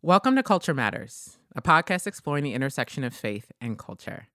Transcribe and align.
Welcome 0.00 0.36
to 0.36 0.44
Culture 0.44 0.74
Matters, 0.74 1.38
a 1.56 1.60
podcast 1.60 2.06
exploring 2.06 2.44
the 2.44 2.54
intersection 2.54 3.02
of 3.02 3.12
faith 3.12 3.50
and 3.60 3.76
culture. 3.76 4.28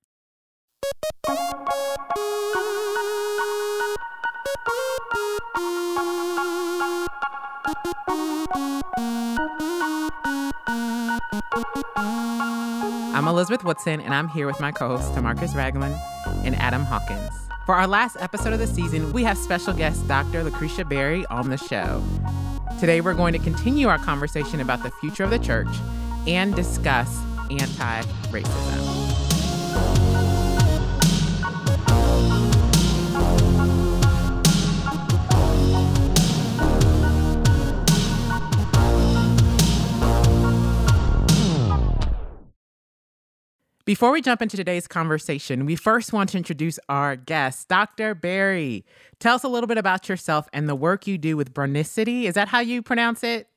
I'm 13.15 13.25
Elizabeth 13.29 13.63
Woodson, 13.63 14.01
and 14.01 14.13
I'm 14.13 14.27
here 14.27 14.45
with 14.45 14.59
my 14.59 14.73
co 14.73 14.89
hosts, 14.89 15.11
Tamarcus 15.11 15.55
Ragland 15.55 15.95
and 16.45 16.55
Adam 16.55 16.83
Hawkins. 16.83 17.31
For 17.65 17.73
our 17.73 17.87
last 17.87 18.17
episode 18.19 18.51
of 18.51 18.59
the 18.59 18.67
season, 18.67 19.13
we 19.13 19.23
have 19.23 19.37
special 19.37 19.73
guest 19.73 20.05
Dr. 20.09 20.43
Lucretia 20.43 20.83
Berry 20.83 21.25
on 21.27 21.49
the 21.49 21.57
show. 21.57 22.03
Today, 22.83 22.99
we're 22.99 23.13
going 23.13 23.31
to 23.31 23.39
continue 23.39 23.87
our 23.87 23.97
conversation 23.97 24.59
about 24.59 24.83
the 24.83 24.91
future 24.91 25.23
of 25.23 25.29
the 25.29 25.39
church 25.39 25.69
and 26.27 26.53
discuss 26.53 27.17
anti 27.49 28.01
racism. 28.29 30.02
Before 43.85 44.13
we 44.13 44.21
jump 44.21 44.41
into 44.41 44.55
today's 44.55 44.87
conversation, 44.87 45.65
we 45.65 45.75
first 45.75 46.13
want 46.13 46.29
to 46.29 46.37
introduce 46.37 46.79
our 46.87 47.17
guest, 47.17 47.67
Dr. 47.67 48.15
Berry. 48.15 48.85
Tell 49.19 49.35
us 49.35 49.43
a 49.43 49.49
little 49.49 49.67
bit 49.67 49.77
about 49.77 50.07
yourself 50.07 50.47
and 50.53 50.69
the 50.69 50.75
work 50.75 51.05
you 51.05 51.17
do 51.17 51.35
with 51.35 51.53
Brownicity. 51.53 52.23
Is 52.23 52.35
that 52.35 52.47
how 52.47 52.61
you 52.61 52.81
pronounce 52.81 53.25
it? 53.25 53.49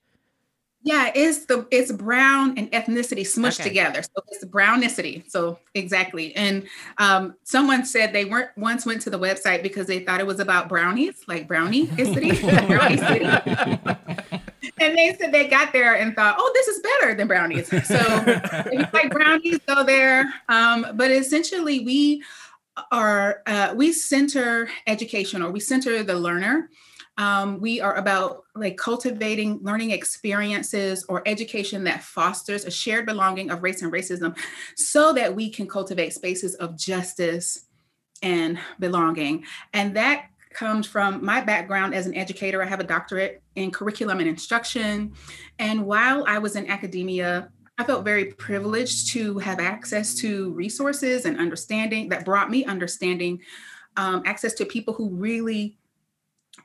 Yeah, 0.83 1.13
it's 1.15 1.47
the 1.47 1.67
it's 1.71 1.93
brown 1.93 2.59
and 2.59 2.71
ethnicity 2.73 3.23
smushed 3.23 3.61
okay. 3.61 3.69
together. 3.69 4.03
So 4.03 4.23
it's 4.29 4.45
brownicity. 4.45 5.29
So 5.31 5.59
exactly. 5.75 6.35
And 6.35 6.67
um, 6.99 7.35
someone 7.45 7.85
said 7.85 8.13
they 8.13 8.25
weren't 8.25 8.51
once 8.57 8.85
went 8.85 9.03
to 9.03 9.11
the 9.11 9.19
website 9.19 9.63
because 9.63 9.87
they 9.87 10.01
thought 10.01 10.21
it 10.21 10.27
was 10.27 10.41
about 10.41 10.69
brownies, 10.69 11.23
like 11.27 11.47
brownie 11.47 11.87
city. 11.97 12.31
and 14.79 14.97
they 14.97 15.15
said 15.19 15.33
they 15.33 15.49
got 15.49 15.73
there 15.73 15.97
and 15.97 16.15
thought, 16.15 16.37
oh, 16.39 16.51
this 16.55 16.69
is 16.69 16.81
better 16.81 17.15
than 17.15 17.27
brownies. 17.27 17.69
So 17.69 17.79
if 18.27 18.73
you 18.73 18.85
like 18.93 19.11
brownies, 19.11 19.59
go 19.67 19.85
there. 19.85 20.33
Um, 20.49 20.87
but 20.95 21.11
essentially, 21.11 21.81
we 21.81 22.23
are 22.93 23.43
uh, 23.47 23.73
we 23.75 23.93
center 23.93 24.69
education 24.87 25.43
or 25.43 25.51
we 25.51 25.61
center 25.61 26.03
the 26.03 26.15
learner. 26.15 26.71
Um, 27.19 27.61
we 27.61 27.81
are 27.81 27.97
about 27.97 28.45
like 28.55 28.77
cultivating 28.77 29.59
learning 29.63 29.91
experiences 29.91 31.05
or 31.09 31.23
education 31.25 31.85
that 31.85 32.03
fosters 32.03 32.67
a 32.67 32.71
shared 32.71 33.07
belonging 33.07 33.51
of 33.51 33.63
race 33.63 33.81
and 33.81 33.91
racism 33.91 34.37
so 34.77 35.15
that 35.15 35.35
we 35.35 35.49
can 35.49 35.67
cultivate 35.67 36.13
spaces 36.13 36.55
of 36.57 36.77
justice 36.77 37.67
and 38.23 38.59
belonging. 38.79 39.45
And 39.73 39.97
that 39.97 40.27
comes 40.57 40.87
from 40.87 41.23
my 41.25 41.41
background 41.41 41.95
as 41.95 42.07
an 42.07 42.15
educator. 42.15 42.63
I 42.63 42.67
have 42.67 42.81
a 42.81 42.85
doctorate 42.85 43.43
in 43.55 43.71
curriculum 43.71 44.21
and 44.21 44.29
instruction. 44.29 45.13
And 45.59 45.85
while 45.85 46.25
I 46.27 46.39
was 46.39 46.57
in 46.57 46.69
academia, 46.69 47.51
I 47.79 47.85
felt 47.85 48.05
very 48.05 48.33
privileged 48.33 49.13
to 49.13 49.39
have 49.39 49.61
access 49.61 50.15
to 50.17 50.53
resources 50.53 51.27
and 51.27 51.39
understanding 51.39 52.09
that 52.09 52.25
brought 52.25 52.51
me 52.51 52.65
understanding, 52.65 53.41
um, 53.99 54.23
access 54.25 54.55
to 54.55 54.65
people 54.65 54.95
who 54.95 55.11
really 55.11 55.77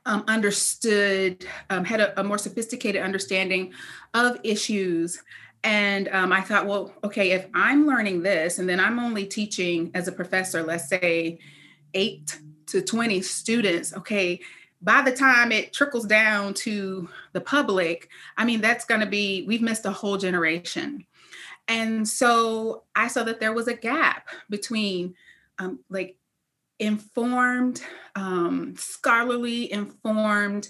um, 0.06 0.24
understood, 0.26 1.46
um, 1.68 1.84
had 1.84 2.00
a, 2.00 2.18
a, 2.18 2.24
more 2.24 2.38
sophisticated 2.38 3.02
understanding 3.02 3.74
of 4.14 4.38
issues. 4.42 5.22
And 5.64 6.08
um, 6.08 6.32
I 6.32 6.40
thought, 6.40 6.66
well, 6.66 6.94
okay, 7.04 7.32
if 7.32 7.46
I'm 7.52 7.86
learning 7.86 8.22
this 8.22 8.58
and 8.58 8.66
then 8.66 8.80
I'm 8.80 8.98
only 8.98 9.26
teaching 9.26 9.90
as 9.92 10.08
a 10.08 10.12
professor, 10.12 10.62
let's 10.62 10.88
say 10.88 11.38
eight 11.92 12.38
to 12.72 12.82
20 12.82 13.22
students, 13.22 13.94
okay, 13.94 14.40
by 14.80 15.02
the 15.02 15.12
time 15.12 15.52
it 15.52 15.72
trickles 15.72 16.06
down 16.06 16.54
to 16.54 17.08
the 17.32 17.40
public, 17.40 18.08
I 18.36 18.44
mean, 18.44 18.60
that's 18.60 18.84
going 18.84 19.00
to 19.00 19.06
be, 19.06 19.44
we've 19.46 19.62
missed 19.62 19.86
a 19.86 19.92
whole 19.92 20.16
generation. 20.16 21.06
And 21.68 22.08
so 22.08 22.82
I 22.96 23.08
saw 23.08 23.22
that 23.24 23.40
there 23.40 23.52
was 23.52 23.68
a 23.68 23.74
gap 23.74 24.28
between 24.50 25.14
um, 25.58 25.78
like 25.88 26.16
informed, 26.78 27.82
um, 28.16 28.74
scholarly 28.76 29.72
informed 29.72 30.68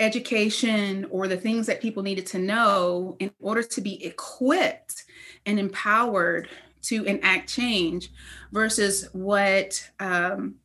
education 0.00 1.06
or 1.10 1.26
the 1.26 1.36
things 1.36 1.66
that 1.66 1.80
people 1.80 2.02
needed 2.02 2.26
to 2.26 2.38
know 2.38 3.16
in 3.18 3.30
order 3.40 3.62
to 3.62 3.80
be 3.80 4.04
equipped 4.04 5.04
and 5.46 5.58
empowered 5.58 6.48
to 6.82 7.04
enact 7.04 7.48
change 7.48 8.10
versus 8.52 9.08
what 9.12 9.90
um, 10.00 10.56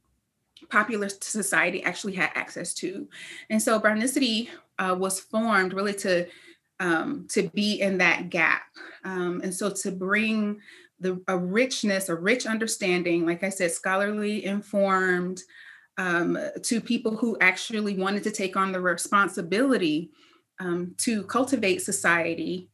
popular 0.69 1.09
society 1.09 1.83
actually 1.83 2.13
had 2.13 2.31
access 2.35 2.73
to. 2.75 3.07
And 3.49 3.61
so 3.61 3.79
Brownicity 3.79 4.49
uh, 4.79 4.95
was 4.97 5.19
formed 5.19 5.73
really 5.73 5.93
to 5.95 6.27
um, 6.79 7.27
to 7.29 7.43
be 7.49 7.81
in 7.81 7.99
that 7.99 8.29
gap. 8.29 8.63
Um, 9.05 9.41
and 9.43 9.53
so 9.53 9.69
to 9.69 9.91
bring 9.91 10.59
the 10.99 11.21
a 11.27 11.37
richness, 11.37 12.09
a 12.09 12.15
rich 12.15 12.45
understanding, 12.45 13.25
like 13.25 13.43
I 13.43 13.49
said, 13.49 13.71
scholarly 13.71 14.45
informed, 14.45 15.41
um, 15.97 16.37
to 16.63 16.81
people 16.81 17.15
who 17.15 17.37
actually 17.39 17.95
wanted 17.95 18.23
to 18.23 18.31
take 18.31 18.57
on 18.57 18.71
the 18.71 18.81
responsibility 18.81 20.11
um, 20.59 20.95
to 20.97 21.23
cultivate 21.23 21.81
society, 21.81 22.69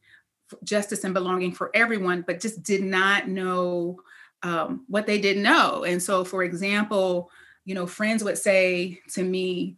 justice 0.64 1.04
and 1.04 1.14
belonging 1.14 1.52
for 1.52 1.70
everyone, 1.74 2.24
but 2.26 2.40
just 2.40 2.62
did 2.62 2.82
not 2.82 3.28
know 3.28 4.00
um, 4.42 4.84
what 4.88 5.06
they 5.06 5.20
didn't 5.20 5.42
know. 5.42 5.84
And 5.84 6.02
so, 6.02 6.24
for 6.24 6.42
example, 6.42 7.30
you 7.64 7.74
know, 7.74 7.86
friends 7.86 8.24
would 8.24 8.38
say 8.38 9.00
to 9.12 9.22
me 9.22 9.76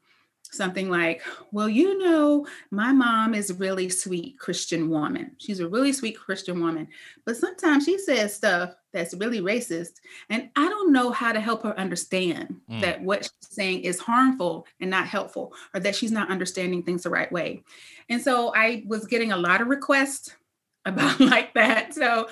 something 0.52 0.90
like, 0.90 1.22
Well, 1.50 1.68
you 1.68 1.98
know, 1.98 2.46
my 2.70 2.92
mom 2.92 3.34
is 3.34 3.50
a 3.50 3.54
really 3.54 3.88
sweet 3.88 4.38
Christian 4.38 4.88
woman. 4.90 5.32
She's 5.38 5.60
a 5.60 5.68
really 5.68 5.92
sweet 5.92 6.18
Christian 6.18 6.60
woman, 6.60 6.88
but 7.24 7.36
sometimes 7.36 7.84
she 7.84 7.98
says 7.98 8.34
stuff 8.34 8.74
that's 8.92 9.14
really 9.14 9.40
racist. 9.40 10.00
And 10.28 10.50
I 10.54 10.68
don't 10.68 10.92
know 10.92 11.10
how 11.10 11.32
to 11.32 11.40
help 11.40 11.62
her 11.62 11.78
understand 11.78 12.60
mm. 12.70 12.80
that 12.82 13.02
what 13.02 13.24
she's 13.24 13.32
saying 13.56 13.82
is 13.82 13.98
harmful 13.98 14.66
and 14.80 14.90
not 14.90 15.06
helpful, 15.06 15.54
or 15.74 15.80
that 15.80 15.96
she's 15.96 16.12
not 16.12 16.30
understanding 16.30 16.82
things 16.82 17.02
the 17.02 17.10
right 17.10 17.32
way. 17.32 17.62
And 18.08 18.20
so 18.20 18.52
I 18.54 18.84
was 18.86 19.06
getting 19.06 19.32
a 19.32 19.36
lot 19.36 19.60
of 19.60 19.68
requests 19.68 20.36
about 20.84 21.20
like 21.20 21.54
that. 21.54 21.94
So 21.94 22.28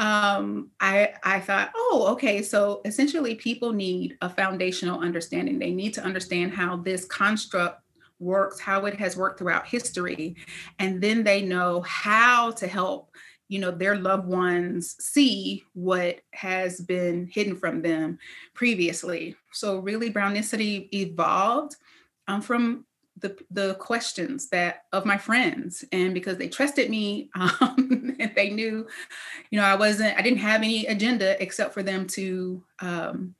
um, 0.00 0.70
I, 0.80 1.12
I 1.22 1.40
thought, 1.40 1.72
oh, 1.76 2.06
okay. 2.12 2.42
So 2.42 2.80
essentially, 2.86 3.34
people 3.34 3.74
need 3.74 4.16
a 4.22 4.30
foundational 4.30 5.00
understanding. 5.00 5.58
They 5.58 5.72
need 5.72 5.92
to 5.94 6.02
understand 6.02 6.54
how 6.54 6.76
this 6.76 7.04
construct 7.04 7.82
works, 8.18 8.58
how 8.58 8.86
it 8.86 8.94
has 8.98 9.14
worked 9.14 9.38
throughout 9.38 9.66
history, 9.66 10.36
and 10.78 11.02
then 11.02 11.22
they 11.22 11.42
know 11.42 11.82
how 11.82 12.50
to 12.52 12.66
help 12.66 13.10
you 13.48 13.58
know 13.58 13.72
their 13.72 13.96
loved 13.96 14.28
ones 14.28 14.94
see 15.00 15.64
what 15.74 16.20
has 16.30 16.80
been 16.80 17.26
hidden 17.26 17.56
from 17.56 17.82
them 17.82 18.16
previously 18.54 19.34
so 19.52 19.78
really 19.78 20.12
brownicity 20.12 20.88
evolved 20.94 21.74
um, 22.28 22.40
from 22.40 22.86
the 23.20 23.38
the 23.50 23.74
questions 23.74 24.48
that 24.48 24.84
of 24.92 25.06
my 25.06 25.18
friends. 25.18 25.84
And 25.92 26.14
because 26.14 26.36
they 26.38 26.48
trusted 26.48 26.90
me 26.90 27.30
um, 27.38 28.16
and 28.20 28.34
they 28.34 28.50
knew 28.50 28.86
you 29.50 29.58
know 29.58 29.64
i 29.64 29.74
wasn't 29.74 30.16
i 30.16 30.22
didn't 30.22 30.38
have 30.38 30.62
any 30.62 30.86
agenda 30.86 31.42
except 31.42 31.74
for 31.74 31.82
them 31.82 32.06
to 32.06 32.62
um, 32.80 33.34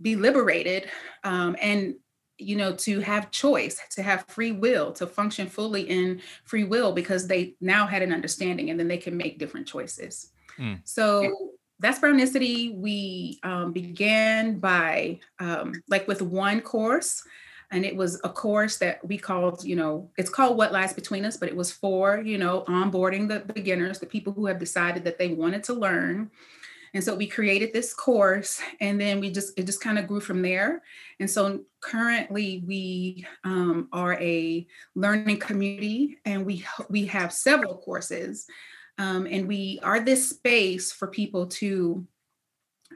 be 0.00 0.16
liberated 0.16 0.88
um, 1.24 1.56
and 1.62 1.94
you 2.38 2.56
know 2.56 2.72
to 2.72 3.00
have 3.00 3.30
choice 3.30 3.80
to 3.90 4.02
have 4.02 4.24
free 4.28 4.52
will 4.52 4.92
to 4.92 5.06
function 5.06 5.48
fully 5.48 5.82
in 5.82 6.20
free 6.44 6.64
will 6.64 6.92
because 6.92 7.26
they 7.26 7.54
now 7.60 7.86
had 7.86 8.02
an 8.02 8.12
understanding 8.12 8.70
and 8.70 8.78
then 8.78 8.88
they 8.88 8.98
can 8.98 9.16
make 9.16 9.38
different 9.38 9.66
choices. 9.66 10.30
Mm. 10.58 10.80
so 10.82 11.52
that's 11.78 12.00
brownicity 12.00 12.76
we 12.76 13.38
um, 13.44 13.72
began 13.72 14.58
by 14.58 15.20
um, 15.38 15.72
like 15.88 16.08
with 16.08 16.20
one 16.20 16.60
course 16.60 17.22
and 17.70 17.84
it 17.84 17.94
was 17.94 18.20
a 18.24 18.28
course 18.28 18.78
that 18.78 19.06
we 19.06 19.18
called 19.18 19.62
you 19.64 19.76
know 19.76 20.10
it's 20.16 20.30
called 20.30 20.56
what 20.56 20.72
lies 20.72 20.92
between 20.92 21.24
us 21.24 21.36
but 21.36 21.48
it 21.48 21.56
was 21.56 21.70
for 21.70 22.18
you 22.18 22.38
know 22.38 22.64
onboarding 22.68 23.28
the 23.28 23.40
beginners 23.52 23.98
the 23.98 24.06
people 24.06 24.32
who 24.32 24.46
have 24.46 24.58
decided 24.58 25.04
that 25.04 25.18
they 25.18 25.28
wanted 25.28 25.64
to 25.64 25.74
learn. 25.74 26.30
And 26.94 27.04
so 27.04 27.14
we 27.14 27.26
created 27.26 27.72
this 27.72 27.92
course 27.92 28.62
and 28.80 28.98
then 28.98 29.20
we 29.20 29.30
just 29.30 29.58
it 29.58 29.66
just 29.66 29.82
kind 29.82 29.98
of 29.98 30.06
grew 30.06 30.20
from 30.20 30.40
there. 30.40 30.82
And 31.20 31.30
so 31.30 31.60
currently 31.80 32.64
we 32.66 33.26
um, 33.44 33.88
are 33.92 34.14
a 34.14 34.66
learning 34.94 35.38
community 35.38 36.18
and 36.24 36.46
we 36.46 36.64
we 36.88 37.04
have 37.06 37.32
several 37.32 37.76
courses. 37.76 38.46
Um, 38.96 39.26
and 39.30 39.46
we 39.46 39.78
are 39.82 40.00
this 40.00 40.30
space 40.30 40.90
for 40.90 41.08
people 41.08 41.46
to 41.46 42.06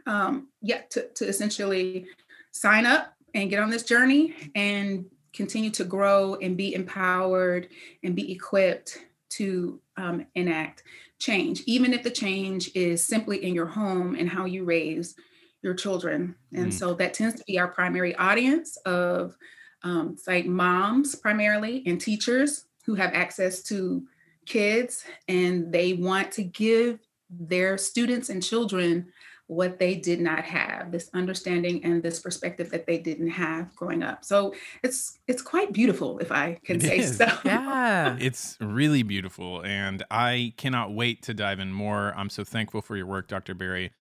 um, 0.07 0.49
yeah 0.63 0.81
to, 0.91 1.09
to 1.17 1.27
essentially 1.27 2.07
sign 2.51 2.87
up 2.87 3.15
and 3.35 3.51
get 3.51 3.61
on 3.61 3.71
this 3.71 3.85
journey 3.85 4.35
and 4.55 5.07
continue 5.33 5.71
to 5.71 5.85
grow 5.85 6.35
and 6.37 6.57
be 6.57 6.75
empowered 6.75 7.69
and 8.03 8.15
be 8.15 8.33
equipped 8.33 8.99
to 9.31 9.81
um, 9.97 10.27
enact 10.35 10.83
change, 11.19 11.63
even 11.67 11.95
if 11.95 12.03
the 12.03 12.11
change 12.11 12.71
is 12.75 13.05
simply 13.05 13.45
in 13.45 13.55
your 13.55 13.67
home 13.67 14.15
and 14.15 14.29
how 14.29 14.45
you 14.45 14.65
raise 14.65 15.15
your 15.63 15.75
children. 15.75 16.35
And 16.53 16.67
mm. 16.67 16.73
so 16.73 16.95
that 16.95 17.15
tends 17.15 17.37
to 17.37 17.45
be 17.47 17.59
our 17.59 17.69
primary 17.69 18.15
audience 18.17 18.77
of 18.79 19.37
um, 19.85 20.17
like 20.27 20.47
moms 20.47 21.15
primarily 21.15 21.83
and 21.87 22.01
teachers 22.01 22.67
who 22.85 22.95
have 22.95 23.15
access 23.15 23.63
to 23.65 24.03
kids 24.45 25.05
and 25.29 25.73
they 25.73 25.95
want 25.95 26.33
to 26.33 26.43
give 26.43 26.99
their 27.31 27.79
students 27.79 28.29
and 28.29 28.43
children 28.43 29.07
what 29.47 29.79
they 29.79 29.95
did 29.95 30.21
not 30.21 30.45
have 30.45 30.93
this 30.93 31.11
understanding 31.13 31.85
and 31.85 32.03
this 32.03 32.21
perspective 32.21 32.71
that 32.71 32.87
they 32.87 32.99
didn't 32.99 33.31
have 33.31 33.75
growing 33.75 34.03
up 34.03 34.25
so 34.25 34.55
it's 34.83 35.19
it's 35.27 35.43
quite 35.43 35.73
beautiful 35.73 36.19
if 36.19 36.33
i 36.33 36.59
can 36.65 36.77
it 36.77 36.83
say 36.83 36.99
is. 36.99 37.17
so 37.17 37.27
yeah 37.45 38.17
it's 38.21 38.57
really 38.61 39.03
beautiful 39.03 39.63
and 39.65 40.03
i 40.11 40.53
cannot 40.57 40.93
wait 40.95 41.23
to 41.23 41.35
dive 41.35 41.59
in 41.59 41.73
more 41.73 42.15
i'm 42.17 42.31
so 42.31 42.45
thankful 42.45 42.81
for 42.81 42.97
your 42.97 43.07
work 43.07 43.29
dr 43.29 43.55
berry 43.55 43.93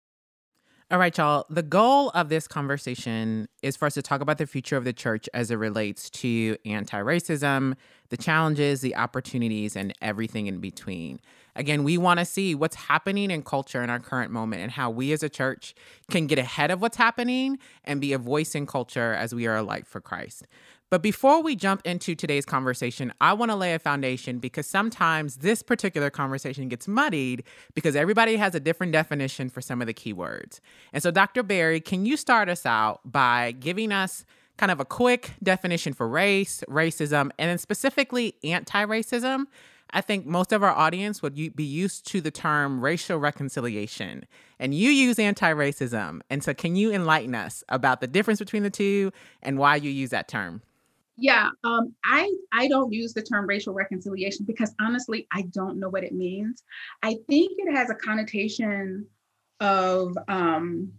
all 0.92 1.00
right, 1.00 1.18
y'all. 1.18 1.46
The 1.50 1.64
goal 1.64 2.10
of 2.10 2.28
this 2.28 2.50
conversation 2.50 3.48
is 3.62 3.78
for 3.78 3.86
us 3.86 3.94
to 3.94 4.02
talk 4.02 4.20
about 4.20 4.40
the 4.40 4.46
future 4.46 4.76
of 4.76 4.84
the 4.84 4.92
church 4.92 5.30
as 5.34 5.50
it 5.50 5.56
relates 5.56 6.10
to 6.10 6.58
anti 6.66 7.00
racism, 7.00 7.76
the 8.10 8.18
challenges, 8.18 8.82
the 8.82 8.98
opportunities, 8.98 9.78
and 9.78 9.94
everything 10.02 10.48
in 10.48 10.60
between. 10.60 11.22
Again, 11.56 11.84
we 11.84 11.98
want 11.98 12.20
to 12.20 12.26
see 12.26 12.56
what's 12.56 12.76
happening 12.76 13.32
in 13.32 13.44
culture 13.44 13.84
in 13.84 13.90
our 13.90 14.00
current 14.00 14.32
moment 14.32 14.62
and 14.62 14.72
how 14.72 14.90
we 14.90 15.12
as 15.12 15.24
a 15.24 15.30
church 15.30 15.76
can 16.10 16.28
get 16.28 16.40
ahead 16.40 16.72
of 16.72 16.82
what's 16.82 16.98
happening 16.98 17.60
and 17.84 18.00
be 18.00 18.14
a 18.14 18.18
voice 18.18 18.56
in 18.56 18.66
culture 18.66 19.14
as 19.14 19.36
we 19.36 19.48
are 19.48 19.56
a 19.56 19.64
light 19.64 19.86
for 19.86 20.00
Christ. 20.00 20.46
But 20.92 21.02
before 21.02 21.42
we 21.42 21.56
jump 21.56 21.82
into 21.86 22.16
today's 22.16 22.46
conversation, 22.46 23.14
I 23.22 23.32
want 23.32 23.50
to 23.50 23.56
lay 23.56 23.74
a 23.74 23.80
foundation 23.80 24.40
because 24.40 24.68
sometimes 24.68 25.38
this 25.38 25.64
particular 25.64 26.10
conversation 26.10 26.68
gets 26.68 26.86
muddied 26.86 27.44
because 27.74 27.96
everybody 27.96 28.36
has 28.36 28.56
a 28.56 28.60
different 28.60 28.92
definition 28.92 29.50
for 29.50 29.62
some 29.62 29.80
of 29.80 29.88
the 29.88 29.94
keywords. 29.94 30.60
And 30.92 31.02
so, 31.02 31.10
Dr. 31.10 31.44
Berry, 31.44 31.80
can 31.80 32.06
you 32.06 32.18
start 32.18 32.50
us 32.50 32.66
out 32.66 33.00
by 33.06 33.54
giving 33.54 33.94
us 33.94 34.26
kind 34.58 34.70
of 34.70 34.82
a 34.82 34.86
quick 34.86 35.32
definition 35.42 35.94
for 35.94 36.10
race, 36.10 36.62
racism, 36.68 37.32
and 37.40 37.50
then 37.50 37.58
specifically 37.58 38.36
anti 38.44 38.86
racism? 38.86 39.46
I 39.94 40.02
think 40.02 40.26
most 40.26 40.54
of 40.54 40.64
our 40.64 40.72
audience 40.72 41.22
would 41.22 41.36
be 41.36 41.64
used 41.64 42.08
to 42.08 42.22
the 42.22 42.32
term 42.32 42.84
racial 42.84 43.18
reconciliation, 43.18 44.26
and 44.60 44.74
you 44.74 44.90
use 44.90 45.20
anti 45.20 45.52
racism. 45.54 46.22
And 46.30 46.44
so, 46.44 46.54
can 46.54 46.76
you 46.76 46.92
enlighten 46.92 47.36
us 47.36 47.64
about 47.70 48.02
the 48.02 48.08
difference 48.08 48.40
between 48.40 48.64
the 48.64 48.70
two 48.70 49.12
and 49.42 49.58
why 49.58 49.76
you 49.76 49.90
use 49.90 50.12
that 50.12 50.28
term? 50.28 50.62
Yeah, 51.18 51.50
um, 51.64 51.94
I 52.06 52.32
I 52.54 52.68
don't 52.68 52.92
use 52.94 53.14
the 53.14 53.22
term 53.22 53.46
racial 53.46 53.74
reconciliation 53.74 54.46
because 54.46 54.74
honestly, 54.80 55.28
I 55.32 55.44
don't 55.54 55.80
know 55.80 55.90
what 55.90 56.04
it 56.04 56.14
means. 56.14 56.64
I 57.04 57.18
think 57.28 57.52
it 57.58 57.76
has 57.76 57.90
a 57.90 57.96
connotation 57.96 59.06
of 59.60 60.18
um, 60.28 60.94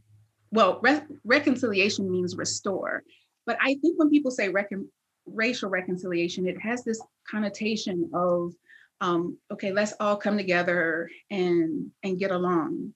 well, 0.50 0.80
re- 0.82 1.02
reconciliation 1.24 2.10
means 2.10 2.36
restore, 2.36 3.02
but 3.46 3.56
I 3.60 3.74
think 3.82 3.98
when 3.98 4.10
people 4.10 4.30
say 4.30 4.50
recon- 4.50 4.88
racial 5.26 5.70
reconciliation, 5.70 6.46
it 6.46 6.60
has 6.60 6.84
this 6.84 7.00
connotation 7.28 8.10
of 8.12 8.52
um, 9.02 9.36
okay, 9.52 9.72
let's 9.72 9.92
all 9.98 10.16
come 10.16 10.38
together 10.38 11.10
and 11.30 11.90
and 12.04 12.18
get 12.18 12.30
along. 12.30 12.94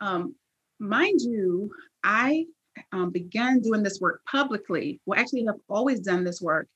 Um, 0.00 0.34
mind 0.80 1.20
you, 1.20 1.70
I 2.02 2.46
um, 2.92 3.10
began 3.10 3.60
doing 3.60 3.82
this 3.82 4.00
work 4.00 4.22
publicly, 4.30 5.00
well, 5.06 5.18
actually 5.18 5.44
have 5.46 5.60
always 5.68 6.00
done 6.00 6.24
this 6.24 6.42
work 6.42 6.68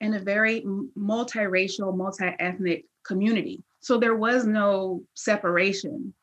in 0.00 0.14
a 0.14 0.20
very 0.20 0.62
multiracial, 0.96 1.96
multi-ethnic 1.96 2.84
community. 3.04 3.62
So 3.80 3.98
there 3.98 4.14
was 4.14 4.46
no 4.46 5.02
separation. 5.14 6.14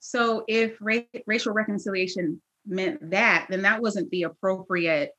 So 0.00 0.44
if 0.48 0.76
ra- 0.80 1.00
racial 1.26 1.52
reconciliation 1.52 2.40
meant 2.66 3.10
that, 3.10 3.46
then 3.50 3.62
that 3.62 3.80
wasn't 3.80 4.10
the 4.10 4.24
appropriate 4.24 5.12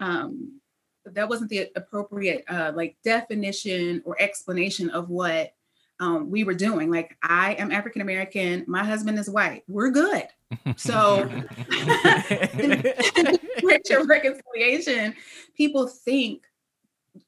um, 0.00 0.58
that 1.04 1.28
wasn't 1.28 1.50
the 1.50 1.70
appropriate 1.76 2.44
uh, 2.48 2.72
like 2.74 2.96
definition 3.04 4.02
or 4.04 4.20
explanation 4.20 4.90
of 4.90 5.08
what 5.08 5.52
um, 6.00 6.30
we 6.30 6.44
were 6.44 6.54
doing. 6.54 6.90
Like 6.90 7.16
I 7.22 7.54
am 7.54 7.72
African 7.72 8.02
American, 8.02 8.64
my 8.66 8.84
husband 8.84 9.18
is 9.18 9.30
white. 9.30 9.64
We're 9.68 9.90
good. 9.90 10.26
So 10.76 11.24
racial 13.62 14.06
reconciliation, 14.06 15.14
people 15.56 15.86
think 15.88 16.44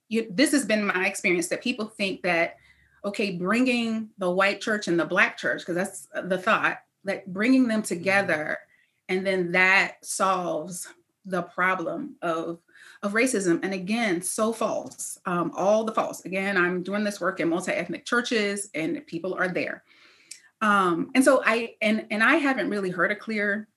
you, 0.09 0.26
this 0.31 0.53
has 0.53 0.65
been 0.65 0.87
my 0.87 1.06
experience 1.06 1.49
that 1.49 1.62
people 1.62 1.87
think 1.87 2.23
that 2.23 2.56
okay, 3.05 3.32
bringing 3.32 4.11
the 4.19 4.31
white 4.31 4.61
church 4.61 4.88
and 4.88 4.99
the 4.99 5.05
black 5.05 5.37
church 5.37 5.61
because 5.61 5.76
that's 5.76 6.09
the 6.29 6.38
thought 6.38 6.79
that 7.05 7.32
bringing 7.32 7.69
them 7.69 7.82
together 7.82 8.59
and 9.09 9.26
then 9.26 9.53
that 9.53 10.05
solves 10.05 10.88
the 11.25 11.43
problem 11.43 12.17
of 12.23 12.59
of 13.03 13.12
racism. 13.12 13.61
And 13.62 13.73
again, 13.73 14.23
so 14.23 14.53
false, 14.53 15.19
um, 15.27 15.53
all 15.56 15.85
the 15.85 15.93
false. 15.93 16.25
Again, 16.25 16.56
I'm 16.56 16.83
doing 16.83 17.05
this 17.05 17.21
work 17.21 17.41
in 17.41 17.49
multi-ethnic 17.49 18.05
churches 18.05 18.71
and 18.75 19.06
people 19.06 19.35
are 19.35 19.49
there. 19.49 19.85
Um, 20.61 21.11
and 21.15 21.25
so 21.25 21.43
I, 21.45 21.75
and, 21.81 22.06
and 22.11 22.23
I 22.23 22.37
haven't 22.37 22.71
really 22.71 22.91
heard 22.91 23.12
a 23.12 23.17
clear 23.17 23.69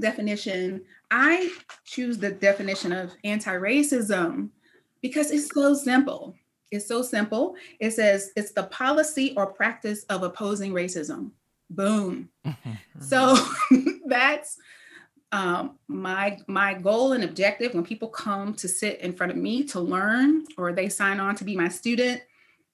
definition. 0.00 0.82
I 1.10 1.52
choose 1.84 2.18
the 2.18 2.32
definition 2.32 2.92
of 2.92 3.12
anti-racism 3.22 4.50
because 5.00 5.30
it's 5.30 5.48
so 5.54 5.74
simple. 5.74 6.34
It's 6.72 6.88
so 6.88 7.02
simple. 7.02 7.54
It 7.78 7.92
says 7.92 8.32
it's 8.36 8.52
the 8.52 8.64
policy 8.64 9.34
or 9.36 9.46
practice 9.46 10.02
of 10.04 10.24
opposing 10.24 10.72
racism. 10.72 11.30
Boom. 11.70 12.28
so 13.00 13.36
that's 14.06 14.58
um, 15.32 15.78
my 15.88 16.38
my 16.46 16.74
goal 16.74 17.12
and 17.12 17.24
objective 17.24 17.74
when 17.74 17.84
people 17.84 18.08
come 18.08 18.54
to 18.54 18.68
sit 18.68 19.00
in 19.00 19.12
front 19.12 19.32
of 19.32 19.38
me 19.38 19.64
to 19.64 19.80
learn 19.80 20.44
or 20.56 20.72
they 20.72 20.88
sign 20.88 21.20
on 21.20 21.34
to 21.36 21.44
be 21.44 21.56
my 21.56 21.68
student 21.68 22.22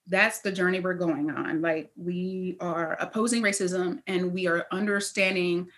that's 0.08 0.40
the 0.40 0.52
journey 0.52 0.80
we're 0.80 0.94
going 0.94 1.30
on. 1.30 1.62
Like 1.62 1.90
we 1.96 2.56
are 2.60 2.96
opposing 3.00 3.42
racism 3.42 4.02
and 4.06 4.32
we 4.32 4.46
are 4.46 4.66
understanding 4.72 5.68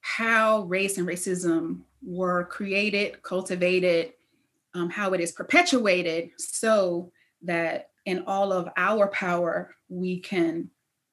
how 0.00 0.62
race 0.62 0.98
and 0.98 1.06
racism 1.06 1.80
were 2.02 2.44
created 2.44 3.22
cultivated 3.22 4.12
um, 4.74 4.88
how 4.88 5.12
it 5.12 5.20
is 5.20 5.32
perpetuated 5.32 6.30
so 6.36 7.10
that 7.42 7.90
in 8.04 8.22
all 8.26 8.52
of 8.52 8.68
our 8.76 9.08
power 9.08 9.74
we 9.88 10.20
can 10.20 10.70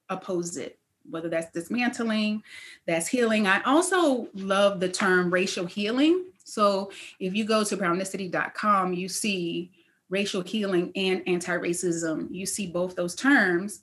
oppose 0.09 0.57
it 0.57 0.77
whether 1.09 1.29
that's 1.29 1.51
dismantling, 1.51 2.43
that's 2.85 3.07
healing. 3.07 3.47
I 3.47 3.61
also 3.63 4.27
love 4.33 4.79
the 4.79 4.89
term 4.89 5.33
racial 5.33 5.65
healing. 5.65 6.25
So 6.43 6.91
if 7.19 7.35
you 7.35 7.45
go 7.45 7.63
to 7.63 7.77
brownicity.com, 7.77 8.93
you 8.93 9.09
see 9.09 9.71
racial 10.09 10.41
healing 10.41 10.91
and 10.95 11.23
anti 11.27 11.57
racism. 11.57 12.27
You 12.31 12.45
see 12.45 12.67
both 12.67 12.95
those 12.95 13.15
terms 13.15 13.81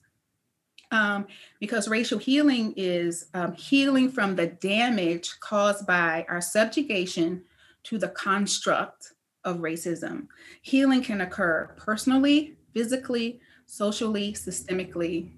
um, 0.91 1.27
because 1.61 1.89
racial 1.89 2.19
healing 2.19 2.75
is 2.77 3.27
um, 3.35 3.53
healing 3.55 4.11
from 4.11 4.35
the 4.35 4.47
damage 4.47 5.39
caused 5.41 5.87
by 5.87 6.27
our 6.29 6.41
subjugation 6.41 7.43
to 7.85 7.99
the 7.99 8.09
construct 8.09 9.12
of 9.45 9.59
racism. 9.59 10.27
Healing 10.62 11.03
can 11.03 11.21
occur 11.21 11.73
personally, 11.77 12.57
physically, 12.75 13.41
socially, 13.67 14.33
systemically, 14.33 15.31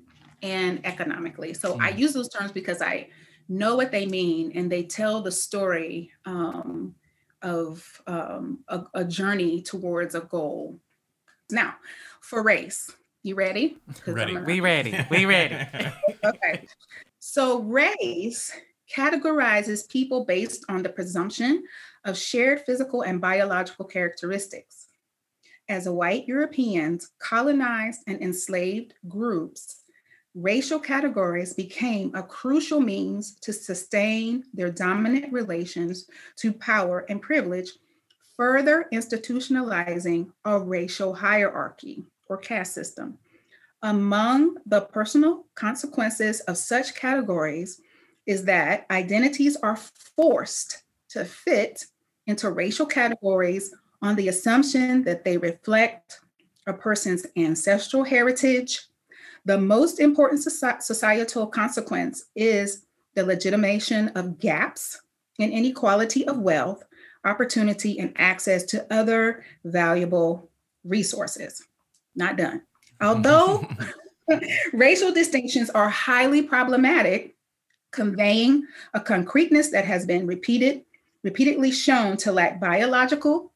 and 0.43 0.85
economically. 0.85 1.55
So 1.55 1.77
mm. 1.77 1.81
I 1.81 1.91
use 1.91 2.13
those 2.13 2.29
terms 2.29 2.53
because 2.53 2.83
I 2.83 3.09
know 3.49 3.77
what 3.77 3.93
they 3.93 4.07
mean 4.07 4.53
and 4.55 4.71
they 4.71 4.83
tell 4.83 5.21
the 5.21 5.33
story 5.33 6.11
um, 6.25 6.95
of 7.43 8.01
um, 8.07 8.61
a, 8.69 8.85
a, 8.95 9.05
journey 9.05 9.63
towards 9.63 10.15
a 10.15 10.21
goal. 10.21 10.79
Now, 11.51 11.75
for 12.21 12.43
race, 12.43 12.91
you 13.23 13.35
ready? 13.35 13.79
Ready. 14.07 14.35
Gonna... 14.35 14.47
We 14.47 14.61
ready. 14.61 14.97
We 15.11 15.27
ready. 15.27 15.57
okay. 16.25 16.67
So 17.19 17.61
race 17.61 18.53
categorizes 18.95 19.89
people 19.89 20.25
based 20.25 20.65
on 20.69 20.83
the 20.83 20.89
presumption 20.89 21.65
of 22.05 22.17
shared 22.17 22.61
physical 22.61 23.03
and 23.03 23.21
biological 23.21 23.85
characteristics. 23.85 24.89
As 25.69 25.89
white 25.89 26.27
Europeans 26.27 27.11
colonized 27.19 28.01
and 28.07 28.21
enslaved 28.21 28.95
groups 29.09 29.82
racial 30.35 30.79
categories 30.79 31.53
became 31.53 32.15
a 32.15 32.23
crucial 32.23 32.81
means 32.81 33.35
to 33.41 33.53
sustain 33.53 34.45
their 34.55 34.71
dominant 34.71 35.33
relations 35.33 36.07
to 36.37 36.53
power 36.53 37.05
and 37.09 37.21
privilege, 37.21 37.73
further 38.37 38.87
institutionalizing 38.93 40.31
a 40.45 40.59
racial 40.59 41.15
hierarchy 41.15 42.05
or 42.29 42.39
caste 42.39 42.73
system. 42.73 43.19
Among 43.83 44.57
the 44.65 44.83
personal 44.83 45.47
consequences 45.55 46.41
of 46.41 46.57
such 46.57 46.95
categories 46.95 47.81
is 48.27 48.45
that 48.45 48.87
identities 48.91 49.57
are 49.57 49.77
forced 50.17 50.85
to 51.11 51.25
fit 51.25 51.85
into 52.27 52.51
racial 52.51 52.87
categories 52.87 53.75
on 54.01 54.17
the 54.17 54.29
assumption 54.29 55.03
that 55.05 55.25
they 55.25 55.37
reflect 55.37 56.21
a 56.67 56.73
person's 56.73 57.27
ancestral 57.37 58.05
heritage, 58.05 58.87
The 59.45 59.59
most 59.59 59.99
important 59.99 60.43
societal 60.43 61.47
consequence 61.47 62.27
is 62.37 62.87
the 63.15 63.25
legitimation 63.25 64.09
of 64.11 64.39
gaps 64.39 65.01
in 65.39 65.51
inequality 65.51 66.27
of 66.27 66.39
wealth, 66.39 66.85
opportunity, 67.25 67.99
and 67.99 68.13
access 68.17 68.63
to 68.65 68.87
other 68.93 69.45
valuable 69.65 70.49
resources. 70.85 71.63
Not 72.15 72.37
done. 72.37 72.63
Although 73.01 73.67
racial 74.73 75.13
distinctions 75.13 75.71
are 75.71 75.89
highly 75.89 76.43
problematic, 76.43 77.35
conveying 77.91 78.67
a 78.95 79.01
concreteness 79.01 79.71
that 79.71 79.85
has 79.85 80.07
been 80.07 80.27
repeated, 80.27 80.83
repeatedly 81.25 81.73
shown 81.73 82.17
to 82.19 82.33
lack 82.33 82.61
biological 82.61 83.53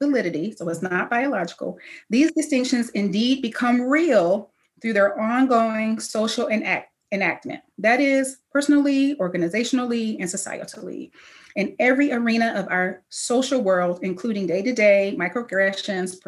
validity, 0.00 0.52
so 0.52 0.68
it's 0.68 0.82
not 0.82 1.10
biological, 1.10 1.78
these 2.10 2.32
distinctions 2.32 2.90
indeed 2.90 3.40
become 3.40 3.80
real 3.80 4.50
through 4.80 4.94
their 4.94 5.18
ongoing 5.18 6.00
social 6.00 6.46
enact- 6.46 6.92
enactment. 7.12 7.60
That 7.78 8.00
is, 8.00 8.38
personally, 8.52 9.16
organizationally, 9.16 10.16
and 10.20 10.28
societally. 10.28 11.10
In 11.56 11.74
every 11.78 12.12
arena 12.12 12.52
of 12.54 12.68
our 12.68 13.02
social 13.08 13.60
world, 13.60 14.00
including 14.02 14.46
day 14.46 14.62
to 14.62 14.72
day 14.72 15.16
microaggressions, 15.18 16.20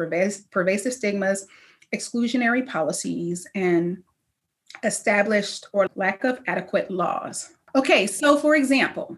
pervasive 0.51 0.93
stigmas, 0.93 1.47
exclusionary 1.93 2.67
policies, 2.67 3.47
and 3.55 4.03
established 4.83 5.67
or 5.73 5.87
lack 5.95 6.23
of 6.23 6.39
adequate 6.47 6.89
laws. 6.89 7.53
Okay, 7.75 8.07
so 8.07 8.37
for 8.37 8.55
example, 8.55 9.17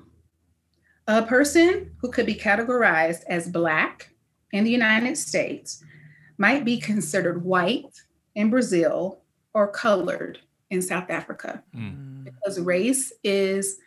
a 1.07 1.23
person 1.23 1.95
who 1.99 2.11
could 2.11 2.25
be 2.25 2.35
categorized 2.35 3.23
as 3.27 3.49
Black 3.49 4.09
in 4.51 4.63
the 4.63 4.71
United 4.71 5.17
States 5.17 5.83
might 6.37 6.63
be 6.63 6.77
considered 6.77 7.43
white 7.43 8.01
in 8.35 8.49
Brazil 8.49 9.22
or 9.53 9.67
colored 9.67 10.39
in 10.69 10.81
South 10.81 11.09
Africa 11.09 11.63
mm. 11.75 12.23
because 12.23 12.59
race 12.59 13.13
is 13.23 13.77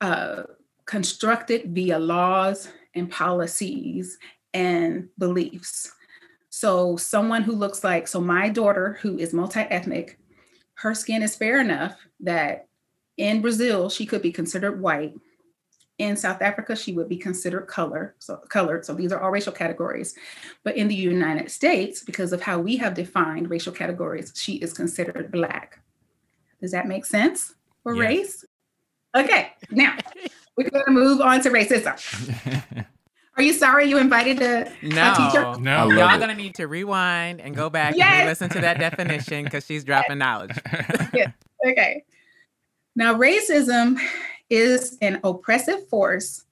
uh, 0.00 0.44
constructed 0.86 1.74
via 1.74 1.98
laws 1.98 2.68
and 2.94 3.10
policies 3.10 4.18
and 4.54 5.08
beliefs. 5.18 5.92
So, 6.48 6.96
someone 6.96 7.42
who 7.42 7.52
looks 7.52 7.84
like, 7.84 8.08
so 8.08 8.20
my 8.20 8.48
daughter 8.48 8.98
who 9.02 9.18
is 9.18 9.34
multi 9.34 9.60
ethnic, 9.60 10.18
her 10.74 10.94
skin 10.94 11.22
is 11.22 11.36
fair 11.36 11.60
enough 11.60 11.98
that 12.20 12.68
in 13.18 13.42
Brazil, 13.42 13.90
she 13.90 14.06
could 14.06 14.22
be 14.22 14.32
considered 14.32 14.80
white. 14.80 15.14
In 15.98 16.14
South 16.14 16.42
Africa, 16.42 16.76
she 16.76 16.92
would 16.92 17.08
be 17.08 17.16
considered 17.16 17.62
color, 17.68 18.14
so 18.18 18.36
colored. 18.48 18.84
So 18.84 18.92
these 18.92 19.12
are 19.12 19.20
all 19.20 19.30
racial 19.30 19.52
categories. 19.52 20.14
But 20.62 20.76
in 20.76 20.88
the 20.88 20.94
United 20.94 21.50
States, 21.50 22.02
because 22.02 22.32
of 22.34 22.42
how 22.42 22.58
we 22.58 22.76
have 22.76 22.92
defined 22.92 23.48
racial 23.48 23.72
categories, 23.72 24.32
she 24.36 24.56
is 24.56 24.74
considered 24.74 25.32
black. 25.32 25.80
Does 26.60 26.72
that 26.72 26.86
make 26.86 27.06
sense 27.06 27.54
for 27.82 27.94
yes. 27.94 28.00
race? 28.04 28.44
Okay, 29.16 29.52
now 29.70 29.96
we're 30.56 30.68
going 30.68 30.84
to 30.84 30.90
move 30.90 31.22
on 31.22 31.40
to 31.40 31.50
racism. 31.50 31.96
Are 33.36 33.42
you 33.42 33.52
sorry 33.52 33.86
you 33.86 33.98
invited 33.98 34.40
a, 34.40 34.72
no, 34.82 35.12
a 35.12 35.16
teacher? 35.16 35.60
No, 35.60 35.90
y'all 35.90 36.18
gonna 36.18 36.34
need 36.34 36.54
to 36.54 36.66
rewind 36.66 37.42
and 37.42 37.54
go 37.54 37.68
back 37.68 37.94
yes. 37.94 38.10
and 38.10 38.28
listen 38.28 38.48
to 38.50 38.60
that 38.62 38.78
definition 38.78 39.44
because 39.44 39.66
she's 39.66 39.84
dropping 39.84 40.16
knowledge. 40.16 40.58
yeah. 41.12 41.32
Okay. 41.66 42.02
Now, 42.94 43.14
racism 43.14 43.98
is 44.50 44.98
an 45.00 45.20
oppressive 45.24 45.88
force 45.88 46.44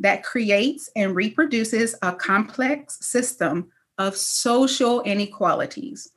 that 0.00 0.22
creates 0.22 0.90
and 0.96 1.14
reproduces 1.14 1.94
a 2.02 2.12
complex 2.12 2.98
system 3.06 3.70
of 3.98 4.16
social 4.16 5.02
inequalities. 5.02 6.10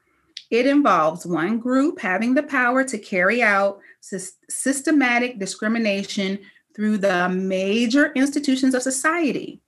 It 0.51 0.65
involves 0.65 1.25
one 1.25 1.59
group 1.59 1.99
having 1.99 2.33
the 2.33 2.43
power 2.43 2.83
to 2.83 2.97
carry 2.97 3.41
out 3.41 3.79
systematic 4.01 5.39
discrimination 5.39 6.39
through 6.75 6.97
the 6.97 7.29
major 7.29 8.11
institutions 8.13 8.73
of 8.73 8.81
society 8.81 9.61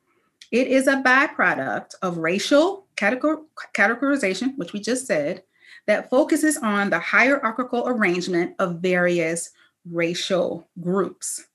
it 0.52 0.68
is 0.68 0.88
a 0.88 0.98
byproduct 0.98 1.96
of 2.02 2.18
racial 2.18 2.86
categor- 2.98 3.46
categorization, 3.74 4.58
which 4.58 4.74
we 4.74 4.82
just 4.82 5.08
said, 5.08 5.44
that 5.88 6.10
focuses 6.10 6.58
on 6.58 6.90
the 6.90 7.00
hierarchical 7.00 7.88
arrangement 7.88 8.56
of 8.60 8.80
various 8.80 9.52
racial 9.90 10.68
groups. 10.82 11.48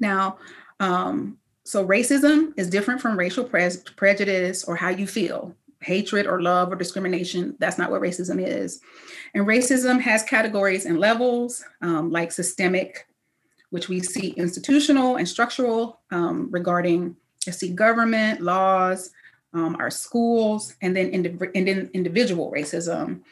Now, 0.00 0.38
um, 0.80 1.38
so 1.64 1.86
racism 1.86 2.52
is 2.56 2.68
different 2.68 3.00
from 3.00 3.18
racial 3.18 3.44
pre- 3.44 3.70
prejudice 3.96 4.64
or 4.64 4.76
how 4.76 4.88
you 4.88 5.06
feel, 5.06 5.54
hatred 5.80 6.26
or 6.26 6.42
love 6.42 6.72
or 6.72 6.76
discrimination. 6.76 7.56
That's 7.58 7.78
not 7.78 7.90
what 7.90 8.02
racism 8.02 8.44
is. 8.44 8.80
And 9.34 9.46
racism 9.46 10.00
has 10.00 10.22
categories 10.22 10.86
and 10.86 10.98
levels 10.98 11.64
um, 11.80 12.10
like 12.10 12.32
systemic, 12.32 13.06
which 13.70 13.88
we 13.88 14.00
see 14.00 14.30
institutional 14.30 15.16
and 15.16 15.28
structural 15.28 16.00
um, 16.10 16.48
regarding 16.50 17.16
Let's 17.46 17.58
see 17.58 17.70
government, 17.70 18.40
laws, 18.40 19.10
um, 19.52 19.76
our 19.78 19.90
schools, 19.90 20.74
and 20.80 20.96
then, 20.96 21.10
indiv- 21.10 21.50
and 21.54 21.66
then 21.66 21.90
individual 21.92 22.52
racism. 22.52 23.22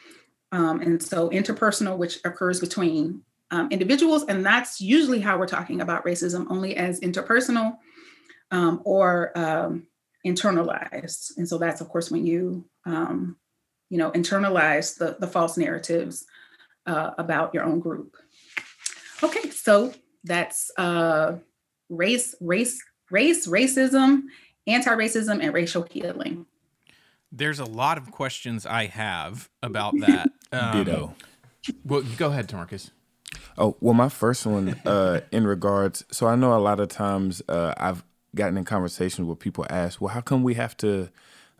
Um, 0.51 0.81
and 0.81 1.01
so 1.01 1.29
interpersonal, 1.29 1.97
which 1.97 2.19
occurs 2.25 2.59
between 2.59 3.21
um, 3.51 3.67
individuals, 3.69 4.25
and 4.27 4.45
that's 4.45 4.81
usually 4.81 5.19
how 5.19 5.37
we're 5.37 5.47
talking 5.47 5.81
about 5.81 6.05
racism, 6.05 6.47
only 6.49 6.75
as 6.75 6.99
interpersonal 7.01 7.77
um, 8.49 8.81
or 8.83 9.37
um, 9.37 9.87
internalized. 10.25 11.37
And 11.37 11.47
so 11.47 11.57
that's, 11.57 11.81
of 11.81 11.89
course, 11.89 12.09
when 12.09 12.25
you, 12.25 12.65
um, 12.85 13.37
you 13.89 13.97
know, 13.97 14.11
internalize 14.11 14.97
the, 14.97 15.17
the 15.19 15.27
false 15.27 15.57
narratives 15.57 16.25
uh, 16.85 17.11
about 17.17 17.53
your 17.53 17.63
own 17.63 17.79
group. 17.79 18.17
Okay, 19.21 19.49
so 19.51 19.93
that's 20.23 20.71
uh, 20.77 21.35
race, 21.89 22.33
race 22.41 22.81
race, 23.11 23.45
racism, 23.47 24.23
anti 24.65 24.91
racism, 24.91 25.43
and 25.43 25.53
racial 25.53 25.83
healing. 25.83 26.47
There's 27.31 27.59
a 27.59 27.65
lot 27.65 27.97
of 27.97 28.11
questions 28.11 28.65
I 28.65 28.87
have 28.87 29.49
about 29.61 29.93
that. 29.99 30.31
Um, 30.51 30.83
Ditto. 30.83 31.15
Well, 31.85 32.03
go 32.17 32.29
ahead, 32.29 32.47
Tamarcus. 32.47 32.91
Oh, 33.57 33.75
well, 33.79 33.93
my 33.93 34.09
first 34.09 34.45
one 34.45 34.79
uh, 34.85 35.21
in 35.31 35.45
regards, 35.45 36.05
so 36.11 36.27
I 36.27 36.35
know 36.35 36.53
a 36.55 36.59
lot 36.59 36.79
of 36.79 36.89
times 36.89 37.41
uh, 37.47 37.73
I've 37.77 38.03
gotten 38.35 38.57
in 38.57 38.63
conversations 38.63 39.27
where 39.27 39.35
people 39.35 39.65
ask, 39.69 39.99
well, 39.99 40.13
how 40.13 40.21
come 40.21 40.43
we 40.43 40.53
have 40.55 40.75
to, 40.77 41.09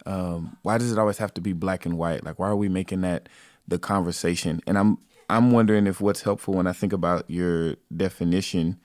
um, 0.06 0.58
why 0.62 0.78
does 0.78 0.92
it 0.92 0.98
always 0.98 1.18
have 1.18 1.34
to 1.36 1.42
be 1.42 1.54
black 1.54 1.86
and 1.86 1.98
white? 1.98 2.24
Like, 2.24 2.40
why 2.40 2.48
are 2.48 2.56
we 2.56 2.70
making 2.70 3.02
that 3.02 3.30
the 3.68 3.78
conversation? 3.78 4.62
And 4.66 4.78
I'm, 4.78 4.98
I'm 5.30 5.52
wondering 5.52 5.88
if 5.88 6.02
what's 6.02 6.22
helpful 6.22 6.56
when 6.56 6.68
I 6.68 6.74
think 6.74 6.94
about 6.94 7.30
your 7.30 7.76
definition 7.96 8.80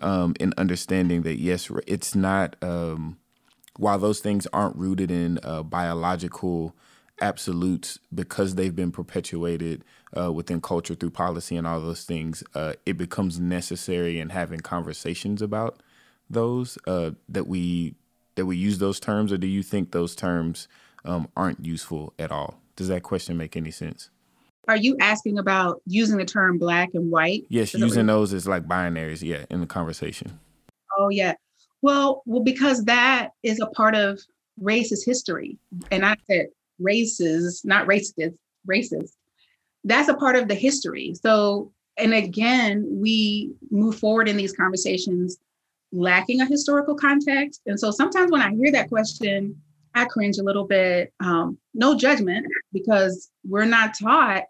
um, 0.00 0.34
in 0.40 0.54
understanding 0.56 1.22
that 1.22 1.38
yes, 1.38 1.70
it's 1.86 2.14
not. 2.14 2.56
Um, 2.62 3.18
while 3.76 3.98
those 3.98 4.20
things 4.20 4.46
aren't 4.52 4.76
rooted 4.76 5.10
in 5.10 5.38
uh, 5.42 5.62
biological 5.62 6.76
absolutes 7.22 7.98
because 8.14 8.56
they've 8.56 8.74
been 8.74 8.92
perpetuated 8.92 9.84
uh, 10.18 10.30
within 10.30 10.60
culture 10.60 10.94
through 10.94 11.10
policy 11.10 11.56
and 11.56 11.66
all 11.66 11.80
those 11.80 12.04
things, 12.04 12.42
uh, 12.54 12.74
it 12.84 12.98
becomes 12.98 13.40
necessary 13.40 14.18
in 14.18 14.28
having 14.28 14.60
conversations 14.60 15.40
about 15.40 15.82
those 16.28 16.76
uh, 16.86 17.12
that 17.28 17.46
we 17.46 17.94
that 18.34 18.46
we 18.46 18.56
use 18.56 18.78
those 18.78 18.98
terms, 18.98 19.32
or 19.32 19.38
do 19.38 19.46
you 19.46 19.62
think 19.62 19.92
those 19.92 20.14
terms 20.14 20.66
um, 21.04 21.28
aren't 21.36 21.64
useful 21.64 22.14
at 22.18 22.32
all? 22.32 22.58
Does 22.76 22.88
that 22.88 23.02
question 23.02 23.36
make 23.36 23.56
any 23.56 23.70
sense? 23.70 24.10
Are 24.68 24.76
you 24.76 24.96
asking 25.00 25.38
about 25.38 25.82
using 25.86 26.18
the 26.18 26.24
term 26.24 26.58
black 26.58 26.90
and 26.94 27.10
white? 27.10 27.44
Yes, 27.48 27.74
using 27.74 28.06
those 28.06 28.32
as 28.32 28.46
like 28.46 28.66
binaries, 28.66 29.22
yeah, 29.22 29.44
in 29.50 29.60
the 29.60 29.66
conversation. 29.66 30.38
Oh 30.98 31.08
yeah. 31.08 31.34
Well, 31.82 32.22
well, 32.26 32.42
because 32.42 32.84
that 32.84 33.30
is 33.42 33.60
a 33.60 33.66
part 33.66 33.94
of 33.94 34.20
racist 34.60 35.04
history. 35.04 35.58
And 35.90 36.04
I 36.04 36.16
said 36.26 36.46
races, 36.82 37.62
not 37.64 37.86
racist, 37.86 38.36
racist. 38.68 39.12
That's 39.84 40.08
a 40.08 40.14
part 40.14 40.36
of 40.36 40.48
the 40.48 40.54
history. 40.54 41.14
So, 41.14 41.72
and 41.96 42.14
again, 42.14 42.86
we 42.90 43.52
move 43.70 43.98
forward 43.98 44.28
in 44.28 44.36
these 44.36 44.52
conversations 44.52 45.38
lacking 45.92 46.40
a 46.40 46.46
historical 46.46 46.94
context. 46.94 47.60
And 47.66 47.78
so 47.78 47.90
sometimes 47.90 48.30
when 48.30 48.40
I 48.40 48.54
hear 48.54 48.72
that 48.72 48.88
question, 48.88 49.60
I 49.94 50.06
cringe 50.06 50.38
a 50.38 50.42
little 50.42 50.66
bit. 50.66 51.12
Um, 51.20 51.58
no 51.74 51.96
judgment, 51.96 52.46
because 52.72 53.30
we're 53.46 53.66
not 53.66 53.94
taught 53.98 54.44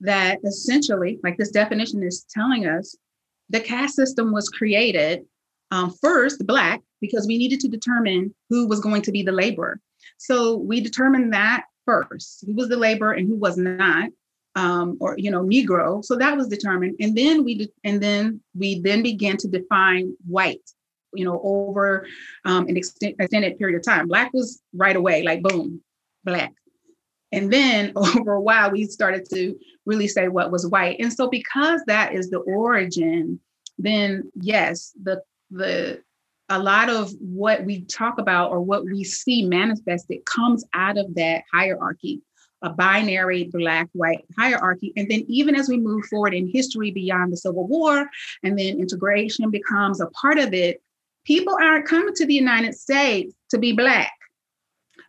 that 0.00 0.38
essentially, 0.44 1.20
like 1.22 1.36
this 1.36 1.50
definition 1.50 2.02
is 2.02 2.26
telling 2.28 2.66
us, 2.66 2.96
the 3.50 3.60
caste 3.60 3.96
system 3.96 4.32
was 4.32 4.48
created 4.48 5.24
um, 5.70 5.94
first, 6.00 6.46
black, 6.46 6.80
because 7.00 7.26
we 7.26 7.38
needed 7.38 7.60
to 7.60 7.68
determine 7.68 8.34
who 8.48 8.66
was 8.66 8.80
going 8.80 9.02
to 9.02 9.12
be 9.12 9.22
the 9.22 9.30
laborer. 9.32 9.80
So 10.16 10.56
we 10.56 10.80
determined 10.80 11.32
that 11.32 11.64
first, 11.90 12.44
who 12.46 12.54
was 12.54 12.68
the 12.68 12.76
laborer 12.76 13.12
and 13.12 13.28
who 13.28 13.36
was 13.36 13.56
not, 13.56 14.10
um, 14.56 14.96
or 15.00 15.16
you 15.18 15.30
know, 15.30 15.42
Negro. 15.42 16.04
So 16.04 16.16
that 16.16 16.36
was 16.36 16.48
determined, 16.48 16.96
and 17.00 17.16
then 17.16 17.44
we 17.44 17.54
de- 17.56 17.72
and 17.84 18.02
then 18.02 18.40
we 18.54 18.80
then 18.80 19.02
began 19.02 19.36
to 19.38 19.48
define 19.48 20.14
white. 20.26 20.68
You 21.12 21.24
know, 21.24 21.40
over 21.42 22.06
um, 22.44 22.68
an 22.68 22.76
extended 22.76 23.58
period 23.58 23.76
of 23.76 23.84
time. 23.84 24.06
Black 24.06 24.32
was 24.32 24.62
right 24.72 24.94
away, 24.94 25.24
like 25.24 25.42
boom, 25.42 25.80
black. 26.24 26.52
And 27.32 27.52
then 27.52 27.92
over 27.96 28.34
a 28.34 28.40
while, 28.40 28.70
we 28.70 28.84
started 28.84 29.28
to 29.30 29.58
really 29.86 30.06
say 30.06 30.28
what 30.28 30.52
was 30.52 30.66
white. 30.66 31.00
And 31.00 31.12
so 31.12 31.28
because 31.28 31.82
that 31.86 32.14
is 32.14 32.30
the 32.30 32.38
origin, 32.38 33.40
then 33.78 34.30
yes, 34.40 34.92
the 35.02 35.22
the 35.50 36.00
a 36.50 36.58
lot 36.58 36.90
of 36.90 37.12
what 37.20 37.64
we 37.64 37.82
talk 37.82 38.18
about 38.18 38.50
or 38.50 38.60
what 38.60 38.84
we 38.84 39.04
see 39.04 39.46
manifested 39.46 40.24
comes 40.26 40.64
out 40.74 40.98
of 40.98 41.14
that 41.14 41.44
hierarchy, 41.50 42.20
a 42.62 42.70
binary 42.70 43.44
black 43.44 43.88
white 43.92 44.24
hierarchy. 44.36 44.92
And 44.96 45.08
then, 45.08 45.24
even 45.28 45.54
as 45.54 45.68
we 45.68 45.78
move 45.78 46.04
forward 46.06 46.34
in 46.34 46.48
history 46.48 46.90
beyond 46.90 47.32
the 47.32 47.36
Civil 47.36 47.68
War, 47.68 48.04
and 48.42 48.58
then 48.58 48.80
integration 48.80 49.48
becomes 49.50 50.00
a 50.00 50.08
part 50.08 50.38
of 50.38 50.52
it, 50.52 50.82
people 51.24 51.56
aren't 51.60 51.86
coming 51.86 52.14
to 52.14 52.26
the 52.26 52.34
United 52.34 52.74
States 52.74 53.32
to 53.50 53.58
be 53.58 53.72
Black. 53.72 54.12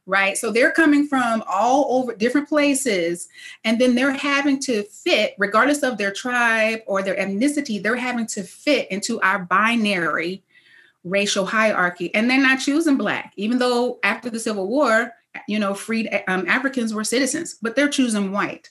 Right. 0.08 0.36
So 0.36 0.52
they're 0.52 0.72
coming 0.72 1.08
from 1.08 1.44
all 1.48 1.86
over 1.90 2.14
different 2.16 2.50
places, 2.50 3.28
and 3.64 3.80
then 3.80 3.96
they're 3.96 4.14
having 4.14 4.60
to 4.62 4.84
fit, 4.84 5.34
regardless 5.40 5.84
of 5.84 5.98
their 5.98 6.12
tribe 6.12 6.82
or 6.86 7.02
their 7.02 7.16
ethnicity, 7.16 7.82
they're 7.82 7.96
having 7.96 8.28
to 8.28 8.44
fit 8.44 8.92
into 8.92 9.20
our 9.22 9.40
binary 9.40 10.44
racial 11.04 11.46
hierarchy 11.46 12.14
and 12.14 12.30
they're 12.30 12.42
not 12.42 12.60
choosing 12.60 12.98
black. 12.98 13.34
Even 13.36 13.58
though 13.58 14.00
after 14.04 14.30
the 14.30 14.40
civil 14.40 14.68
war 14.68 15.14
you 15.48 15.58
know 15.58 15.74
freed 15.74 16.10
um, 16.28 16.46
africans 16.50 16.94
were 16.94 17.06
citizens 17.06 17.58
but 17.62 17.76
they're 17.76 17.90
choosing 17.90 18.32
white. 18.32 18.70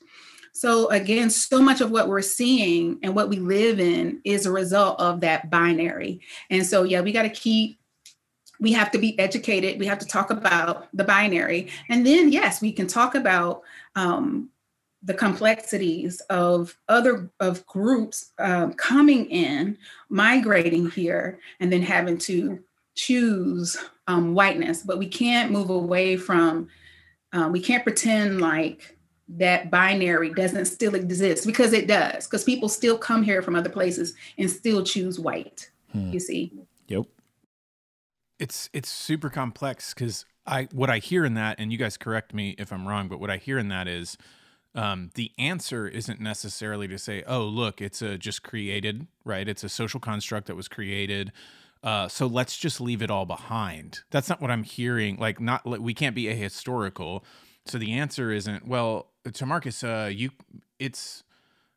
So 0.53 0.89
again 0.89 1.31
so 1.31 1.61
much 1.61 1.81
of 1.81 1.91
what 1.91 2.09
we're 2.09 2.23
seeing 2.23 2.99
and 3.03 3.15
what 3.15 3.29
we 3.29 3.39
live 3.39 3.81
in 3.81 4.21
is 4.25 4.47
a 4.47 4.53
result 4.53 5.01
of 5.01 5.21
that 5.21 5.51
binary. 5.51 6.21
And 6.51 6.65
so 6.65 6.85
yeah 6.85 7.01
we 7.01 7.13
got 7.13 7.23
to 7.23 7.31
keep 7.31 7.79
we 8.61 8.73
have 8.73 8.91
to 8.91 8.99
be 8.99 9.19
educated. 9.19 9.81
We 9.81 9.87
have 9.87 10.01
to 10.01 10.07
talk 10.07 10.31
about 10.31 10.89
the 10.95 11.05
binary. 11.05 11.71
And 11.89 12.07
then 12.07 12.31
yes 12.31 12.61
we 12.61 12.73
can 12.73 12.87
talk 12.87 13.15
about 13.15 13.63
um, 13.97 14.51
the 15.03 15.15
complexities 15.15 16.21
of 16.29 16.77
other 16.89 17.31
of 17.41 17.65
groups 17.67 18.33
um, 18.39 18.75
coming 18.75 19.27
in 19.27 19.79
migrating 20.09 20.91
here 20.91 21.39
and 21.59 21.73
then 21.73 21.83
having 21.83 22.19
to 22.19 22.59
choose 22.95 23.77
um, 24.07 24.35
whiteness. 24.35 24.83
But 24.83 24.99
we 24.99 25.07
can't 25.07 25.53
move 25.53 25.71
away 25.71 26.17
from 26.17 26.69
um, 27.33 27.53
we 27.53 27.61
can't 27.61 27.85
pretend 27.85 28.41
like 28.41 28.97
that 29.29 29.71
binary 29.71 30.35
doesn't 30.35 30.65
still 30.65 30.97
exist 30.97 31.47
because 31.47 31.73
it 31.73 31.87
does 31.87 32.27
because 32.27 32.43
people 32.43 32.69
still 32.69 32.99
come 32.99 33.23
here 33.23 33.43
from 33.43 33.55
other 33.55 33.71
places 33.71 34.15
and 34.39 34.51
still 34.51 34.83
choose 34.83 35.21
white 35.21 35.71
hmm. 35.93 36.11
you 36.13 36.21
see? 36.21 36.53
Yep. 36.89 37.07
It's 38.39 38.71
it's 38.73 38.89
super 38.89 39.31
complex 39.31 39.95
because 39.95 40.25
i 40.47 40.67
what 40.73 40.89
i 40.89 40.99
hear 40.99 41.27
in 41.27 41.35
that 41.35 41.57
and 41.59 41.71
you 41.71 41.77
guys 41.77 41.99
correct 41.99 42.33
me 42.33 42.55
if 42.59 42.73
i'm 42.73 42.89
wrong 42.89 43.09
but 43.09 43.21
what 43.21 43.29
i 43.29 43.37
hear 43.37 43.59
in 43.59 43.69
that 43.69 43.87
is 43.87 44.17
um, 44.75 45.11
the 45.15 45.33
answer 45.39 45.89
isn't 45.89 46.21
necessarily 46.21 46.87
to 46.89 46.99
say, 46.99 47.25
oh, 47.27 47.45
look, 47.45 47.81
it's 47.81 48.03
a 48.03 48.17
just 48.17 48.43
created, 48.43 49.07
right? 49.25 49.49
It's 49.49 49.65
a 49.65 49.69
social 49.69 50.01
construct 50.01 50.47
that 50.47 50.57
was 50.57 50.69
created. 50.69 51.33
Uh, 51.83 52.09
so 52.09 52.27
let's 52.27 52.57
just 52.57 52.81
leave 52.81 53.03
it 53.03 53.11
all 53.11 53.27
behind. 53.27 54.01
That's 54.11 54.29
not 54.29 54.41
what 54.41 54.51
I'm 54.51 54.65
hearing. 54.65 55.17
Like, 55.17 55.41
not 55.41 55.67
we 55.67 55.95
can't 55.95 56.15
be 56.15 56.25
ahistorical. 56.25 57.23
So 57.67 57.79
the 57.79 57.93
answer 57.93 58.31
isn't 58.31 58.67
well, 58.67 59.09
Tamarcus. 59.27 59.83
Uh, 59.83 60.09
you 60.09 60.31
it's 60.79 61.25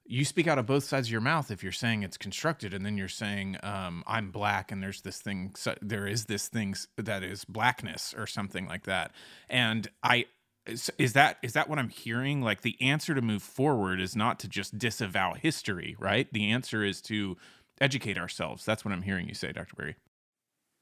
you 0.06 0.26
speak 0.26 0.48
out 0.48 0.60
of 0.60 0.66
both 0.66 0.84
sides 0.84 1.08
of 1.08 1.12
your 1.12 1.22
mouth 1.22 1.50
if 1.50 1.64
you're 1.64 1.72
saying 1.72 2.04
it's 2.04 2.18
constructed, 2.18 2.74
and 2.74 2.86
then 2.86 2.98
you're 2.98 3.08
saying 3.08 3.58
um, 3.64 4.04
I'm 4.06 4.32
black, 4.32 4.72
and 4.72 4.84
there's 4.84 5.02
this 5.02 5.20
thing. 5.20 5.54
So 5.56 5.76
there 5.82 6.06
is 6.06 6.26
this 6.26 6.48
thing 6.48 6.76
that 6.98 7.24
is 7.24 7.46
blackness 7.46 8.14
or 8.18 8.28
something 8.28 8.68
like 8.68 8.84
that. 8.84 9.12
And 9.50 9.88
I 10.04 10.26
is, 10.66 10.92
is 10.98 11.14
that 11.14 11.38
is 11.42 11.54
that 11.54 11.70
what 11.70 11.80
I'm 11.80 11.90
hearing? 11.90 12.42
Like 12.42 12.62
the 12.62 12.78
answer 12.82 13.14
to 13.14 13.22
move 13.22 13.44
forward 13.44 14.00
is 14.00 14.16
not 14.16 14.40
to 14.40 14.48
just 14.48 14.78
disavow 14.78 15.34
history, 15.34 15.96
right? 16.00 16.28
The 16.32 16.52
answer 16.52 16.84
is 16.84 17.02
to 17.04 17.38
educate 17.82 18.18
ourselves. 18.18 18.66
That's 18.66 18.86
what 18.86 18.94
I'm 18.94 19.02
hearing 19.02 19.28
you 19.28 19.34
say, 19.34 19.52
Dr. 19.52 19.76
Berry. 19.76 19.96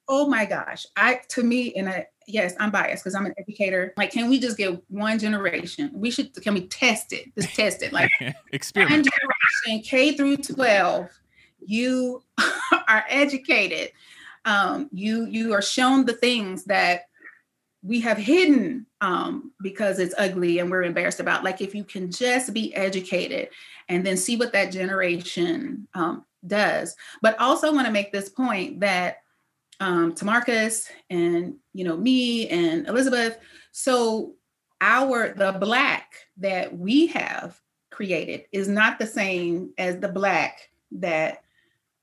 Oh 0.07 0.27
my 0.27 0.45
gosh. 0.45 0.85
I 0.97 1.21
to 1.29 1.43
me, 1.43 1.73
and 1.73 1.89
I 1.89 2.07
yes, 2.27 2.53
I'm 2.59 2.69
biased 2.69 3.03
because 3.03 3.15
I'm 3.15 3.25
an 3.25 3.33
educator. 3.37 3.93
Like, 3.97 4.11
can 4.11 4.29
we 4.29 4.39
just 4.39 4.57
get 4.57 4.81
one 4.89 5.17
generation? 5.17 5.89
We 5.93 6.11
should 6.11 6.33
can 6.41 6.53
we 6.53 6.67
test 6.67 7.13
it? 7.13 7.33
Just 7.35 7.55
test 7.55 7.81
it. 7.81 7.93
Like 7.93 8.11
experiment. 8.51 9.07
generation 9.07 9.83
K 9.83 10.15
through 10.15 10.37
12, 10.37 11.09
you 11.65 12.23
are 12.87 13.03
educated. 13.09 13.91
Um, 14.45 14.89
you 14.91 15.25
you 15.25 15.53
are 15.53 15.61
shown 15.61 16.05
the 16.05 16.13
things 16.13 16.65
that 16.65 17.03
we 17.83 18.01
have 18.01 18.17
hidden 18.17 18.85
um, 19.01 19.51
because 19.61 19.99
it's 19.99 20.15
ugly 20.17 20.59
and 20.59 20.69
we're 20.69 20.83
embarrassed 20.83 21.19
about. 21.19 21.43
Like 21.43 21.61
if 21.61 21.73
you 21.73 21.83
can 21.83 22.11
just 22.11 22.53
be 22.53 22.73
educated 22.75 23.49
and 23.89 24.05
then 24.05 24.17
see 24.17 24.37
what 24.37 24.53
that 24.53 24.71
generation 24.71 25.87
um, 25.93 26.25
does. 26.45 26.95
But 27.21 27.39
also 27.39 27.73
want 27.73 27.87
to 27.87 27.93
make 27.93 28.11
this 28.11 28.29
point 28.29 28.81
that 28.81 29.17
um, 29.79 30.13
Tamarcus 30.13 30.89
and 31.09 31.55
you 31.73 31.83
know 31.83 31.97
me 31.97 32.47
and 32.49 32.87
Elizabeth. 32.87 33.37
So 33.71 34.35
our 34.79 35.33
the 35.33 35.53
black 35.53 36.13
that 36.37 36.77
we 36.77 37.07
have 37.07 37.59
created 37.89 38.45
is 38.51 38.67
not 38.67 38.99
the 38.99 39.07
same 39.07 39.71
as 39.77 39.97
the 39.97 40.07
black 40.07 40.69
that 40.91 41.43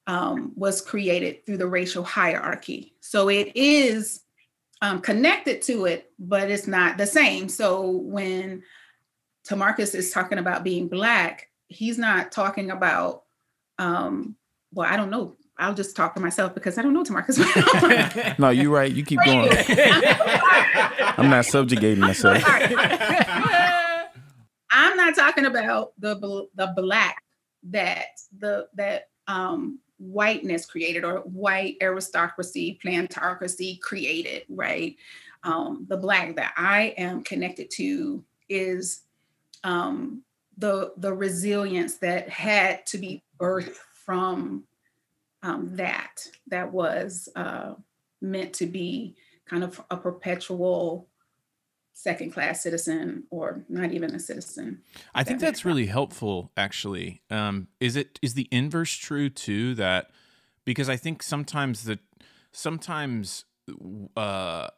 um, 0.08 0.52
was 0.56 0.80
created 0.80 1.44
through 1.44 1.58
the 1.58 1.66
racial 1.66 2.02
hierarchy. 2.02 2.94
So 3.00 3.28
it 3.28 3.52
is 3.54 4.22
um, 4.80 5.00
connected 5.00 5.62
to 5.62 5.86
it, 5.86 6.12
but 6.18 6.50
it's 6.50 6.66
not 6.66 6.98
the 6.98 7.06
same. 7.06 7.48
So 7.48 7.90
when 7.90 8.62
Tamarcus 9.48 9.94
is 9.94 10.10
talking 10.10 10.38
about 10.38 10.64
being 10.64 10.88
black, 10.88 11.48
he's 11.68 11.98
not 11.98 12.32
talking 12.32 12.70
about, 12.70 13.22
um, 13.78 14.36
well, 14.72 14.88
I 14.90 14.96
don't 14.96 15.10
know. 15.10 15.36
I'll 15.58 15.74
just 15.74 15.96
talk 15.96 16.14
for 16.14 16.20
myself 16.20 16.54
because 16.54 16.78
I 16.78 16.82
don't 16.82 16.94
know 16.94 17.02
Tamarcus. 17.02 18.38
no, 18.38 18.50
you're 18.50 18.70
right. 18.70 18.92
You 18.92 19.04
keep 19.04 19.18
going. 19.24 19.50
I'm 21.18 21.28
not 21.30 21.46
subjugating 21.46 21.98
myself. 21.98 22.44
I'm 24.70 24.96
not 24.96 25.16
talking 25.16 25.46
about 25.46 25.92
the 25.98 26.46
the 26.54 26.72
black 26.76 27.16
that 27.70 28.06
the 28.38 28.68
that 28.74 29.08
um 29.26 29.80
whiteness 29.98 30.66
created 30.66 31.04
or 31.04 31.18
white 31.20 31.76
aristocracy, 31.80 32.78
plantocracy 32.82 33.80
created, 33.80 34.44
right? 34.48 34.96
Um, 35.44 35.86
the 35.88 35.96
black 35.96 36.36
that 36.36 36.54
I 36.56 36.94
am 36.96 37.22
connected 37.22 37.70
to 37.72 38.24
is 38.48 39.02
um, 39.64 40.22
the 40.56 40.92
the 40.96 41.12
resilience 41.12 41.96
that 41.98 42.28
had 42.28 42.84
to 42.86 42.98
be 42.98 43.22
birthed 43.38 43.76
from 43.92 44.64
um, 45.42 45.76
that 45.76 46.26
that 46.48 46.72
was 46.72 47.28
uh, 47.36 47.74
meant 48.20 48.52
to 48.54 48.66
be 48.66 49.16
kind 49.46 49.62
of 49.62 49.80
a 49.90 49.96
perpetual 49.96 51.08
second 51.98 52.30
class 52.30 52.62
citizen 52.62 53.24
or 53.28 53.64
not 53.68 53.90
even 53.90 54.14
a 54.14 54.20
citizen. 54.20 54.80
I 55.16 55.24
think 55.24 55.40
that's 55.40 55.64
really 55.64 55.86
helpful 55.86 56.52
actually. 56.56 57.22
Um, 57.28 57.66
is 57.80 57.96
it 57.96 58.20
is 58.22 58.34
the 58.34 58.46
inverse 58.52 58.94
true 58.94 59.28
too 59.28 59.74
that 59.74 60.12
because 60.64 60.88
I 60.88 60.96
think 60.96 61.24
sometimes 61.24 61.82
that 61.84 61.98
sometimes 62.52 63.46
uh, 64.16 64.68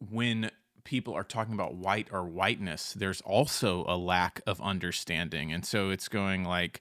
when 0.00 0.50
people 0.82 1.14
are 1.14 1.22
talking 1.22 1.54
about 1.54 1.76
white 1.76 2.08
or 2.10 2.24
whiteness, 2.24 2.94
there's 2.94 3.20
also 3.20 3.84
a 3.86 3.96
lack 3.96 4.40
of 4.44 4.60
understanding. 4.60 5.52
And 5.52 5.64
so 5.64 5.90
it's 5.90 6.08
going 6.08 6.42
like, 6.42 6.80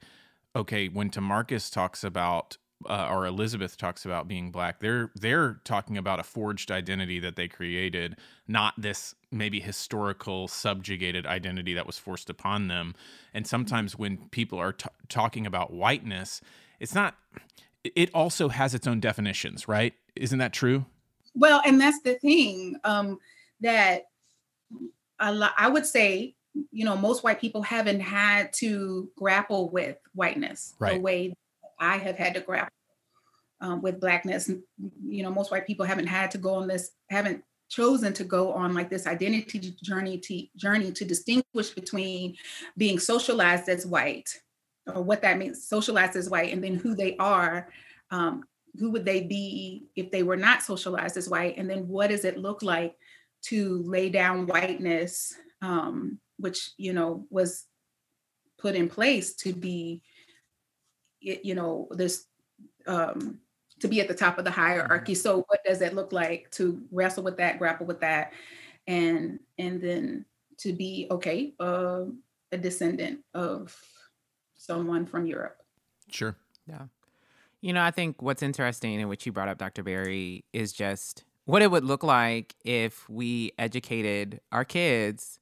okay, 0.55 0.87
when 0.87 1.11
Tamarcus 1.11 1.71
talks 1.71 2.03
about 2.03 2.57
uh, 2.87 3.07
or 3.09 3.25
Elizabeth 3.25 3.77
talks 3.77 4.05
about 4.05 4.27
being 4.27 4.51
black, 4.51 4.79
they're 4.79 5.11
they're 5.15 5.59
talking 5.63 5.97
about 5.97 6.19
a 6.19 6.23
forged 6.23 6.71
identity 6.71 7.19
that 7.19 7.35
they 7.35 7.47
created, 7.47 8.15
not 8.47 8.73
this 8.77 9.15
maybe 9.31 9.59
historical 9.59 10.47
subjugated 10.47 11.25
identity 11.25 11.73
that 11.73 11.85
was 11.85 11.97
forced 11.97 12.29
upon 12.29 12.67
them. 12.67 12.95
And 13.33 13.45
sometimes 13.45 13.97
when 13.97 14.29
people 14.29 14.59
are 14.59 14.73
t- 14.73 14.89
talking 15.09 15.45
about 15.45 15.73
whiteness, 15.73 16.41
it's 16.79 16.95
not. 16.95 17.15
It 17.83 18.09
also 18.13 18.49
has 18.49 18.73
its 18.73 18.87
own 18.87 18.99
definitions, 18.99 19.67
right? 19.67 19.93
Isn't 20.15 20.39
that 20.39 20.51
true? 20.51 20.85
Well, 21.33 21.61
and 21.65 21.79
that's 21.79 22.01
the 22.01 22.15
thing 22.15 22.75
um, 22.83 23.19
that 23.61 24.03
lot, 25.21 25.53
I 25.57 25.67
would 25.69 25.85
say, 25.85 26.35
you 26.71 26.85
know, 26.85 26.97
most 26.97 27.23
white 27.23 27.39
people 27.39 27.61
haven't 27.61 28.01
had 28.01 28.51
to 28.53 29.09
grapple 29.17 29.69
with 29.69 29.97
whiteness 30.13 30.75
right. 30.79 30.95
the 30.95 30.99
way 30.99 31.33
I 31.79 31.97
have 31.97 32.17
had 32.17 32.33
to 32.35 32.41
grapple 32.41 32.73
um, 33.61 33.81
with 33.81 33.99
blackness. 33.99 34.49
You 35.05 35.23
know, 35.23 35.31
most 35.31 35.51
white 35.51 35.67
people 35.67 35.85
haven't 35.85 36.07
had 36.07 36.31
to 36.31 36.37
go 36.37 36.55
on 36.55 36.67
this, 36.67 36.91
haven't 37.09 37.43
chosen 37.69 38.13
to 38.13 38.23
go 38.23 38.51
on 38.51 38.73
like 38.73 38.89
this 38.89 39.07
identity 39.07 39.75
journey 39.83 40.17
to 40.17 40.43
journey 40.55 40.91
to 40.91 41.05
distinguish 41.05 41.69
between 41.69 42.35
being 42.77 42.99
socialized 42.99 43.69
as 43.69 43.85
white 43.85 44.29
or 44.87 45.03
what 45.03 45.21
that 45.21 45.37
means 45.37 45.67
socialized 45.67 46.15
as 46.15 46.29
white 46.29 46.51
and 46.51 46.63
then 46.63 46.73
who 46.73 46.95
they 46.95 47.15
are 47.17 47.69
um, 48.09 48.43
who 48.79 48.89
would 48.89 49.05
they 49.05 49.21
be 49.21 49.85
if 49.95 50.09
they 50.09 50.23
were 50.23 50.35
not 50.35 50.63
socialized 50.63 51.15
as 51.15 51.29
white 51.29 51.57
and 51.57 51.69
then 51.69 51.87
what 51.87 52.09
does 52.09 52.25
it 52.25 52.39
look 52.39 52.63
like 52.63 52.95
to 53.43 53.83
lay 53.85 54.09
down 54.09 54.47
whiteness 54.47 55.35
um, 55.61 56.19
which 56.37 56.71
you 56.77 56.91
know 56.91 57.25
was 57.29 57.65
put 58.57 58.75
in 58.75 58.89
place 58.89 59.35
to 59.35 59.53
be 59.53 60.01
you 61.21 61.55
know 61.55 61.87
this 61.91 62.25
um 62.87 63.39
to 63.79 63.87
be 63.87 64.01
at 64.01 64.07
the 64.07 64.13
top 64.13 64.37
of 64.37 64.45
the 64.45 64.51
hierarchy 64.51 65.13
mm-hmm. 65.13 65.21
so 65.21 65.45
what 65.47 65.63
does 65.63 65.79
that 65.79 65.95
look 65.95 66.11
like 66.11 66.49
to 66.51 66.81
wrestle 66.91 67.23
with 67.23 67.37
that 67.37 67.59
grapple 67.59 67.85
with 67.85 67.99
that 67.99 68.33
and 68.87 69.39
and 69.57 69.81
then 69.81 70.25
to 70.57 70.73
be 70.73 71.07
okay 71.09 71.53
uh, 71.59 72.03
a 72.51 72.57
descendant 72.57 73.19
of 73.33 73.75
someone 74.55 75.05
from 75.05 75.25
europe 75.25 75.57
sure 76.09 76.35
yeah 76.67 76.83
you 77.61 77.73
know 77.73 77.81
i 77.81 77.91
think 77.91 78.21
what's 78.21 78.43
interesting 78.43 78.99
and 78.99 79.09
what 79.09 79.25
you 79.25 79.31
brought 79.31 79.49
up 79.49 79.57
dr 79.57 79.83
berry 79.83 80.43
is 80.53 80.73
just 80.73 81.23
what 81.45 81.61
it 81.61 81.71
would 81.71 81.83
look 81.83 82.03
like 82.03 82.55
if 82.63 83.09
we 83.09 83.51
educated 83.57 84.39
our 84.51 84.65
kids 84.65 85.39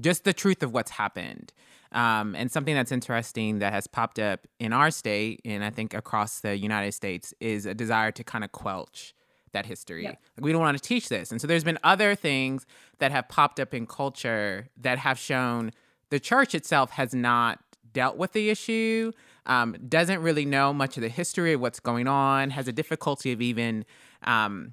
just 0.00 0.24
the 0.24 0.32
truth 0.32 0.62
of 0.62 0.72
what's 0.72 0.92
happened. 0.92 1.52
Um, 1.94 2.34
and 2.34 2.50
something 2.50 2.74
that's 2.74 2.90
interesting 2.90 3.60
that 3.60 3.72
has 3.72 3.86
popped 3.86 4.18
up 4.18 4.46
in 4.58 4.72
our 4.72 4.90
state 4.90 5.40
and 5.44 5.64
I 5.64 5.70
think 5.70 5.94
across 5.94 6.40
the 6.40 6.58
United 6.58 6.92
States 6.92 7.32
is 7.40 7.66
a 7.66 7.74
desire 7.74 8.10
to 8.10 8.24
kind 8.24 8.42
of 8.42 8.50
quelch 8.50 9.14
that 9.52 9.64
history. 9.64 10.04
Like 10.04 10.18
we 10.40 10.52
don't 10.52 10.60
want 10.60 10.76
to 10.76 10.82
teach 10.82 11.08
this. 11.08 11.30
And 11.30 11.40
so 11.40 11.46
there's 11.46 11.64
been 11.64 11.78
other 11.84 12.16
things 12.16 12.66
that 12.98 13.12
have 13.12 13.28
popped 13.28 13.60
up 13.60 13.72
in 13.72 13.86
culture 13.86 14.68
that 14.76 14.98
have 14.98 15.18
shown 15.18 15.70
the 16.10 16.20
church 16.20 16.54
itself 16.54 16.90
has 16.90 17.14
not 17.14 17.60
dealt 17.92 18.16
with 18.16 18.32
the 18.32 18.50
issue, 18.50 19.12
um, 19.46 19.76
doesn't 19.88 20.20
really 20.20 20.44
know 20.44 20.72
much 20.72 20.96
of 20.96 21.02
the 21.02 21.08
history 21.08 21.52
of 21.52 21.60
what's 21.60 21.78
going 21.80 22.08
on, 22.08 22.50
has 22.50 22.66
a 22.66 22.72
difficulty 22.72 23.32
of 23.32 23.40
even 23.40 23.84
um, 24.24 24.72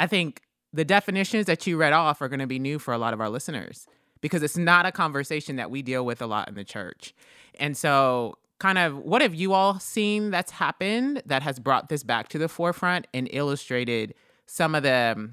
I 0.00 0.06
think 0.06 0.40
the 0.72 0.84
definitions 0.84 1.46
that 1.46 1.66
you 1.66 1.76
read 1.76 1.92
off 1.92 2.20
are 2.20 2.28
going 2.28 2.40
to 2.40 2.46
be 2.46 2.58
new 2.58 2.78
for 2.78 2.92
a 2.92 2.98
lot 2.98 3.14
of 3.14 3.20
our 3.20 3.28
listeners 3.28 3.86
because 4.20 4.42
it's 4.42 4.56
not 4.56 4.86
a 4.86 4.92
conversation 4.92 5.56
that 5.56 5.70
we 5.70 5.82
deal 5.82 6.04
with 6.04 6.20
a 6.22 6.26
lot 6.26 6.48
in 6.48 6.54
the 6.54 6.64
church. 6.64 7.14
And 7.58 7.76
so, 7.76 8.38
kind 8.58 8.78
of, 8.78 8.98
what 8.98 9.22
have 9.22 9.34
you 9.34 9.52
all 9.52 9.78
seen 9.78 10.30
that's 10.30 10.50
happened 10.50 11.22
that 11.26 11.42
has 11.42 11.58
brought 11.58 11.88
this 11.88 12.02
back 12.02 12.28
to 12.28 12.38
the 12.38 12.48
forefront 12.48 13.06
and 13.12 13.28
illustrated 13.32 14.14
some 14.46 14.74
of 14.74 14.82
the 14.82 15.30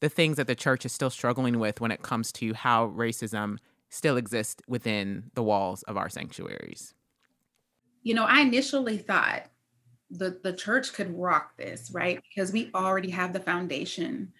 the 0.00 0.08
things 0.10 0.36
that 0.36 0.46
the 0.46 0.54
church 0.54 0.84
is 0.84 0.92
still 0.92 1.08
struggling 1.08 1.58
with 1.58 1.80
when 1.80 1.90
it 1.90 2.02
comes 2.02 2.30
to 2.30 2.52
how 2.52 2.88
racism 2.88 3.56
still 3.88 4.16
exists 4.16 4.62
within 4.68 5.30
the 5.34 5.42
walls 5.42 5.82
of 5.84 5.96
our 5.96 6.10
sanctuaries? 6.10 6.92
You 8.02 8.14
know, 8.14 8.24
I 8.24 8.40
initially 8.40 8.98
thought 8.98 9.46
the 10.10 10.38
the 10.42 10.52
church 10.52 10.92
could 10.92 11.16
rock 11.16 11.56
this, 11.56 11.90
right? 11.92 12.20
Because 12.28 12.52
we 12.52 12.70
already 12.74 13.10
have 13.10 13.32
the 13.32 13.40
foundation 13.40 14.32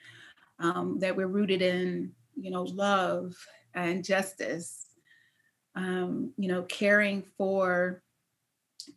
um, 0.59 0.99
that 1.01 1.17
we're 1.17 1.27
rooted 1.27 1.63
in, 1.63 2.13
you 2.37 2.51
know, 2.51 2.65
love 2.65 3.35
and 3.75 4.05
justice. 4.05 4.87
Um, 5.77 6.33
you 6.37 6.47
know, 6.47 6.63
caring 6.63 7.25
for, 7.37 8.03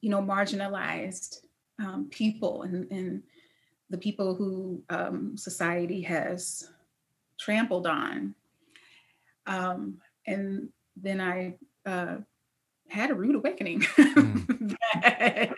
you 0.02 0.12
know, 0.12 0.22
marginalized 0.22 1.38
um, 1.80 2.08
people 2.12 2.62
and, 2.64 2.92
and 2.92 3.24
the 3.90 3.98
people 3.98 4.36
who 4.36 4.84
um, 4.90 5.36
society 5.38 6.02
has 6.02 6.70
trampled 7.40 7.88
on. 7.88 8.36
Um, 9.48 9.98
and 10.28 10.70
then 10.96 11.20
I 11.20 11.56
uh, 11.86 12.18
had 12.90 13.10
a 13.10 13.16
rude 13.16 13.36
awakening 13.36 13.82
mm. 13.82 14.76
that 15.02 15.56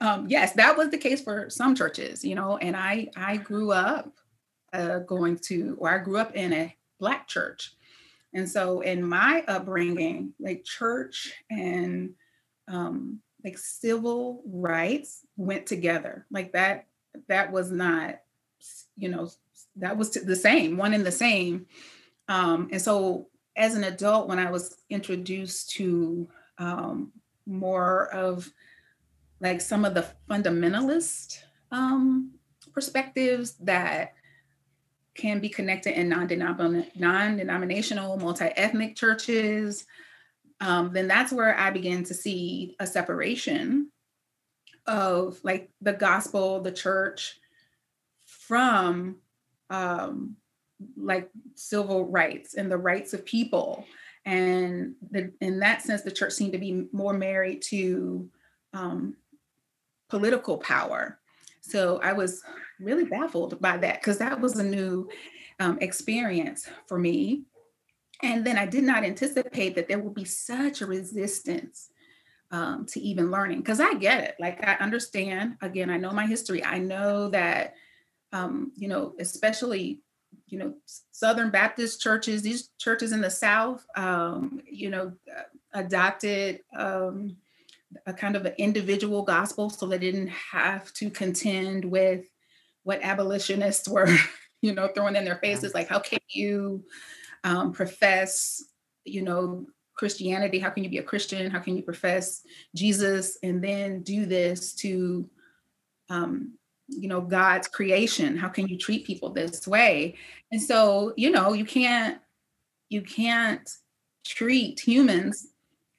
um, 0.00 0.26
yes, 0.28 0.52
that 0.52 0.76
was 0.76 0.90
the 0.90 0.98
case 0.98 1.22
for 1.22 1.50
some 1.50 1.74
churches, 1.74 2.24
you 2.24 2.34
know, 2.34 2.56
and 2.58 2.76
I 2.76 3.08
I 3.16 3.36
grew 3.36 3.72
up 3.72 4.12
uh, 4.72 5.00
going 5.00 5.38
to, 5.46 5.76
or 5.78 5.90
I 5.90 5.98
grew 5.98 6.18
up 6.18 6.34
in 6.34 6.52
a 6.52 6.76
black 6.98 7.28
church. 7.28 7.72
And 8.34 8.48
so 8.48 8.80
in 8.80 9.06
my 9.06 9.44
upbringing, 9.46 10.34
like 10.40 10.64
church 10.64 11.32
and 11.50 12.10
um, 12.68 13.20
like 13.44 13.58
civil 13.58 14.42
rights 14.46 15.20
went 15.36 15.66
together. 15.66 16.26
Like 16.30 16.52
that, 16.52 16.86
that 17.28 17.52
was 17.52 17.70
not, 17.70 18.20
you 18.96 19.08
know, 19.08 19.30
that 19.76 19.96
was 19.96 20.10
the 20.10 20.36
same, 20.36 20.76
one 20.76 20.94
and 20.94 21.06
the 21.06 21.12
same. 21.12 21.66
Um, 22.28 22.68
and 22.72 22.82
so 22.82 23.28
as 23.56 23.76
an 23.76 23.84
adult, 23.84 24.28
when 24.28 24.38
I 24.38 24.50
was 24.50 24.76
introduced 24.90 25.70
to 25.70 26.28
um, 26.58 27.12
more 27.46 28.08
of 28.08 28.50
like 29.40 29.60
some 29.60 29.84
of 29.84 29.94
the 29.94 30.06
fundamentalist 30.28 31.38
um, 31.70 32.32
perspectives 32.72 33.54
that 33.60 34.14
can 35.14 35.40
be 35.40 35.48
connected 35.48 35.98
in 35.98 36.08
non-denominational, 36.08 38.16
multi-ethnic 38.16 38.96
churches, 38.96 39.86
um, 40.60 40.92
then 40.92 41.08
that's 41.08 41.32
where 41.32 41.58
I 41.58 41.70
began 41.70 42.04
to 42.04 42.14
see 42.14 42.76
a 42.80 42.86
separation 42.86 43.90
of 44.86 45.38
like 45.42 45.70
the 45.80 45.92
gospel, 45.92 46.60
the 46.60 46.72
church, 46.72 47.38
from 48.26 49.16
um, 49.70 50.36
like 50.96 51.30
civil 51.54 52.06
rights 52.06 52.54
and 52.54 52.70
the 52.70 52.76
rights 52.76 53.14
of 53.14 53.24
people. 53.24 53.84
And 54.24 54.94
the, 55.10 55.32
in 55.40 55.60
that 55.60 55.82
sense, 55.82 56.02
the 56.02 56.10
church 56.10 56.32
seemed 56.32 56.52
to 56.52 56.58
be 56.58 56.86
more 56.92 57.12
married 57.12 57.62
to 57.62 58.28
um, 58.72 59.16
political 60.08 60.58
power. 60.58 61.18
So 61.60 62.00
I 62.02 62.12
was 62.12 62.42
really 62.80 63.04
baffled 63.04 63.60
by 63.60 63.76
that 63.78 64.00
because 64.00 64.18
that 64.18 64.40
was 64.40 64.58
a 64.58 64.64
new 64.64 65.08
um, 65.60 65.78
experience 65.80 66.68
for 66.86 66.98
me. 66.98 67.42
And 68.22 68.46
then 68.46 68.56
I 68.56 68.66
did 68.66 68.84
not 68.84 69.04
anticipate 69.04 69.74
that 69.74 69.88
there 69.88 69.98
would 69.98 70.14
be 70.14 70.24
such 70.24 70.80
a 70.80 70.86
resistance 70.86 71.90
um, 72.50 72.86
to 72.86 73.00
even 73.00 73.30
learning 73.30 73.58
because 73.58 73.80
I 73.80 73.94
get 73.94 74.22
it. 74.22 74.36
Like 74.38 74.66
I 74.66 74.74
understand, 74.74 75.56
again, 75.60 75.90
I 75.90 75.96
know 75.96 76.12
my 76.12 76.26
history. 76.26 76.64
I 76.64 76.78
know 76.78 77.28
that, 77.30 77.74
um, 78.32 78.72
you 78.76 78.88
know, 78.88 79.14
especially, 79.18 80.00
you 80.46 80.58
know, 80.58 80.74
Southern 81.10 81.50
Baptist 81.50 82.00
churches, 82.00 82.42
these 82.42 82.70
churches 82.78 83.12
in 83.12 83.20
the 83.20 83.30
South, 83.30 83.84
um, 83.96 84.60
you 84.70 84.90
know, 84.90 85.12
adopted 85.72 86.60
um, 86.76 87.36
a 88.06 88.12
kind 88.12 88.36
of 88.36 88.46
an 88.46 88.54
individual 88.58 89.22
gospel 89.22 89.70
so 89.70 89.86
they 89.86 89.98
didn't 89.98 90.28
have 90.28 90.92
to 90.94 91.10
contend 91.10 91.84
with 91.84 92.24
what 92.84 93.02
abolitionists 93.02 93.88
were 93.88 94.08
you 94.62 94.72
know 94.72 94.88
throwing 94.88 95.16
in 95.16 95.24
their 95.24 95.36
faces 95.36 95.74
like 95.74 95.88
how 95.88 95.98
can 95.98 96.20
you 96.28 96.84
um, 97.42 97.72
profess 97.72 98.62
you 99.04 99.22
know 99.22 99.66
christianity? 99.94 100.58
How 100.58 100.70
can 100.70 100.84
you 100.84 100.90
be 100.90 100.98
a 100.98 101.02
christian? 101.02 101.50
How 101.50 101.60
can 101.60 101.76
you 101.76 101.82
profess 101.82 102.42
jesus? 102.74 103.38
And 103.42 103.62
then 103.62 104.02
do 104.02 104.26
this 104.26 104.72
to 104.74 105.28
um, 106.10 106.54
you 106.88 107.08
know 107.08 107.20
god's 107.20 107.68
creation. 107.68 108.36
How 108.36 108.48
can 108.48 108.68
you 108.68 108.76
treat 108.76 109.06
people 109.06 109.30
this 109.30 109.66
way? 109.66 110.16
And 110.52 110.60
so 110.60 111.14
you 111.16 111.30
know 111.30 111.52
you 111.52 111.64
can't 111.64 112.18
you 112.90 113.02
can't 113.02 113.68
treat 114.24 114.80
humans 114.80 115.48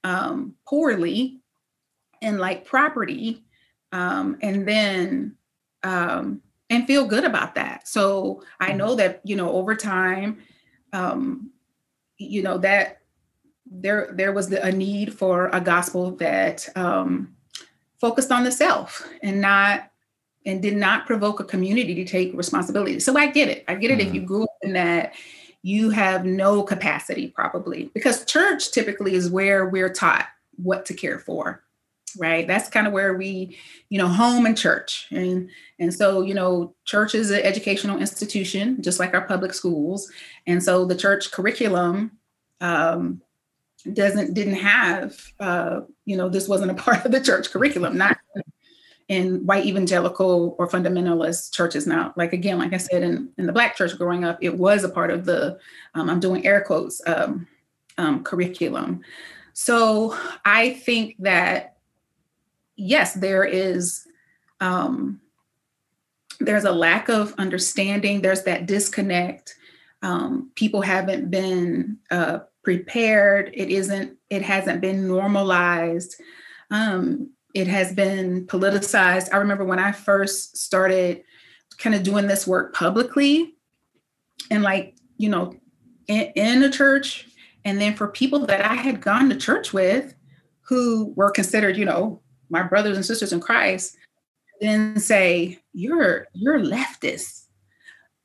um, 0.03 0.55
poorly 0.67 1.39
and 2.21 2.39
like 2.39 2.65
property 2.65 3.43
um, 3.91 4.37
and 4.41 4.67
then 4.67 5.35
um, 5.83 6.41
and 6.69 6.87
feel 6.87 7.05
good 7.05 7.23
about 7.23 7.55
that 7.55 7.87
so 7.87 8.43
i 8.59 8.71
know 8.71 8.89
mm-hmm. 8.89 8.97
that 8.97 9.21
you 9.23 9.35
know 9.35 9.51
over 9.51 9.75
time 9.75 10.37
um, 10.93 11.51
you 12.17 12.41
know 12.41 12.57
that 12.57 13.01
there 13.65 14.09
there 14.13 14.31
was 14.31 14.49
the, 14.49 14.63
a 14.63 14.71
need 14.71 15.13
for 15.13 15.49
a 15.49 15.59
gospel 15.59 16.11
that 16.11 16.67
um, 16.77 17.35
focused 17.99 18.31
on 18.31 18.43
the 18.43 18.51
self 18.51 19.07
and 19.21 19.41
not 19.41 19.91
and 20.45 20.61
did 20.61 20.77
not 20.77 21.07
provoke 21.07 21.39
a 21.39 21.43
community 21.43 21.95
to 21.95 22.05
take 22.05 22.33
responsibility 22.33 22.99
so 22.99 23.17
i 23.17 23.27
get 23.27 23.49
it 23.49 23.63
i 23.67 23.75
get 23.75 23.91
it 23.91 23.99
mm-hmm. 23.99 24.07
if 24.09 24.13
you 24.13 24.21
grew 24.21 24.43
up 24.43 24.57
in 24.61 24.73
that 24.73 25.13
you 25.63 25.89
have 25.89 26.25
no 26.25 26.61
capacity 26.61 27.27
probably 27.27 27.89
because 27.93 28.23
church 28.25 28.71
typically 28.71 29.15
is 29.15 29.29
where 29.29 29.67
we're 29.67 29.91
taught 29.91 30.27
what 30.57 30.85
to 30.85 30.93
care 30.93 31.19
for 31.19 31.64
right? 32.17 32.47
That's 32.47 32.69
kind 32.69 32.87
of 32.87 32.93
where 32.93 33.13
we 33.15 33.57
you 33.89 33.97
know 33.97 34.07
home 34.07 34.45
and 34.45 34.57
church. 34.57 35.07
And 35.11 35.49
and 35.79 35.93
so 35.93 36.21
you 36.21 36.33
know 36.33 36.75
church 36.85 37.15
is 37.15 37.31
an 37.31 37.41
educational 37.41 37.99
institution 37.99 38.81
just 38.81 38.99
like 38.99 39.13
our 39.13 39.27
public 39.27 39.53
schools. 39.53 40.11
And 40.47 40.61
so 40.61 40.85
the 40.85 40.95
church 40.95 41.31
curriculum 41.31 42.11
um, 42.61 43.21
doesn't 43.93 44.33
didn't 44.33 44.55
have 44.55 45.15
uh, 45.39 45.81
you 46.05 46.17
know 46.17 46.29
this 46.29 46.47
wasn't 46.47 46.71
a 46.71 46.73
part 46.83 47.05
of 47.05 47.11
the 47.11 47.21
church 47.21 47.51
curriculum 47.51 47.97
not 47.97 48.17
in 49.07 49.45
white 49.45 49.65
evangelical 49.65 50.55
or 50.57 50.67
fundamentalist 50.67 51.53
churches. 51.53 51.85
Now 51.85 52.13
like 52.15 52.33
again 52.33 52.57
like 52.57 52.73
i 52.73 52.77
said 52.77 53.03
in, 53.03 53.29
in 53.37 53.45
the 53.45 53.53
black 53.53 53.75
church 53.75 53.97
growing 53.97 54.23
up 54.23 54.39
it 54.41 54.57
was 54.57 54.83
a 54.83 54.89
part 54.89 55.11
of 55.11 55.25
the 55.25 55.59
um, 55.93 56.09
i'm 56.09 56.19
doing 56.19 56.45
air 56.45 56.61
quotes 56.61 57.01
um, 57.05 57.47
um, 57.97 58.23
curriculum. 58.23 59.01
So 59.53 60.17
i 60.43 60.73
think 60.73 61.15
that 61.19 61.74
yes, 62.75 63.13
there 63.13 63.43
is 63.43 64.05
um, 64.61 65.21
there's 66.39 66.65
a 66.65 66.71
lack 66.71 67.09
of 67.09 67.33
understanding. 67.37 68.21
There's 68.21 68.43
that 68.43 68.65
disconnect. 68.65 69.55
Um, 70.01 70.51
people 70.55 70.81
haven't 70.81 71.31
been 71.31 71.97
uh, 72.11 72.39
prepared. 72.63 73.51
It 73.53 73.69
isn't. 73.69 74.17
It 74.29 74.41
hasn't 74.41 74.81
been 74.81 75.07
normalized. 75.07 76.15
Um, 76.71 77.31
it 77.53 77.67
has 77.67 77.93
been 77.93 78.45
politicized. 78.47 79.33
I 79.33 79.37
remember 79.37 79.63
when 79.63 79.79
I 79.79 79.91
first 79.91 80.57
started 80.57 81.23
kind 81.77 81.95
of 81.95 82.03
doing 82.03 82.27
this 82.27 82.45
work 82.45 82.73
publicly, 82.73 83.55
and 84.51 84.63
like 84.63 84.95
you 85.17 85.29
know, 85.29 85.55
in, 86.07 86.31
in 86.35 86.63
a 86.63 86.69
church, 86.69 87.27
and 87.63 87.79
then 87.79 87.95
for 87.95 88.07
people 88.07 88.45
that 88.45 88.63
I 88.63 88.75
had 88.75 89.01
gone 89.01 89.29
to 89.29 89.35
church 89.37 89.73
with, 89.73 90.13
who 90.61 91.13
were 91.15 91.31
considered, 91.31 91.77
you 91.77 91.85
know, 91.85 92.21
my 92.55 92.63
brothers 92.63 92.95
and 92.95 93.05
sisters 93.05 93.33
in 93.33 93.41
Christ, 93.41 93.97
then 94.61 94.97
say 94.97 95.59
you're 95.73 96.27
you're 96.33 96.59
leftist. 96.59 97.43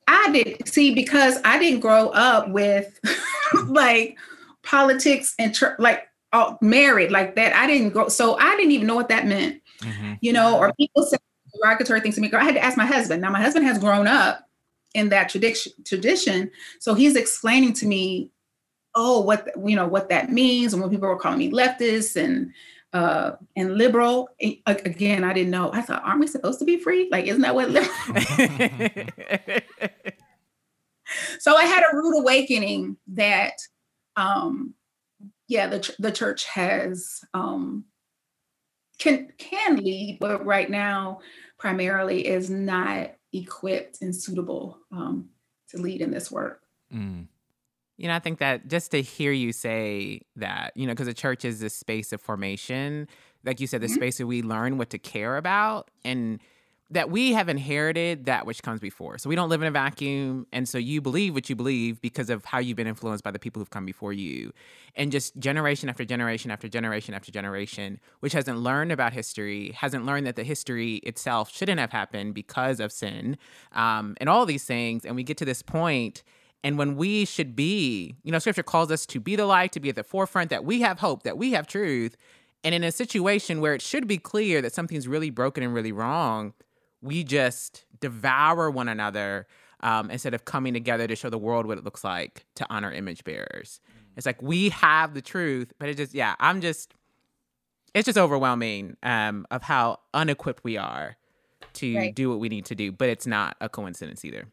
I 0.07 0.31
did 0.31 0.67
see 0.67 0.95
because 0.95 1.37
I 1.43 1.59
didn't 1.59 1.81
grow 1.81 2.09
up 2.09 2.49
with 2.49 2.97
like 3.65 4.17
politics 4.63 5.35
and 5.37 5.53
church, 5.53 5.77
like 5.79 6.07
all 6.31 6.57
married 6.61 7.11
like 7.11 7.35
that. 7.35 7.53
I 7.53 7.67
didn't 7.67 7.89
go, 7.89 8.07
so 8.07 8.37
I 8.39 8.55
didn't 8.55 8.71
even 8.71 8.87
know 8.87 8.95
what 8.95 9.09
that 9.09 9.27
meant, 9.27 9.61
mm-hmm. 9.81 10.13
you 10.21 10.31
know. 10.31 10.57
Or 10.57 10.73
people 10.73 11.03
say 11.03 11.17
derogatory 11.61 11.99
things 11.99 12.15
to 12.15 12.21
me. 12.21 12.31
I 12.31 12.43
had 12.43 12.55
to 12.55 12.63
ask 12.63 12.77
my 12.77 12.85
husband. 12.85 13.21
Now 13.21 13.31
my 13.31 13.41
husband 13.41 13.65
has 13.65 13.77
grown 13.77 14.07
up 14.07 14.47
in 14.93 15.09
that 15.09 15.29
tradition, 15.29 15.73
tradition, 15.85 16.51
so 16.79 16.93
he's 16.93 17.17
explaining 17.17 17.73
to 17.73 17.85
me, 17.85 18.31
oh, 18.95 19.19
what 19.19 19.49
you 19.65 19.75
know 19.75 19.87
what 19.87 20.07
that 20.07 20.31
means, 20.31 20.71
and 20.71 20.81
when 20.81 20.91
people 20.91 21.09
were 21.09 21.19
calling 21.19 21.39
me 21.39 21.51
leftist 21.51 22.15
and 22.15 22.53
uh, 22.93 23.31
and 23.55 23.77
liberal. 23.77 24.29
Again, 24.65 25.23
I 25.23 25.33
didn't 25.33 25.51
know. 25.51 25.71
I 25.73 25.81
thought, 25.81 26.03
aren't 26.03 26.19
we 26.19 26.27
supposed 26.27 26.59
to 26.59 26.65
be 26.65 26.77
free? 26.77 27.07
Like, 27.11 27.25
isn't 27.25 27.41
that 27.41 27.55
what 27.55 27.69
liberal? 27.69 27.93
so 31.39 31.55
I 31.55 31.63
had 31.63 31.83
a 31.83 31.95
rude 31.95 32.19
awakening 32.19 32.97
that, 33.13 33.53
um, 34.15 34.73
yeah, 35.47 35.67
the 35.67 35.95
the 35.99 36.11
church 36.11 36.45
has 36.45 37.21
um, 37.33 37.85
can 38.99 39.31
can 39.37 39.77
lead, 39.77 40.17
but 40.19 40.45
right 40.45 40.69
now, 40.69 41.19
primarily 41.57 42.27
is 42.27 42.49
not 42.49 43.11
equipped 43.33 44.01
and 44.01 44.15
suitable 44.15 44.79
um, 44.91 45.29
to 45.69 45.77
lead 45.77 46.01
in 46.01 46.11
this 46.11 46.31
work. 46.31 46.61
Mm. 46.93 47.27
You 48.01 48.07
know, 48.07 48.15
I 48.15 48.19
think 48.19 48.39
that 48.39 48.67
just 48.67 48.89
to 48.91 49.01
hear 49.03 49.31
you 49.31 49.53
say 49.53 50.21
that, 50.35 50.71
you 50.75 50.87
know, 50.87 50.93
because 50.93 51.05
the 51.05 51.13
church 51.13 51.45
is 51.45 51.59
this 51.59 51.75
space 51.75 52.11
of 52.11 52.19
formation, 52.19 53.07
like 53.45 53.59
you 53.59 53.67
said, 53.67 53.81
the 53.81 53.85
mm-hmm. 53.85 53.95
space 53.95 54.17
where 54.17 54.25
we 54.25 54.41
learn 54.41 54.79
what 54.79 54.89
to 54.89 54.97
care 54.97 55.37
about 55.37 55.91
and 56.03 56.39
that 56.89 57.11
we 57.11 57.33
have 57.33 57.47
inherited 57.47 58.25
that 58.25 58.47
which 58.47 58.63
comes 58.63 58.79
before. 58.79 59.19
So 59.19 59.29
we 59.29 59.35
don't 59.35 59.49
live 59.49 59.61
in 59.61 59.67
a 59.67 59.71
vacuum. 59.71 60.47
And 60.51 60.67
so 60.67 60.79
you 60.79 60.99
believe 60.99 61.35
what 61.35 61.47
you 61.47 61.55
believe 61.55 62.01
because 62.01 62.31
of 62.31 62.43
how 62.43 62.57
you've 62.57 62.75
been 62.75 62.87
influenced 62.87 63.23
by 63.23 63.29
the 63.29 63.37
people 63.37 63.59
who've 63.59 63.69
come 63.69 63.85
before 63.85 64.13
you. 64.13 64.51
And 64.95 65.11
just 65.11 65.37
generation 65.37 65.87
after 65.87 66.03
generation 66.03 66.49
after 66.49 66.67
generation 66.67 67.13
after 67.13 67.31
generation, 67.31 67.99
which 68.21 68.33
hasn't 68.33 68.57
learned 68.57 68.91
about 68.91 69.13
history, 69.13 69.73
hasn't 69.73 70.07
learned 70.07 70.25
that 70.25 70.35
the 70.35 70.43
history 70.43 70.95
itself 70.97 71.53
shouldn't 71.53 71.79
have 71.79 71.91
happened 71.91 72.33
because 72.33 72.79
of 72.79 72.91
sin 72.91 73.37
um, 73.73 74.17
and 74.19 74.27
all 74.27 74.47
these 74.47 74.65
things. 74.65 75.05
And 75.05 75.15
we 75.15 75.21
get 75.21 75.37
to 75.37 75.45
this 75.45 75.61
point 75.61 76.23
and 76.63 76.77
when 76.77 76.95
we 76.95 77.25
should 77.25 77.55
be, 77.55 78.15
you 78.23 78.31
know, 78.31 78.39
scripture 78.39 78.63
calls 78.63 78.91
us 78.91 79.05
to 79.07 79.19
be 79.19 79.35
the 79.35 79.45
light, 79.45 79.71
to 79.71 79.79
be 79.79 79.89
at 79.89 79.95
the 79.95 80.03
forefront, 80.03 80.49
that 80.51 80.63
we 80.63 80.81
have 80.81 80.99
hope, 80.99 81.23
that 81.23 81.37
we 81.37 81.51
have 81.53 81.67
truth. 81.67 82.15
And 82.63 82.75
in 82.75 82.83
a 82.83 82.91
situation 82.91 83.61
where 83.61 83.73
it 83.73 83.81
should 83.81 84.07
be 84.07 84.17
clear 84.17 84.61
that 84.61 84.73
something's 84.73 85.07
really 85.07 85.31
broken 85.31 85.63
and 85.63 85.73
really 85.73 85.91
wrong, 85.91 86.53
we 87.01 87.23
just 87.23 87.85
devour 87.99 88.69
one 88.69 88.87
another 88.87 89.47
um, 89.79 90.11
instead 90.11 90.35
of 90.35 90.45
coming 90.45 90.73
together 90.73 91.07
to 91.07 91.15
show 91.15 91.31
the 91.31 91.39
world 91.39 91.65
what 91.65 91.79
it 91.79 91.83
looks 91.83 92.03
like 92.03 92.45
to 92.55 92.67
honor 92.69 92.91
image 92.91 93.23
bearers. 93.23 93.79
It's 94.15 94.27
like 94.27 94.41
we 94.41 94.69
have 94.69 95.15
the 95.15 95.21
truth, 95.21 95.73
but 95.79 95.89
it 95.89 95.97
just, 95.97 96.13
yeah, 96.13 96.35
I'm 96.39 96.61
just, 96.61 96.93
it's 97.95 98.05
just 98.05 98.17
overwhelming 98.17 98.97
um, 99.01 99.47
of 99.49 99.63
how 99.63 99.99
unequipped 100.13 100.63
we 100.63 100.77
are 100.77 101.17
to 101.73 101.95
right. 101.95 102.15
do 102.15 102.29
what 102.29 102.39
we 102.39 102.49
need 102.49 102.65
to 102.65 102.75
do. 102.75 102.91
But 102.91 103.09
it's 103.09 103.25
not 103.25 103.57
a 103.59 103.69
coincidence 103.69 104.23
either. 104.23 104.45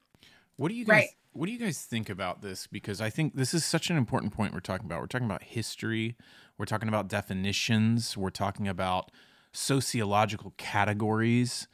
What 0.57 0.69
do 0.69 0.75
you 0.75 0.87
guys? 0.87 0.95
Right. 0.95 1.09
What 1.39 1.47
do 1.47 1.53
you 1.53 1.59
guys 1.61 1.83
think 1.83 2.11
about 2.11 2.43
this? 2.43 2.67
Because 2.67 3.01
I 3.01 3.11
think 3.11 3.37
this 3.37 3.55
is 3.55 3.65
such 3.65 3.91
an 3.91 3.97
important 3.97 4.33
point 4.33 4.53
we're 4.53 4.59
talking 4.59 4.87
about. 4.87 5.01
We're 5.01 5.07
talking 5.07 5.29
about 5.29 5.45
history, 5.45 6.17
we're 6.59 6.67
talking 6.67 6.89
about 6.89 7.07
definitions, 7.07 8.17
we're 8.17 8.31
talking 8.31 8.67
about 8.67 9.13
sociological 9.53 10.53
categories. 10.57 11.69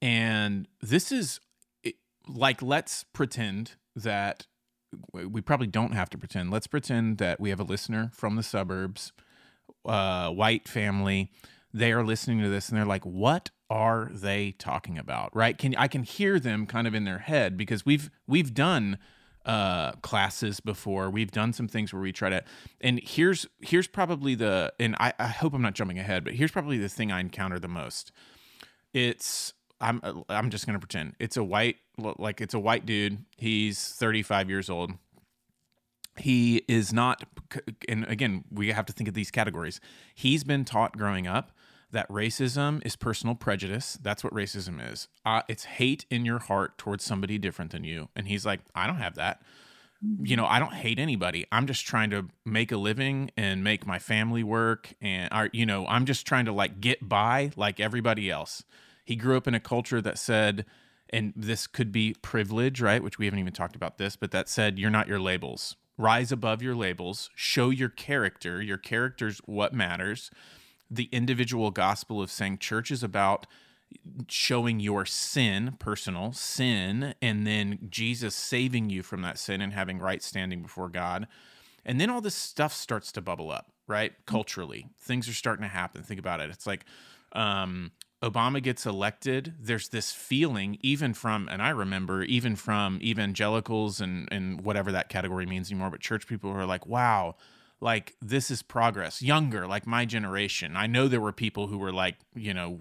And 0.00 0.66
this 0.80 1.12
is 1.12 1.38
like, 2.26 2.62
let's 2.62 3.04
pretend 3.12 3.72
that 3.94 4.46
we 5.12 5.42
probably 5.42 5.66
don't 5.66 5.92
have 5.92 6.08
to 6.10 6.16
pretend. 6.16 6.50
Let's 6.50 6.66
pretend 6.66 7.18
that 7.18 7.40
we 7.40 7.50
have 7.50 7.60
a 7.60 7.64
listener 7.64 8.10
from 8.14 8.36
the 8.36 8.42
suburbs, 8.42 9.12
uh, 9.84 10.30
white 10.30 10.66
family. 10.66 11.30
They 11.74 11.92
are 11.92 12.02
listening 12.02 12.40
to 12.40 12.48
this 12.48 12.70
and 12.70 12.78
they're 12.78 12.86
like, 12.86 13.04
what 13.04 13.50
are 13.70 14.10
they 14.12 14.50
talking 14.58 14.98
about 14.98 15.34
right? 15.34 15.56
Can 15.56 15.74
i 15.76 15.86
can 15.88 16.02
hear 16.02 16.38
them 16.40 16.66
kind 16.66 16.86
of 16.86 16.94
in 16.94 17.04
their 17.04 17.20
head 17.20 17.56
because 17.56 17.86
we've 17.86 18.10
we've 18.26 18.52
done 18.52 18.98
uh 19.46 19.92
classes 20.02 20.60
before. 20.60 21.08
We've 21.08 21.30
done 21.30 21.52
some 21.52 21.68
things 21.68 21.92
where 21.92 22.02
we 22.02 22.12
try 22.12 22.28
to 22.28 22.44
and 22.80 23.00
here's 23.02 23.46
here's 23.62 23.86
probably 23.86 24.34
the 24.34 24.72
and 24.78 24.96
i 25.00 25.12
i 25.18 25.28
hope 25.28 25.54
i'm 25.54 25.62
not 25.62 25.74
jumping 25.74 25.98
ahead 25.98 26.24
but 26.24 26.34
here's 26.34 26.50
probably 26.50 26.76
the 26.76 26.88
thing 26.88 27.10
i 27.10 27.20
encounter 27.20 27.58
the 27.58 27.68
most. 27.68 28.12
It's 28.92 29.54
i'm 29.80 30.24
i'm 30.28 30.50
just 30.50 30.66
gonna 30.66 30.80
pretend. 30.80 31.14
It's 31.18 31.36
a 31.36 31.44
white 31.44 31.76
like 31.96 32.40
it's 32.40 32.54
a 32.54 32.58
white 32.58 32.84
dude. 32.84 33.24
He's 33.38 33.88
35 33.90 34.50
years 34.50 34.68
old. 34.68 34.92
He 36.18 36.64
is 36.68 36.92
not 36.92 37.22
and 37.88 38.04
again 38.08 38.44
we 38.50 38.72
have 38.72 38.84
to 38.86 38.92
think 38.92 39.08
of 39.08 39.14
these 39.14 39.30
categories. 39.30 39.80
He's 40.14 40.44
been 40.44 40.64
taught 40.64 40.96
growing 40.96 41.26
up 41.26 41.52
that 41.92 42.08
racism 42.08 42.84
is 42.84 42.96
personal 42.96 43.34
prejudice. 43.34 43.98
That's 44.02 44.22
what 44.22 44.32
racism 44.32 44.80
is. 44.92 45.08
Uh, 45.24 45.42
it's 45.48 45.64
hate 45.64 46.06
in 46.10 46.24
your 46.24 46.38
heart 46.38 46.78
towards 46.78 47.04
somebody 47.04 47.38
different 47.38 47.72
than 47.72 47.84
you. 47.84 48.08
And 48.14 48.28
he's 48.28 48.46
like, 48.46 48.60
I 48.74 48.86
don't 48.86 48.96
have 48.96 49.16
that. 49.16 49.42
You 50.22 50.36
know, 50.36 50.46
I 50.46 50.58
don't 50.58 50.72
hate 50.72 50.98
anybody. 50.98 51.46
I'm 51.52 51.66
just 51.66 51.86
trying 51.86 52.10
to 52.10 52.28
make 52.46 52.72
a 52.72 52.78
living 52.78 53.30
and 53.36 53.62
make 53.62 53.86
my 53.86 53.98
family 53.98 54.42
work. 54.42 54.94
And, 55.02 55.28
are, 55.30 55.50
you 55.52 55.66
know, 55.66 55.86
I'm 55.86 56.06
just 56.06 56.26
trying 56.26 56.46
to 56.46 56.52
like 56.52 56.80
get 56.80 57.06
by 57.06 57.50
like 57.54 57.80
everybody 57.80 58.30
else. 58.30 58.64
He 59.04 59.16
grew 59.16 59.36
up 59.36 59.46
in 59.46 59.54
a 59.54 59.60
culture 59.60 60.00
that 60.00 60.18
said, 60.18 60.64
and 61.10 61.34
this 61.36 61.66
could 61.66 61.92
be 61.92 62.14
privilege, 62.22 62.80
right? 62.80 63.02
Which 63.02 63.18
we 63.18 63.26
haven't 63.26 63.40
even 63.40 63.52
talked 63.52 63.76
about 63.76 63.98
this, 63.98 64.16
but 64.16 64.30
that 64.30 64.48
said, 64.48 64.78
you're 64.78 64.90
not 64.90 65.08
your 65.08 65.20
labels. 65.20 65.76
Rise 65.98 66.32
above 66.32 66.62
your 66.62 66.74
labels, 66.74 67.28
show 67.34 67.68
your 67.68 67.90
character. 67.90 68.62
Your 68.62 68.78
character's 68.78 69.38
what 69.44 69.74
matters 69.74 70.30
the 70.90 71.08
individual 71.12 71.70
gospel 71.70 72.20
of 72.20 72.30
saying 72.30 72.58
church 72.58 72.90
is 72.90 73.02
about 73.02 73.46
showing 74.28 74.80
your 74.80 75.04
sin, 75.04 75.76
personal 75.78 76.32
sin, 76.32 77.14
and 77.20 77.46
then 77.46 77.78
Jesus 77.90 78.34
saving 78.34 78.90
you 78.90 79.02
from 79.02 79.22
that 79.22 79.38
sin 79.38 79.60
and 79.60 79.72
having 79.72 79.98
right 79.98 80.22
standing 80.22 80.62
before 80.62 80.88
God. 80.88 81.26
And 81.84 82.00
then 82.00 82.10
all 82.10 82.20
this 82.20 82.34
stuff 82.34 82.72
starts 82.72 83.10
to 83.12 83.20
bubble 83.20 83.50
up, 83.50 83.72
right? 83.86 84.12
Culturally, 84.26 84.86
things 84.98 85.28
are 85.28 85.34
starting 85.34 85.62
to 85.62 85.68
happen. 85.68 86.02
Think 86.02 86.20
about 86.20 86.40
it. 86.40 86.50
It's 86.50 86.66
like 86.66 86.84
um, 87.32 87.92
Obama 88.22 88.62
gets 88.62 88.86
elected. 88.86 89.54
There's 89.58 89.88
this 89.88 90.12
feeling, 90.12 90.78
even 90.82 91.14
from, 91.14 91.48
and 91.48 91.62
I 91.62 91.70
remember, 91.70 92.22
even 92.22 92.54
from 92.54 93.00
evangelicals 93.02 94.00
and 94.00 94.28
and 94.30 94.60
whatever 94.60 94.92
that 94.92 95.08
category 95.08 95.46
means 95.46 95.70
anymore, 95.70 95.90
but 95.90 96.00
church 96.00 96.26
people 96.26 96.52
who 96.52 96.58
are 96.58 96.66
like, 96.66 96.86
wow 96.86 97.36
like 97.80 98.14
this 98.20 98.50
is 98.50 98.62
progress 98.62 99.22
younger 99.22 99.66
like 99.66 99.86
my 99.86 100.04
generation. 100.04 100.76
I 100.76 100.86
know 100.86 101.08
there 101.08 101.20
were 101.20 101.32
people 101.32 101.66
who 101.66 101.78
were 101.78 101.92
like 101.92 102.16
you 102.34 102.52
know 102.52 102.78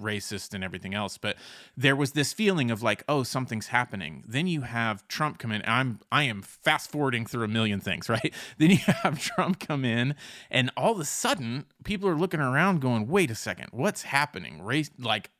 racist 0.00 0.54
and 0.54 0.64
everything 0.64 0.94
else 0.94 1.18
but 1.18 1.36
there 1.76 1.96
was 1.96 2.12
this 2.12 2.32
feeling 2.32 2.70
of 2.70 2.82
like 2.82 3.04
oh 3.08 3.22
something's 3.22 3.68
happening. 3.68 4.24
Then 4.26 4.46
you 4.46 4.62
have 4.62 5.06
trump 5.08 5.38
come 5.38 5.52
in 5.52 5.62
i'm 5.66 6.00
i 6.10 6.24
am 6.24 6.42
fast 6.42 6.90
forwarding 6.90 7.26
through 7.26 7.44
a 7.44 7.48
million 7.48 7.80
things 7.80 8.08
right? 8.08 8.34
Then 8.58 8.70
you 8.70 8.78
have 8.78 9.20
trump 9.20 9.60
come 9.60 9.84
in 9.84 10.14
and 10.50 10.70
all 10.76 10.92
of 10.92 11.00
a 11.00 11.04
sudden 11.04 11.66
people 11.84 12.08
are 12.08 12.16
looking 12.16 12.40
around 12.40 12.80
going 12.80 13.06
wait 13.06 13.30
a 13.30 13.34
second 13.34 13.68
what's 13.72 14.02
happening? 14.02 14.62
Race 14.62 14.90
like 14.98 15.30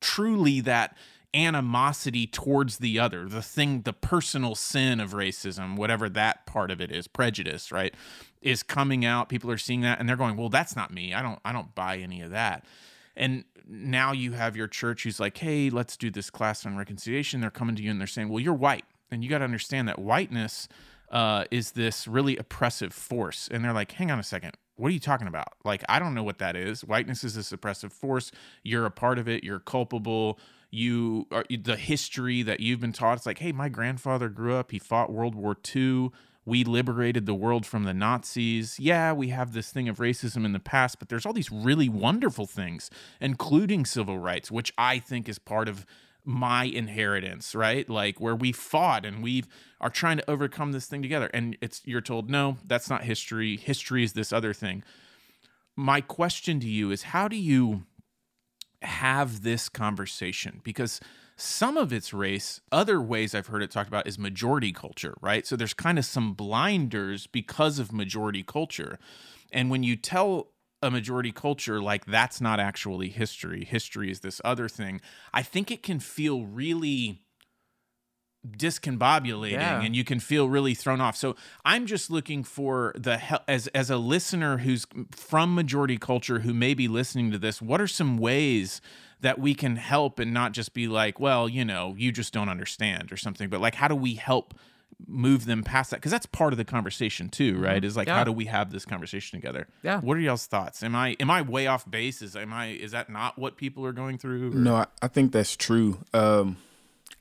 truly 0.00 0.60
that 0.60 0.96
animosity 1.34 2.26
towards 2.26 2.78
the 2.78 2.98
other, 2.98 3.28
the 3.28 3.42
thing, 3.42 3.82
the 3.82 3.92
personal 3.92 4.54
sin 4.54 4.98
of 5.00 5.12
racism, 5.12 5.76
whatever 5.76 6.08
that 6.08 6.46
part 6.46 6.70
of 6.70 6.80
it 6.80 6.90
is, 6.90 7.06
prejudice, 7.06 7.70
right, 7.70 7.94
is 8.42 8.62
coming 8.62 9.04
out. 9.04 9.28
People 9.28 9.50
are 9.50 9.58
seeing 9.58 9.80
that 9.82 9.98
and 9.98 10.08
they're 10.08 10.16
going, 10.16 10.36
"Well, 10.36 10.48
that's 10.48 10.76
not 10.76 10.92
me. 10.92 11.14
I 11.14 11.22
don't 11.22 11.38
I 11.44 11.52
don't 11.52 11.74
buy 11.74 11.98
any 11.98 12.20
of 12.22 12.30
that." 12.30 12.64
And 13.16 13.44
now 13.66 14.12
you 14.12 14.32
have 14.32 14.56
your 14.56 14.68
church 14.68 15.04
who's 15.04 15.20
like, 15.20 15.36
"Hey, 15.36 15.70
let's 15.70 15.96
do 15.96 16.10
this 16.10 16.30
class 16.30 16.64
on 16.66 16.76
reconciliation." 16.76 17.40
They're 17.40 17.50
coming 17.50 17.76
to 17.76 17.82
you 17.82 17.90
and 17.90 18.00
they're 18.00 18.06
saying, 18.06 18.28
"Well, 18.28 18.40
you're 18.40 18.54
white." 18.54 18.84
And 19.10 19.24
you 19.24 19.30
got 19.30 19.38
to 19.38 19.44
understand 19.44 19.88
that 19.88 19.98
whiteness 19.98 20.68
uh, 21.10 21.44
is 21.50 21.72
this 21.72 22.06
really 22.06 22.36
oppressive 22.36 22.92
force. 22.92 23.48
And 23.50 23.64
they're 23.64 23.72
like, 23.72 23.92
hang 23.92 24.10
on 24.10 24.18
a 24.18 24.22
second. 24.22 24.52
What 24.76 24.88
are 24.88 24.92
you 24.92 25.00
talking 25.00 25.26
about? 25.26 25.54
Like, 25.64 25.82
I 25.88 25.98
don't 25.98 26.12
know 26.12 26.22
what 26.22 26.36
that 26.38 26.54
is. 26.54 26.84
Whiteness 26.84 27.24
is 27.24 27.34
this 27.34 27.50
oppressive 27.50 27.90
force. 27.90 28.30
You're 28.62 28.84
a 28.84 28.90
part 28.90 29.18
of 29.18 29.26
it. 29.26 29.42
You're 29.42 29.60
culpable 29.60 30.38
you 30.70 31.26
are 31.30 31.44
the 31.48 31.76
history 31.76 32.42
that 32.42 32.60
you've 32.60 32.80
been 32.80 32.92
taught. 32.92 33.16
It's 33.18 33.26
like, 33.26 33.38
hey, 33.38 33.52
my 33.52 33.68
grandfather 33.68 34.28
grew 34.28 34.54
up. 34.54 34.70
He 34.70 34.78
fought 34.78 35.10
World 35.10 35.34
War 35.34 35.56
II. 35.74 36.10
We 36.48 36.64
liberated 36.64 37.26
the 37.26 37.34
world 37.34 37.66
from 37.66 37.84
the 37.84 37.92
Nazis. 37.92 38.80
Yeah, 38.80 39.12
we 39.12 39.28
have 39.28 39.52
this 39.52 39.70
thing 39.70 39.86
of 39.86 39.98
racism 39.98 40.46
in 40.46 40.52
the 40.52 40.58
past, 40.58 40.98
but 40.98 41.10
there's 41.10 41.26
all 41.26 41.34
these 41.34 41.52
really 41.52 41.90
wonderful 41.90 42.46
things, 42.46 42.90
including 43.20 43.84
civil 43.84 44.18
rights, 44.18 44.50
which 44.50 44.72
I 44.78 44.98
think 44.98 45.28
is 45.28 45.38
part 45.38 45.68
of 45.68 45.84
my 46.24 46.64
inheritance, 46.64 47.54
right? 47.54 47.88
Like 47.88 48.18
where 48.18 48.34
we 48.34 48.52
fought 48.52 49.04
and 49.04 49.22
we 49.22 49.44
are 49.78 49.90
trying 49.90 50.16
to 50.16 50.30
overcome 50.30 50.72
this 50.72 50.86
thing 50.86 51.02
together. 51.02 51.30
And 51.34 51.58
it's 51.60 51.82
you're 51.84 52.00
told, 52.00 52.30
no, 52.30 52.56
that's 52.66 52.88
not 52.88 53.04
history. 53.04 53.58
History 53.58 54.02
is 54.02 54.14
this 54.14 54.32
other 54.32 54.54
thing. 54.54 54.82
My 55.76 56.00
question 56.00 56.60
to 56.60 56.68
you 56.68 56.90
is 56.90 57.02
how 57.02 57.28
do 57.28 57.36
you 57.36 57.84
have 58.80 59.42
this 59.42 59.68
conversation? 59.68 60.62
Because 60.64 60.98
some 61.40 61.76
of 61.76 61.92
its 61.92 62.12
race, 62.12 62.60
other 62.72 63.00
ways 63.00 63.32
I've 63.32 63.46
heard 63.46 63.62
it 63.62 63.70
talked 63.70 63.86
about 63.88 64.08
is 64.08 64.18
majority 64.18 64.72
culture, 64.72 65.14
right? 65.20 65.46
So 65.46 65.54
there's 65.54 65.72
kind 65.72 65.96
of 65.96 66.04
some 66.04 66.34
blinders 66.34 67.28
because 67.28 67.78
of 67.78 67.92
majority 67.92 68.42
culture. 68.42 68.98
And 69.52 69.70
when 69.70 69.84
you 69.84 69.94
tell 69.94 70.48
a 70.82 70.90
majority 70.90 71.30
culture 71.30 71.80
like 71.80 72.06
that's 72.06 72.40
not 72.40 72.58
actually 72.58 73.08
history, 73.08 73.64
history 73.64 74.10
is 74.10 74.20
this 74.20 74.40
other 74.44 74.68
thing, 74.68 75.00
I 75.32 75.42
think 75.42 75.70
it 75.70 75.82
can 75.82 76.00
feel 76.00 76.44
really 76.44 77.22
discombobulating 78.46 79.52
yeah. 79.52 79.80
and 79.80 79.94
you 79.94 80.04
can 80.04 80.18
feel 80.18 80.48
really 80.48 80.74
thrown 80.74 81.00
off. 81.00 81.16
So 81.16 81.36
I'm 81.64 81.86
just 81.86 82.10
looking 82.10 82.42
for 82.42 82.94
the 82.96 83.40
as 83.48 83.68
as 83.68 83.90
a 83.90 83.96
listener 83.96 84.58
who's 84.58 84.86
from 85.12 85.54
majority 85.54 85.98
culture 85.98 86.40
who 86.40 86.54
may 86.54 86.74
be 86.74 86.88
listening 86.88 87.30
to 87.30 87.38
this, 87.38 87.62
what 87.62 87.80
are 87.80 87.86
some 87.86 88.16
ways 88.16 88.80
that 89.20 89.38
we 89.38 89.54
can 89.54 89.76
help 89.76 90.18
and 90.18 90.32
not 90.32 90.52
just 90.52 90.74
be 90.74 90.88
like, 90.88 91.18
well, 91.18 91.48
you 91.48 91.64
know, 91.64 91.94
you 91.96 92.12
just 92.12 92.32
don't 92.32 92.48
understand 92.48 93.12
or 93.12 93.16
something, 93.16 93.48
but 93.48 93.60
like 93.60 93.74
how 93.74 93.88
do 93.88 93.96
we 93.96 94.14
help 94.14 94.54
move 95.06 95.44
them 95.44 95.62
past 95.62 95.90
that? 95.90 95.96
Because 95.96 96.12
that's 96.12 96.26
part 96.26 96.52
of 96.52 96.56
the 96.56 96.64
conversation 96.64 97.28
too 97.28 97.54
mm-hmm. 97.54 97.64
right? 97.64 97.84
Is 97.84 97.96
like 97.96 98.08
yeah. 98.08 98.16
how 98.16 98.24
do 98.24 98.32
we 98.32 98.46
have 98.46 98.70
this 98.70 98.84
conversation 98.84 99.40
together? 99.40 99.68
Yeah. 99.82 100.00
What 100.00 100.16
are 100.16 100.20
y'all's 100.20 100.46
thoughts? 100.46 100.82
Am 100.82 100.94
i 100.94 101.16
am 101.20 101.30
i 101.30 101.42
way 101.42 101.66
off 101.66 101.88
base? 101.90 102.22
Is 102.22 102.36
am 102.36 102.52
i 102.52 102.68
is 102.68 102.92
that 102.92 103.10
not 103.10 103.38
what 103.38 103.56
people 103.56 103.84
are 103.84 103.92
going 103.92 104.18
through 104.18 104.52
or? 104.52 104.54
no 104.54 104.76
I, 104.76 104.86
I, 105.02 105.08
think 105.08 105.32
that's 105.32 105.56
true. 105.56 105.98
Um 106.14 106.56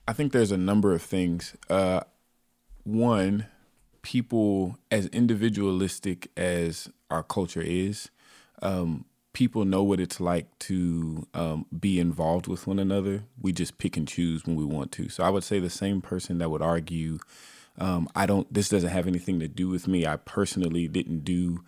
i 0.07 0.13
think 0.13 0.31
there's 0.31 0.51
a 0.51 0.57
number 0.57 0.93
of 0.93 1.01
things. 1.01 1.55
Uh 1.69 2.01
one 2.83 3.47
people 4.01 4.77
as 4.89 5.07
individualistic 5.07 6.31
as 6.37 6.89
our 7.11 7.23
culture 7.23 7.61
is 7.61 8.09
um 8.61 9.05
people 9.37 9.65
know 9.65 9.83
what 9.83 9.99
it's 9.99 10.19
like 10.19 10.47
to 10.57 11.27
um, 11.35 11.63
be 11.79 11.99
involved 11.99 12.47
with 12.47 12.65
one 12.65 12.79
another. 12.79 13.23
We 13.39 13.51
just 13.51 13.77
pick 13.77 13.95
and 13.95 14.07
choose 14.07 14.43
when 14.47 14.55
we 14.55 14.65
want 14.65 14.91
to. 14.93 15.09
So 15.09 15.23
I 15.23 15.29
would 15.29 15.43
say 15.43 15.59
the 15.59 15.69
same 15.69 16.01
person 16.01 16.39
that 16.39 16.49
would 16.49 16.63
argue, 16.63 17.19
um, 17.77 18.09
I 18.15 18.25
don't, 18.25 18.51
this 18.51 18.67
doesn't 18.67 18.89
have 18.89 19.05
anything 19.05 19.39
to 19.41 19.47
do 19.47 19.69
with 19.69 19.87
me. 19.87 20.07
I 20.07 20.15
personally 20.15 20.87
didn't 20.87 21.19
do 21.19 21.63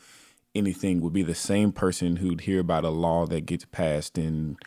anything 0.56 1.00
would 1.02 1.14
be 1.14 1.22
the 1.22 1.36
same 1.36 1.72
person 1.72 2.16
who'd 2.16 2.42
hear 2.42 2.60
about 2.60 2.86
a 2.86 2.90
law 2.90 3.28
that 3.28 3.46
gets 3.46 3.66
passed 3.66 4.18
in, 4.18 4.58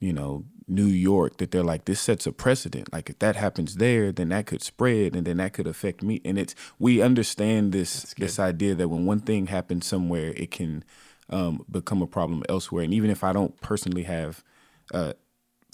you 0.00 0.12
know, 0.12 0.44
New 0.66 0.86
York 0.86 1.36
that 1.36 1.52
they're 1.52 1.62
like, 1.62 1.84
this 1.84 2.00
sets 2.00 2.26
a 2.26 2.32
precedent. 2.32 2.92
Like 2.92 3.08
if 3.08 3.20
that 3.20 3.36
happens 3.36 3.76
there, 3.76 4.10
then 4.10 4.30
that 4.30 4.46
could 4.46 4.64
spread 4.64 5.14
and 5.14 5.24
then 5.24 5.36
that 5.36 5.52
could 5.52 5.68
affect 5.68 6.02
me. 6.02 6.20
And 6.24 6.36
it's, 6.36 6.56
we 6.80 7.00
understand 7.00 7.70
this, 7.70 8.12
this 8.18 8.40
idea 8.40 8.74
that 8.74 8.88
when 8.88 9.06
one 9.06 9.20
thing 9.20 9.46
happens 9.46 9.86
somewhere, 9.86 10.32
it 10.34 10.50
can, 10.50 10.82
um, 11.30 11.64
become 11.70 12.02
a 12.02 12.06
problem 12.06 12.42
elsewhere. 12.48 12.84
And 12.84 12.94
even 12.94 13.10
if 13.10 13.24
I 13.24 13.32
don't 13.32 13.58
personally 13.60 14.02
have 14.04 14.44
uh, 14.92 15.14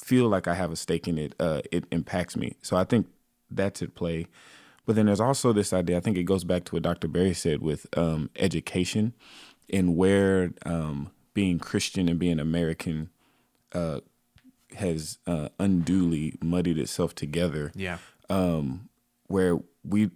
feel 0.02 0.28
like 0.28 0.46
I 0.46 0.54
have 0.54 0.70
a 0.70 0.76
stake 0.76 1.08
in 1.08 1.18
it, 1.18 1.34
uh, 1.40 1.62
it 1.72 1.84
impacts 1.90 2.36
me. 2.36 2.56
So 2.62 2.76
I 2.76 2.84
think 2.84 3.06
that's 3.50 3.82
at 3.82 3.94
play. 3.94 4.26
But 4.84 4.94
then 4.94 5.06
there's 5.06 5.20
also 5.20 5.52
this 5.52 5.72
idea. 5.72 5.96
I 5.96 6.00
think 6.00 6.16
it 6.16 6.24
goes 6.24 6.44
back 6.44 6.64
to 6.64 6.76
what 6.76 6.82
Dr. 6.82 7.08
Berry 7.08 7.34
said 7.34 7.60
with 7.60 7.86
um, 7.96 8.30
education 8.36 9.14
and 9.72 9.96
where 9.96 10.52
um, 10.64 11.10
being 11.34 11.58
Christian 11.58 12.08
and 12.08 12.18
being 12.18 12.38
American 12.38 13.10
uh, 13.72 14.00
has 14.76 15.18
uh, 15.26 15.48
unduly 15.58 16.38
muddied 16.42 16.78
itself 16.78 17.14
together. 17.14 17.72
Yeah. 17.74 17.98
Um, 18.30 18.88
where 19.26 19.58
we 19.84 20.10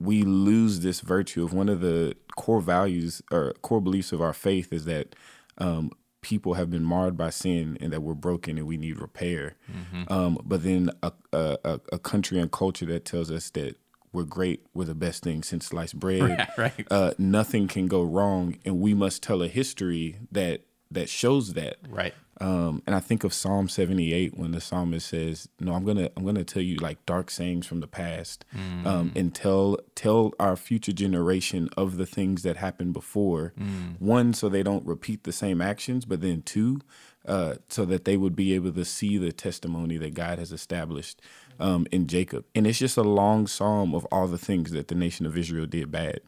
we 0.00 0.22
lose 0.22 0.80
this 0.80 1.00
virtue 1.00 1.44
of 1.44 1.52
one 1.52 1.68
of 1.68 1.80
the 1.80 2.16
core 2.36 2.60
values 2.60 3.22
or 3.30 3.52
core 3.62 3.80
beliefs 3.80 4.12
of 4.12 4.22
our 4.22 4.32
faith 4.32 4.72
is 4.72 4.86
that 4.86 5.14
um, 5.58 5.90
people 6.22 6.54
have 6.54 6.70
been 6.70 6.82
marred 6.82 7.16
by 7.16 7.30
sin 7.30 7.76
and 7.80 7.92
that 7.92 8.02
we're 8.02 8.14
broken 8.14 8.56
and 8.56 8.66
we 8.66 8.78
need 8.78 8.98
repair. 8.98 9.56
Mm-hmm. 9.70 10.12
Um, 10.12 10.38
but 10.44 10.62
then 10.62 10.90
a, 11.02 11.12
a, 11.32 11.80
a, 11.92 11.98
country 11.98 12.38
and 12.38 12.50
culture 12.50 12.86
that 12.86 13.04
tells 13.04 13.30
us 13.30 13.50
that 13.50 13.76
we're 14.12 14.24
great, 14.24 14.66
we're 14.74 14.86
the 14.86 14.94
best 14.94 15.22
thing 15.22 15.42
since 15.42 15.66
sliced 15.66 15.98
bread. 15.98 16.48
right. 16.58 16.86
Uh, 16.90 17.12
nothing 17.18 17.68
can 17.68 17.86
go 17.86 18.02
wrong, 18.02 18.56
and 18.64 18.80
we 18.80 18.94
must 18.94 19.22
tell 19.22 19.42
a 19.42 19.48
history 19.48 20.18
that 20.32 20.62
that 20.90 21.08
shows 21.08 21.54
that. 21.54 21.76
Right. 21.88 22.14
Um, 22.40 22.82
and 22.86 22.96
I 22.96 23.00
think 23.00 23.22
of 23.22 23.34
Psalm 23.34 23.68
78 23.68 24.36
when 24.36 24.52
the 24.52 24.62
psalmist 24.62 25.08
says, 25.08 25.48
"No, 25.60 25.74
I'm 25.74 25.84
gonna 25.84 26.08
I'm 26.16 26.24
gonna 26.24 26.42
tell 26.42 26.62
you 26.62 26.76
like 26.76 27.04
dark 27.04 27.30
sayings 27.30 27.66
from 27.66 27.80
the 27.80 27.86
past, 27.86 28.46
mm. 28.56 28.86
um, 28.86 29.12
and 29.14 29.34
tell 29.34 29.76
tell 29.94 30.32
our 30.40 30.56
future 30.56 30.92
generation 30.92 31.68
of 31.76 31.98
the 31.98 32.06
things 32.06 32.42
that 32.42 32.56
happened 32.56 32.94
before. 32.94 33.52
Mm. 33.60 34.00
One, 34.00 34.32
so 34.32 34.48
they 34.48 34.62
don't 34.62 34.86
repeat 34.86 35.24
the 35.24 35.32
same 35.32 35.60
actions, 35.60 36.06
but 36.06 36.22
then 36.22 36.40
two, 36.40 36.80
uh, 37.26 37.56
so 37.68 37.84
that 37.84 38.06
they 38.06 38.16
would 38.16 38.34
be 38.34 38.54
able 38.54 38.72
to 38.72 38.86
see 38.86 39.18
the 39.18 39.32
testimony 39.32 39.98
that 39.98 40.14
God 40.14 40.38
has 40.38 40.50
established 40.50 41.20
um, 41.58 41.86
in 41.92 42.06
Jacob. 42.06 42.46
And 42.54 42.66
it's 42.66 42.78
just 42.78 42.96
a 42.96 43.02
long 43.02 43.48
psalm 43.48 43.94
of 43.94 44.06
all 44.06 44.26
the 44.28 44.38
things 44.38 44.70
that 44.70 44.88
the 44.88 44.94
nation 44.94 45.26
of 45.26 45.36
Israel 45.36 45.66
did 45.66 45.90
bad." 45.90 46.20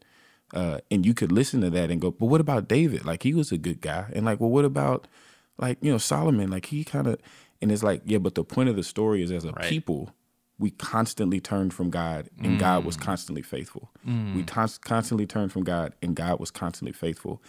Uh, 0.52 0.78
and 0.90 1.06
you 1.06 1.14
could 1.14 1.32
listen 1.32 1.60
to 1.62 1.70
that 1.70 1.90
and 1.90 2.00
go, 2.00 2.10
but 2.10 2.26
what 2.26 2.40
about 2.40 2.68
David? 2.68 3.04
Like 3.04 3.22
he 3.22 3.32
was 3.32 3.52
a 3.52 3.58
good 3.58 3.80
guy, 3.80 4.06
and 4.12 4.26
like, 4.26 4.40
well, 4.40 4.50
what 4.50 4.64
about 4.64 5.08
like 5.58 5.78
you 5.80 5.90
know 5.90 5.98
Solomon? 5.98 6.50
Like 6.50 6.66
he 6.66 6.84
kind 6.84 7.06
of, 7.06 7.18
and 7.60 7.72
it's 7.72 7.82
like, 7.82 8.02
yeah, 8.04 8.18
but 8.18 8.34
the 8.34 8.44
point 8.44 8.68
of 8.68 8.76
the 8.76 8.82
story 8.82 9.22
is 9.22 9.30
as 9.30 9.44
a 9.44 9.52
right. 9.52 9.68
people, 9.68 10.10
we 10.58 10.70
constantly 10.70 11.40
turned 11.40 11.72
from 11.72 11.90
God, 11.90 12.28
and 12.38 12.56
mm. 12.56 12.58
God 12.58 12.84
was 12.84 12.96
mm. 12.96 13.02
constantly 13.02 13.42
faithful. 13.42 13.90
Mm. 14.06 14.34
We 14.34 14.42
t- 14.42 14.78
constantly 14.84 15.26
turned 15.26 15.52
from 15.52 15.64
God, 15.64 15.94
and 16.02 16.14
God 16.14 16.38
was 16.38 16.50
constantly 16.50 16.92
faithful. 16.92 17.42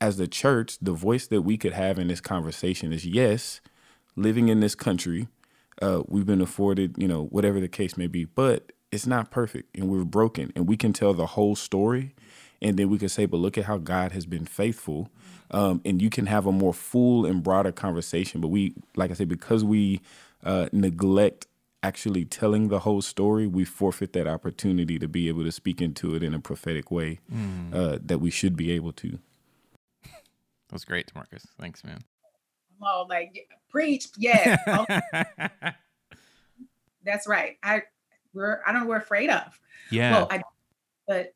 As 0.00 0.16
the 0.16 0.28
church, 0.28 0.78
the 0.80 0.92
voice 0.92 1.26
that 1.28 1.42
we 1.42 1.56
could 1.56 1.72
have 1.72 1.98
in 1.98 2.08
this 2.08 2.20
conversation 2.20 2.92
is 2.92 3.06
yes, 3.06 3.60
living 4.16 4.48
in 4.48 4.60
this 4.60 4.74
country, 4.74 5.28
uh, 5.80 6.02
we've 6.06 6.26
been 6.26 6.40
afforded, 6.40 6.96
you 6.98 7.08
know, 7.08 7.24
whatever 7.26 7.60
the 7.60 7.68
case 7.68 7.96
may 7.96 8.06
be, 8.06 8.24
but 8.24 8.72
it's 8.90 9.06
not 9.06 9.30
perfect, 9.30 9.76
and 9.76 9.88
we're 9.88 10.04
broken, 10.04 10.52
and 10.56 10.68
we 10.68 10.76
can 10.76 10.92
tell 10.92 11.14
the 11.14 11.26
whole 11.26 11.54
story 11.54 12.14
and 12.60 12.76
then 12.76 12.88
we 12.88 12.98
could 12.98 13.10
say, 13.10 13.26
but 13.26 13.38
look 13.38 13.56
at 13.56 13.64
how 13.64 13.78
God 13.78 14.12
has 14.12 14.26
been 14.26 14.44
faithful. 14.44 15.10
Um, 15.50 15.80
and 15.84 16.02
you 16.02 16.10
can 16.10 16.26
have 16.26 16.46
a 16.46 16.52
more 16.52 16.74
full 16.74 17.24
and 17.24 17.42
broader 17.42 17.72
conversation. 17.72 18.40
But 18.40 18.48
we, 18.48 18.74
like 18.96 19.10
I 19.10 19.14
said, 19.14 19.28
because 19.28 19.64
we 19.64 20.00
uh, 20.44 20.68
neglect 20.72 21.46
actually 21.82 22.24
telling 22.24 22.68
the 22.68 22.80
whole 22.80 23.00
story, 23.00 23.46
we 23.46 23.64
forfeit 23.64 24.12
that 24.12 24.26
opportunity 24.26 24.98
to 24.98 25.08
be 25.08 25.28
able 25.28 25.44
to 25.44 25.52
speak 25.52 25.80
into 25.80 26.14
it 26.14 26.22
in 26.22 26.34
a 26.34 26.40
prophetic 26.40 26.90
way 26.90 27.20
mm. 27.32 27.74
uh, 27.74 27.98
that 28.04 28.18
we 28.18 28.30
should 28.30 28.56
be 28.56 28.72
able 28.72 28.92
to. 28.92 29.18
That 30.02 30.72
was 30.72 30.84
great, 30.84 31.14
Marcus. 31.14 31.46
Thanks, 31.58 31.82
man. 31.84 32.00
Oh, 32.82 33.06
like 33.08 33.48
preach, 33.70 34.08
yeah. 34.18 34.56
That's 37.04 37.26
right. 37.26 37.56
I 37.62 37.82
we're 38.34 38.60
I 38.66 38.72
don't 38.72 38.82
know 38.82 38.88
we're 38.88 38.96
afraid 38.96 39.30
of. 39.30 39.58
Yeah. 39.90 40.12
Well, 40.12 40.28
I 40.30 40.42
but 41.06 41.34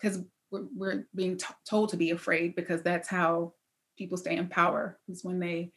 because 0.00 0.22
we're, 0.54 0.66
we're 0.74 1.06
being 1.14 1.36
t- 1.36 1.46
told 1.68 1.90
to 1.90 1.96
be 1.96 2.10
afraid 2.10 2.54
because 2.54 2.82
that's 2.82 3.08
how 3.08 3.52
people 3.98 4.16
stay 4.16 4.36
in 4.36 4.48
power 4.48 4.98
is 5.08 5.24
when 5.24 5.38
they 5.38 5.72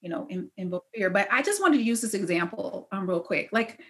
you 0.00 0.08
know 0.08 0.26
in, 0.28 0.50
invoke 0.56 0.86
fear. 0.94 1.10
But 1.10 1.28
i 1.30 1.42
just 1.42 1.60
wanted 1.60 1.78
to 1.78 1.84
use 1.84 2.00
this 2.00 2.14
example 2.14 2.88
um, 2.92 3.08
real 3.08 3.20
quick. 3.20 3.50
Like 3.52 3.80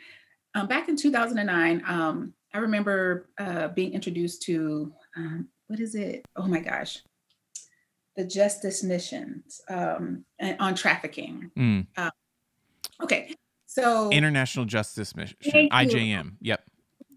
um, 0.55 0.67
back 0.67 0.89
in 0.89 0.97
2009 0.97 1.83
um, 1.87 2.35
i 2.53 2.59
remember 2.59 3.31
uh, 3.39 3.69
being 3.69 3.93
introduced 3.93 4.43
to 4.43 4.93
um, 5.17 5.49
what 5.69 5.81
is 5.81 5.95
it? 5.95 6.25
Oh 6.37 6.47
my 6.47 6.61
gosh. 6.61 6.99
The 8.17 8.25
justice 8.27 8.83
missions 8.83 9.63
um, 9.71 10.27
on 10.61 10.75
trafficking. 10.75 11.51
Mm. 11.57 11.87
uh, 11.97 12.11
okay 13.03 13.35
so 13.67 14.11
international 14.11 14.67
justice 14.67 15.17
mission 15.17 15.37
ijm 15.71 16.33
yep. 16.40 16.63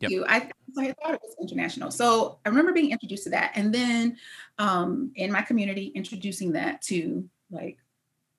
Yep. 0.02 0.12
You, 0.12 0.26
I, 0.28 0.50
I 0.78 0.94
thought 0.94 1.14
it 1.14 1.22
was 1.24 1.36
international. 1.42 1.92
So 1.92 2.40
I 2.46 2.50
remember 2.50 2.74
being 2.74 2.92
introduced 2.92 3.24
to 3.26 3.30
that, 3.32 3.52
and 3.56 3.74
then 3.74 4.18
um, 4.58 5.12
in 5.16 5.32
my 5.32 5.42
community, 5.42 5.88
introducing 5.88 6.54
that 6.54 6.82
to 6.84 7.28
like, 7.52 7.78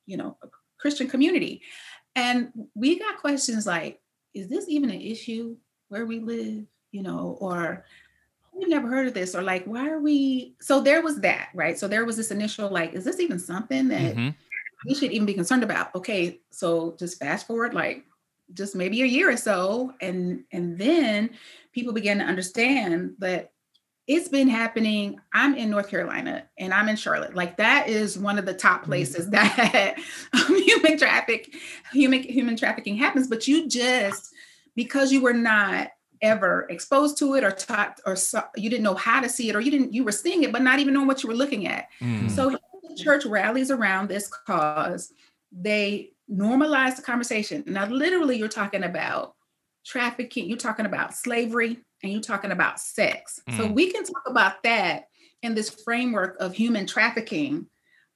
you 0.06 0.16
know, 0.16 0.36
a 0.42 0.48
Christian 0.78 1.08
community, 1.08 1.62
and 2.14 2.52
we 2.74 2.98
got 2.98 3.18
questions 3.18 3.66
like, 3.66 4.00
"Is 4.34 4.48
this 4.48 4.68
even 4.68 4.90
an 4.90 5.00
issue 5.00 5.56
where 5.88 6.06
we 6.06 6.20
live?" 6.20 6.64
You 6.92 7.02
know, 7.02 7.36
or 7.40 7.84
we've 8.56 8.68
never 8.68 8.88
heard 8.88 9.06
of 9.06 9.14
this, 9.14 9.34
or 9.34 9.42
like, 9.42 9.64
why 9.66 9.88
are 9.90 10.00
we? 10.00 10.54
So 10.60 10.80
there 10.80 11.02
was 11.02 11.20
that, 11.20 11.50
right? 11.54 11.78
So 11.78 11.88
there 11.88 12.04
was 12.04 12.16
this 12.16 12.30
initial 12.30 12.70
like, 12.70 12.94
is 12.94 13.04
this 13.04 13.20
even 13.20 13.38
something 13.38 13.88
that 13.88 14.16
mm-hmm. 14.16 14.30
we 14.86 14.94
should 14.94 15.12
even 15.12 15.26
be 15.26 15.34
concerned 15.34 15.62
about? 15.62 15.94
Okay, 15.94 16.40
so 16.50 16.96
just 16.98 17.18
fast 17.18 17.46
forward 17.46 17.74
like 17.74 18.04
just 18.54 18.74
maybe 18.74 19.02
a 19.02 19.06
year 19.06 19.30
or 19.30 19.36
so 19.36 19.92
and 20.00 20.44
and 20.52 20.78
then 20.78 21.30
people 21.72 21.92
began 21.92 22.18
to 22.18 22.24
understand 22.24 23.14
that 23.18 23.50
it's 24.06 24.28
been 24.28 24.48
happening. 24.48 25.18
I'm 25.32 25.56
in 25.56 25.70
North 25.70 25.88
Carolina 25.88 26.44
and 26.58 26.72
I'm 26.72 26.88
in 26.88 26.96
Charlotte. 26.96 27.34
Like 27.34 27.56
that 27.56 27.88
is 27.88 28.16
one 28.16 28.38
of 28.38 28.46
the 28.46 28.54
top 28.54 28.82
mm-hmm. 28.82 28.90
places 28.90 29.30
that 29.30 29.96
human 30.46 30.96
traffic, 30.96 31.54
human 31.92 32.22
human 32.22 32.56
trafficking 32.56 32.96
happens. 32.96 33.26
But 33.28 33.48
you 33.48 33.68
just 33.68 34.32
because 34.76 35.12
you 35.12 35.22
were 35.22 35.32
not 35.32 35.88
ever 36.22 36.66
exposed 36.70 37.18
to 37.18 37.34
it 37.34 37.44
or 37.44 37.50
taught 37.50 38.00
or 38.06 38.16
saw, 38.16 38.44
you 38.56 38.70
didn't 38.70 38.84
know 38.84 38.94
how 38.94 39.20
to 39.20 39.28
see 39.28 39.50
it 39.50 39.56
or 39.56 39.60
you 39.60 39.70
didn't 39.70 39.92
you 39.92 40.04
were 40.04 40.12
seeing 40.12 40.44
it 40.44 40.52
but 40.52 40.62
not 40.62 40.78
even 40.78 40.94
knowing 40.94 41.06
what 41.06 41.22
you 41.22 41.28
were 41.28 41.34
looking 41.34 41.66
at. 41.66 41.88
Mm. 42.00 42.30
So 42.30 42.50
the 42.50 42.96
church 42.96 43.26
rallies 43.26 43.70
around 43.70 44.08
this 44.08 44.28
cause. 44.28 45.12
They 45.50 46.12
normalize 46.30 46.96
the 46.96 47.02
conversation. 47.02 47.62
Now, 47.66 47.86
literally, 47.86 48.36
you're 48.36 48.48
talking 48.48 48.84
about 48.84 49.34
trafficking. 49.84 50.48
You're 50.48 50.58
talking 50.58 50.86
about 50.86 51.14
slavery 51.14 51.78
and 52.02 52.12
you're 52.12 52.20
talking 52.20 52.52
about 52.52 52.80
sex. 52.80 53.40
Mm. 53.48 53.56
So 53.56 53.66
we 53.66 53.92
can 53.92 54.04
talk 54.04 54.24
about 54.26 54.62
that 54.64 55.08
in 55.42 55.54
this 55.54 55.70
framework 55.84 56.36
of 56.40 56.54
human 56.54 56.86
trafficking. 56.86 57.66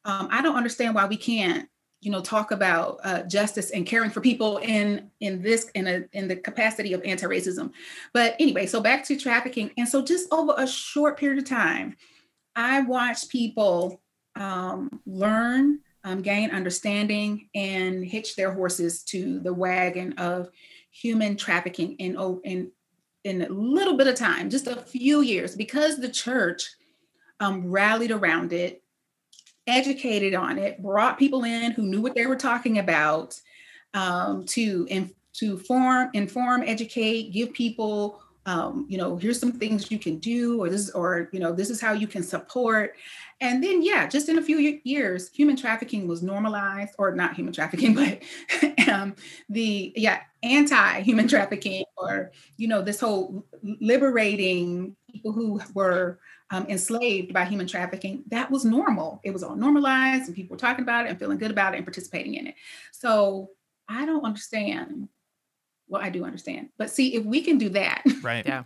Um, 0.04 0.28
I 0.30 0.42
don't 0.42 0.56
understand 0.56 0.94
why 0.94 1.06
we 1.06 1.16
can't, 1.16 1.68
you 2.00 2.10
know, 2.10 2.22
talk 2.22 2.50
about 2.50 2.98
uh, 3.04 3.22
justice 3.22 3.70
and 3.70 3.86
caring 3.86 4.10
for 4.10 4.20
people 4.20 4.58
in 4.58 5.10
in 5.20 5.42
this 5.42 5.70
in 5.74 5.86
a 5.86 6.04
in 6.12 6.28
the 6.28 6.36
capacity 6.36 6.94
of 6.94 7.02
anti-racism. 7.04 7.70
But 8.14 8.36
anyway, 8.38 8.66
so 8.66 8.80
back 8.80 9.04
to 9.04 9.16
trafficking, 9.16 9.70
and 9.76 9.86
so 9.86 10.02
just 10.02 10.32
over 10.32 10.54
a 10.56 10.66
short 10.66 11.18
period 11.18 11.38
of 11.38 11.48
time, 11.48 11.96
I 12.56 12.80
watched 12.80 13.28
people 13.28 14.00
um, 14.34 15.00
learn, 15.06 15.80
um, 16.04 16.22
gain 16.22 16.50
understanding, 16.50 17.48
and 17.54 18.04
hitch 18.04 18.36
their 18.36 18.52
horses 18.52 19.02
to 19.04 19.40
the 19.40 19.52
wagon 19.52 20.14
of 20.14 20.50
human 20.90 21.36
trafficking 21.36 21.94
in 21.96 22.40
in 22.44 22.70
in 23.24 23.42
a 23.42 23.48
little 23.48 23.96
bit 23.96 24.06
of 24.06 24.14
time, 24.14 24.48
just 24.48 24.66
a 24.66 24.76
few 24.76 25.20
years, 25.20 25.54
because 25.54 25.98
the 25.98 26.08
church 26.08 26.74
um, 27.38 27.70
rallied 27.70 28.10
around 28.10 28.52
it, 28.52 28.82
educated 29.66 30.34
on 30.34 30.58
it, 30.58 30.82
brought 30.82 31.18
people 31.18 31.44
in 31.44 31.72
who 31.72 31.82
knew 31.82 32.00
what 32.00 32.14
they 32.14 32.26
were 32.26 32.36
talking 32.36 32.78
about 32.78 33.38
um, 33.94 34.44
to 34.46 34.86
in, 34.88 35.10
to 35.34 35.58
form, 35.58 36.10
inform, 36.14 36.62
educate, 36.64 37.32
give 37.32 37.52
people, 37.52 38.22
um, 38.46 38.86
you 38.88 38.96
know, 38.96 39.16
here's 39.16 39.38
some 39.38 39.52
things 39.52 39.90
you 39.90 39.98
can 39.98 40.18
do, 40.18 40.62
or 40.62 40.68
this, 40.68 40.90
or 40.90 41.28
you 41.32 41.40
know, 41.40 41.52
this 41.52 41.70
is 41.70 41.80
how 41.80 41.92
you 41.92 42.06
can 42.06 42.22
support. 42.22 42.96
And 43.40 43.62
then, 43.62 43.82
yeah, 43.82 44.06
just 44.06 44.28
in 44.28 44.38
a 44.38 44.42
few 44.42 44.80
years, 44.84 45.30
human 45.30 45.56
trafficking 45.56 46.08
was 46.08 46.22
normalized, 46.22 46.94
or 46.98 47.14
not 47.14 47.34
human 47.34 47.52
trafficking, 47.52 47.94
but 47.94 48.88
um, 48.88 49.14
the 49.48 49.92
yeah 49.94 50.20
anti-human 50.42 51.28
trafficking, 51.28 51.84
or 51.96 52.32
you 52.56 52.66
know, 52.66 52.82
this 52.82 53.00
whole 53.00 53.44
liberating 53.62 54.96
people 55.10 55.32
who 55.32 55.60
were 55.74 56.18
um, 56.50 56.66
enslaved 56.68 57.32
by 57.32 57.44
human 57.44 57.66
trafficking. 57.66 58.24
That 58.28 58.50
was 58.50 58.64
normal. 58.64 59.20
It 59.22 59.32
was 59.32 59.42
all 59.42 59.56
normalized, 59.56 60.26
and 60.26 60.34
people 60.34 60.54
were 60.54 60.60
talking 60.60 60.82
about 60.82 61.06
it 61.06 61.10
and 61.10 61.18
feeling 61.18 61.38
good 61.38 61.50
about 61.50 61.74
it 61.74 61.76
and 61.76 61.86
participating 61.86 62.34
in 62.34 62.46
it. 62.46 62.54
So 62.92 63.50
I 63.88 64.06
don't 64.06 64.24
understand. 64.24 65.08
Well, 65.90 66.00
I 66.00 66.08
do 66.08 66.24
understand, 66.24 66.70
but 66.78 66.90
see, 66.90 67.14
if 67.14 67.24
we 67.24 67.42
can 67.42 67.58
do 67.58 67.68
that, 67.70 68.02
right? 68.22 68.46
Yeah, 68.46 68.62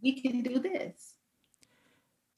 we 0.00 0.20
can 0.20 0.42
do 0.42 0.60
this 0.60 1.12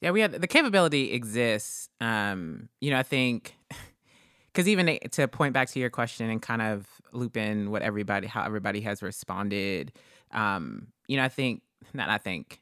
yeah, 0.05 0.11
we 0.11 0.21
have 0.21 0.39
the 0.39 0.47
capability 0.47 1.13
exists. 1.13 1.89
Um, 1.99 2.69
you 2.79 2.91
know, 2.91 2.99
I 2.99 3.03
think 3.03 3.57
because 4.53 4.67
even 4.67 4.99
to 5.11 5.27
point 5.27 5.53
back 5.53 5.69
to 5.69 5.79
your 5.79 5.89
question 5.89 6.29
and 6.29 6.39
kind 6.41 6.61
of 6.61 6.85
loop 7.11 7.35
in 7.35 7.71
what 7.71 7.81
everybody, 7.81 8.27
how 8.27 8.43
everybody 8.43 8.81
has 8.81 9.01
responded. 9.01 9.93
Um, 10.31 10.89
you 11.07 11.17
know, 11.17 11.23
I 11.23 11.29
think 11.29 11.63
not. 11.93 12.09
I 12.09 12.19
think, 12.19 12.61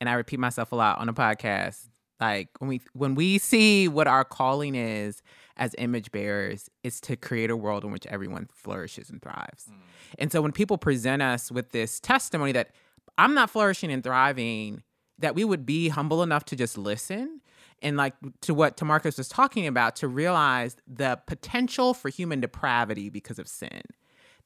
and 0.00 0.08
I 0.08 0.14
repeat 0.14 0.40
myself 0.40 0.72
a 0.72 0.74
lot 0.74 0.98
on 0.98 1.08
a 1.08 1.12
podcast. 1.12 1.88
Like 2.18 2.48
when 2.58 2.68
we 2.68 2.80
when 2.94 3.14
we 3.14 3.38
see 3.38 3.86
what 3.86 4.08
our 4.08 4.24
calling 4.24 4.74
is 4.74 5.22
as 5.56 5.74
image 5.78 6.10
bearers, 6.12 6.70
is 6.82 7.00
to 7.02 7.16
create 7.16 7.50
a 7.50 7.56
world 7.56 7.84
in 7.84 7.92
which 7.92 8.06
everyone 8.06 8.48
flourishes 8.52 9.10
and 9.10 9.20
thrives. 9.22 9.66
Mm. 9.70 9.76
And 10.18 10.32
so 10.32 10.42
when 10.42 10.52
people 10.52 10.78
present 10.78 11.22
us 11.22 11.50
with 11.50 11.70
this 11.70 12.00
testimony 12.00 12.52
that 12.52 12.70
I'm 13.18 13.34
not 13.34 13.50
flourishing 13.50 13.92
and 13.92 14.02
thriving 14.02 14.82
that 15.18 15.34
we 15.34 15.44
would 15.44 15.64
be 15.64 15.88
humble 15.88 16.22
enough 16.22 16.44
to 16.46 16.56
just 16.56 16.76
listen 16.76 17.40
and 17.80 17.96
like 17.96 18.14
to 18.42 18.54
what 18.54 18.76
Tamarcus 18.76 19.18
was 19.18 19.28
talking 19.28 19.66
about 19.66 19.96
to 19.96 20.08
realize 20.08 20.76
the 20.86 21.20
potential 21.26 21.94
for 21.94 22.08
human 22.08 22.40
depravity 22.40 23.08
because 23.08 23.38
of 23.38 23.48
sin. 23.48 23.82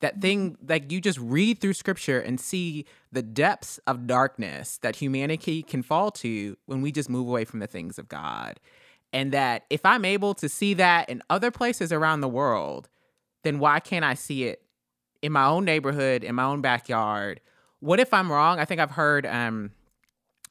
That 0.01 0.21
thing, 0.21 0.59
like 0.67 0.93
you 0.93 1.01
just 1.01 1.19
read 1.19 1.61
through 1.61 1.73
scripture 1.73 2.21
and 2.21 2.39
see 2.39 2.85
the 3.11 3.23
depths 3.23 3.79
of 3.87 4.07
darkness 4.07 4.79
that 4.83 4.97
humanity 4.97 5.63
can 5.63 5.83
fall 5.83 6.11
to 6.13 6.57
when 6.67 6.83
we 6.83 6.93
just 6.93 7.09
move 7.09 7.27
away 7.27 7.47
from 7.47 7.61
the 7.61 7.67
things 7.67 7.99
of 7.99 8.09
God. 8.09 8.61
And 9.13 9.33
that 9.33 9.65
if 9.71 9.85
I'm 9.85 10.05
able 10.05 10.35
to 10.35 10.49
see 10.49 10.75
that 10.75 11.09
in 11.09 11.23
other 11.31 11.51
places 11.51 11.93
around 11.93 12.21
the 12.21 12.29
world, 12.29 12.89
then 13.45 13.59
why 13.59 13.81
can't 13.81 14.05
I 14.05 14.15
see 14.15 14.45
it 14.45 14.63
in 15.23 15.33
my 15.33 15.47
own 15.47 15.65
neighborhood, 15.65 16.25
in 16.25 16.35
my 16.35 16.45
own 16.45 16.61
backyard? 16.61 17.41
What 17.81 18.01
if 18.01 18.13
I'm 18.13 18.31
wrong? 18.31 18.59
I 18.59 18.65
think 18.65 18.81
I've 18.81 18.91
heard 18.91 19.25
um, 19.27 19.71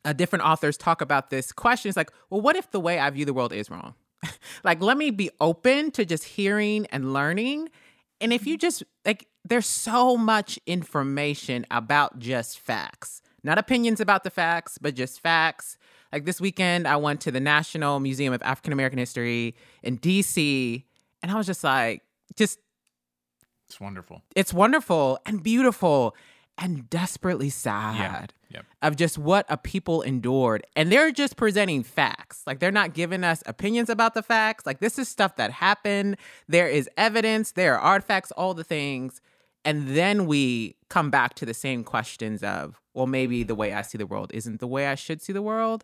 uh, 0.05 0.13
different 0.13 0.45
authors 0.45 0.77
talk 0.77 1.01
about 1.01 1.29
this 1.29 1.51
question. 1.51 1.89
It's 1.89 1.97
like, 1.97 2.11
well, 2.29 2.41
what 2.41 2.55
if 2.55 2.71
the 2.71 2.79
way 2.79 2.99
I 2.99 3.09
view 3.09 3.25
the 3.25 3.33
world 3.33 3.51
is 3.51 3.69
wrong? 3.69 3.95
like, 4.63 4.81
let 4.81 4.97
me 4.97 5.11
be 5.11 5.29
open 5.41 5.91
to 5.91 6.05
just 6.05 6.23
hearing 6.23 6.85
and 6.87 7.11
learning. 7.11 7.69
And 8.21 8.31
if 8.31 8.47
you 8.47 8.57
just 8.57 8.83
like, 9.05 9.27
there's 9.43 9.67
so 9.67 10.15
much 10.15 10.59
information 10.65 11.65
about 11.69 12.19
just 12.19 12.59
facts, 12.59 13.21
not 13.43 13.57
opinions 13.57 13.99
about 13.99 14.23
the 14.23 14.29
facts, 14.29 14.77
but 14.79 14.95
just 14.95 15.19
facts. 15.19 15.77
Like 16.15 16.23
this 16.23 16.39
weekend, 16.39 16.87
I 16.87 16.95
went 16.95 17.19
to 17.21 17.31
the 17.31 17.41
National 17.41 17.99
Museum 17.99 18.33
of 18.33 18.41
African 18.41 18.71
American 18.71 18.99
History 18.99 19.53
in 19.83 19.97
DC, 19.97 20.81
and 21.21 21.29
I 21.29 21.35
was 21.35 21.45
just 21.45 21.61
like, 21.61 22.03
just. 22.37 22.57
It's 23.67 23.81
wonderful. 23.81 24.21
It's 24.33 24.53
wonderful 24.53 25.19
and 25.25 25.43
beautiful 25.43 26.15
and 26.57 26.89
desperately 26.89 27.49
sad. 27.49 27.95
Yeah 27.97 28.27
of 28.81 28.95
just 28.95 29.17
what 29.17 29.45
a 29.49 29.57
people 29.57 30.01
endured. 30.03 30.65
And 30.75 30.91
they're 30.91 31.11
just 31.11 31.37
presenting 31.37 31.83
facts. 31.83 32.43
Like 32.45 32.59
they're 32.59 32.71
not 32.71 32.93
giving 32.93 33.23
us 33.23 33.41
opinions 33.47 33.89
about 33.89 34.13
the 34.13 34.21
facts. 34.21 34.65
Like 34.65 34.79
this 34.79 34.99
is 34.99 35.09
stuff 35.09 35.37
that 35.37 35.51
happened. 35.51 36.17
There 36.47 36.67
is 36.67 36.89
evidence, 36.95 37.53
there 37.53 37.75
are 37.75 37.79
artifacts, 37.79 38.31
all 38.31 38.53
the 38.53 38.63
things. 38.63 39.21
And 39.63 39.89
then 39.89 40.27
we 40.27 40.75
come 40.89 41.09
back 41.09 41.33
to 41.35 41.45
the 41.45 41.53
same 41.55 41.83
questions 41.83 42.43
of, 42.43 42.79
well, 42.93 43.07
maybe 43.07 43.41
the 43.41 43.55
way 43.55 43.73
I 43.73 43.81
see 43.81 43.97
the 43.97 44.05
world 44.05 44.29
isn't 44.33 44.59
the 44.59 44.67
way 44.67 44.85
I 44.87 44.95
should 44.95 45.21
see 45.21 45.33
the 45.33 45.41
world. 45.41 45.83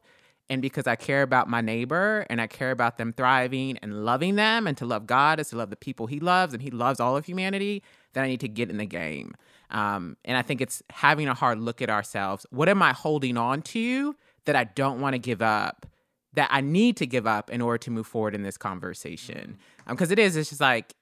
And 0.52 0.62
because 0.62 0.86
I 0.86 0.98
care 0.98 1.22
about 1.22 1.48
my 1.48 1.62
neighbor 1.62 2.26
and 2.30 2.42
I 2.42 2.48
care 2.48 2.72
about 2.72 2.98
them 2.98 3.14
thriving 3.14 3.78
and 3.78 4.04
loving 4.04 4.36
them, 4.36 4.68
and 4.68 4.76
to 4.80 4.86
love 4.86 5.08
God 5.08 5.40
is 5.40 5.48
to 5.52 5.56
love 5.56 5.70
the 5.70 5.78
people 5.78 6.08
He 6.08 6.20
loves, 6.20 6.54
and 6.54 6.62
He 6.62 6.70
loves 6.70 7.00
all 7.00 7.16
of 7.16 7.24
humanity, 7.24 7.82
then 8.12 8.26
I 8.26 8.28
need 8.28 8.42
to 8.42 8.50
get 8.50 8.70
in 8.70 8.76
the 8.76 8.86
game. 8.86 9.34
Um, 9.70 10.18
and 10.26 10.36
I 10.36 10.42
think 10.42 10.60
it's 10.60 10.84
having 10.90 11.30
a 11.30 11.34
hard 11.34 11.58
look 11.58 11.82
at 11.82 11.90
ourselves. 11.90 12.46
What 12.50 12.68
am 12.68 12.84
I 12.84 12.92
holding 12.92 13.38
on 13.38 13.62
to 13.62 14.14
that 14.44 14.58
I 14.58 14.66
don't 14.66 15.00
want 15.00 15.14
to 15.14 15.20
give 15.20 15.42
up, 15.42 15.86
that 16.34 16.50
I 16.52 16.60
need 16.60 16.98
to 16.98 17.08
give 17.08 17.26
up 17.26 17.50
in 17.50 17.62
order 17.62 17.78
to 17.78 17.92
move 17.92 18.06
forward 18.06 18.36
in 18.36 18.44
this 18.44 18.58
conversation? 18.58 19.58
Because 19.88 20.10
mm. 20.10 20.12
um, 20.12 20.20
it 20.20 20.20
is, 20.20 20.36
it's 20.36 20.50
just 20.50 20.60
like, 20.60 20.96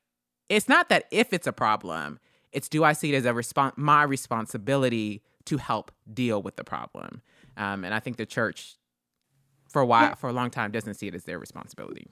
it's 0.47 0.69
not 0.69 0.89
that 0.89 1.05
if 1.09 1.33
it's 1.33 1.47
a 1.47 1.53
problem, 1.53 2.19
it's 2.51 2.69
do 2.69 2.83
I 2.83 2.93
see 2.93 3.11
it 3.15 3.17
as 3.17 3.25
a 3.25 3.33
respons- 3.33 3.77
my 3.77 4.03
responsibility 4.03 5.23
to 5.45 5.57
help 5.57 5.91
deal 6.13 6.39
with 6.39 6.55
the 6.55 6.63
problem? 6.63 7.23
Um, 7.57 7.83
and 7.83 7.95
I 7.95 7.99
think 7.99 8.17
the 8.17 8.27
church, 8.27 8.75
for 9.69 9.81
a 9.81 9.85
while, 9.85 10.15
for 10.15 10.29
a 10.29 10.33
long 10.33 10.49
time, 10.49 10.71
doesn't 10.71 10.95
see 10.95 11.07
it 11.07 11.15
as 11.15 11.23
their 11.23 11.39
responsibility. 11.39 12.07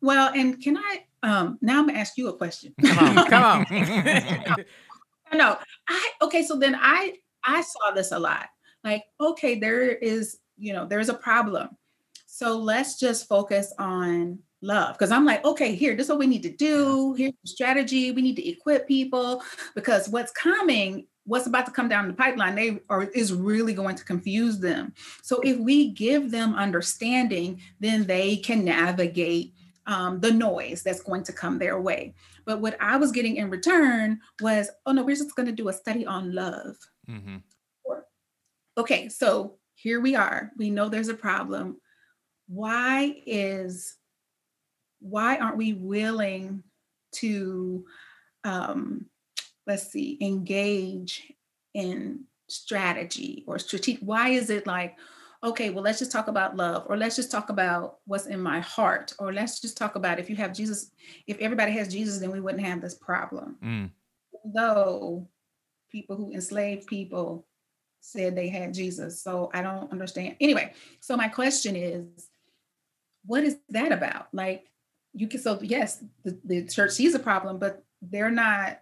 Well, 0.00 0.32
and 0.34 0.62
can 0.62 0.76
I 0.76 1.04
um 1.22 1.58
now 1.62 1.80
I'm 1.80 1.86
gonna 1.86 1.98
ask 1.98 2.16
you 2.16 2.28
a 2.28 2.36
question. 2.36 2.74
Come 2.80 3.18
on, 3.18 3.26
come 3.30 3.42
on. 3.42 3.66
no, 5.34 5.56
I 5.88 6.10
okay. 6.22 6.42
So 6.42 6.56
then 6.58 6.76
I 6.80 7.14
I 7.44 7.62
saw 7.62 7.92
this 7.92 8.12
a 8.12 8.18
lot. 8.18 8.46
Like, 8.84 9.04
okay, 9.20 9.58
there 9.58 9.88
is 9.90 10.38
you 10.56 10.72
know 10.72 10.86
there's 10.86 11.08
a 11.08 11.14
problem. 11.14 11.70
So 12.26 12.58
let's 12.58 12.98
just 12.98 13.28
focus 13.28 13.72
on 13.78 14.38
love 14.60 14.94
because 14.94 15.10
I'm 15.10 15.24
like, 15.24 15.44
okay, 15.44 15.74
here, 15.74 15.96
this 15.96 16.06
is 16.06 16.10
what 16.10 16.18
we 16.18 16.26
need 16.26 16.42
to 16.42 16.54
do. 16.54 17.14
Here's 17.14 17.32
the 17.42 17.48
strategy. 17.48 18.10
We 18.10 18.22
need 18.22 18.36
to 18.36 18.48
equip 18.48 18.86
people 18.86 19.42
because 19.74 20.08
what's 20.08 20.32
coming 20.32 21.06
what's 21.26 21.46
about 21.46 21.66
to 21.66 21.72
come 21.72 21.88
down 21.88 22.08
the 22.08 22.14
pipeline 22.14 22.54
they 22.54 22.80
are 22.88 23.04
is 23.14 23.32
really 23.32 23.74
going 23.74 23.96
to 23.96 24.04
confuse 24.04 24.58
them 24.58 24.92
so 25.22 25.40
if 25.42 25.58
we 25.58 25.90
give 25.90 26.30
them 26.30 26.54
understanding 26.54 27.60
then 27.80 28.06
they 28.06 28.36
can 28.36 28.64
navigate 28.64 29.52
um, 29.86 30.20
the 30.20 30.32
noise 30.32 30.82
that's 30.82 31.02
going 31.02 31.22
to 31.24 31.32
come 31.32 31.58
their 31.58 31.80
way. 31.80 32.14
But 32.44 32.60
what 32.60 32.76
I 32.80 32.96
was 32.96 33.12
getting 33.12 33.36
in 33.36 33.50
return 33.50 34.20
was, 34.40 34.68
oh 34.84 34.92
no, 34.92 35.04
we're 35.04 35.16
just 35.16 35.34
going 35.34 35.46
to 35.46 35.52
do 35.52 35.68
a 35.68 35.72
study 35.72 36.06
on 36.06 36.34
love. 36.34 36.76
Mm-hmm. 37.08 37.36
Okay, 38.78 39.08
so 39.08 39.56
here 39.74 40.00
we 40.00 40.14
are. 40.14 40.52
We 40.56 40.70
know 40.70 40.88
there's 40.88 41.08
a 41.08 41.14
problem. 41.14 41.80
Why 42.48 43.22
is 43.26 43.96
why 45.00 45.36
aren't 45.36 45.56
we 45.56 45.72
willing 45.74 46.62
to 47.12 47.84
um, 48.44 49.06
let's 49.66 49.90
see 49.90 50.18
engage 50.20 51.32
in 51.74 52.24
strategy 52.48 53.44
or 53.46 53.58
strategic? 53.58 54.02
Why 54.02 54.30
is 54.30 54.50
it 54.50 54.66
like, 54.66 54.96
okay, 55.44 55.70
well, 55.70 55.84
let's 55.84 55.98
just 55.98 56.12
talk 56.12 56.28
about 56.28 56.56
love, 56.56 56.86
or 56.88 56.96
let's 56.96 57.16
just 57.16 57.30
talk 57.30 57.50
about 57.50 57.98
what's 58.06 58.26
in 58.26 58.40
my 58.40 58.60
heart, 58.60 59.12
or 59.18 59.32
let's 59.32 59.60
just 59.60 59.76
talk 59.76 59.94
about 59.96 60.18
if 60.18 60.30
you 60.30 60.36
have 60.36 60.52
Jesus, 60.52 60.90
if 61.26 61.38
everybody 61.38 61.72
has 61.72 61.88
Jesus, 61.88 62.18
then 62.18 62.30
we 62.30 62.40
wouldn't 62.40 62.64
have 62.64 62.80
this 62.80 62.94
problem. 62.94 63.56
Mm. 63.62 63.90
Though 64.44 65.28
people 65.90 66.16
who 66.16 66.32
enslaved 66.32 66.86
people 66.86 67.46
said 68.00 68.36
they 68.36 68.48
had 68.48 68.72
Jesus. 68.72 69.22
So 69.22 69.50
I 69.52 69.62
don't 69.62 69.90
understand. 69.90 70.36
Anyway, 70.40 70.72
so 71.00 71.16
my 71.16 71.28
question 71.28 71.76
is, 71.76 72.28
what 73.24 73.42
is 73.44 73.58
that 73.70 73.92
about? 73.92 74.28
Like, 74.32 74.70
you 75.12 75.26
can, 75.26 75.40
so 75.40 75.58
yes, 75.62 76.02
the, 76.24 76.38
the 76.44 76.66
church 76.66 76.92
sees 76.92 77.14
a 77.14 77.18
problem, 77.18 77.58
but 77.58 77.82
they're 78.00 78.30
not 78.30 78.78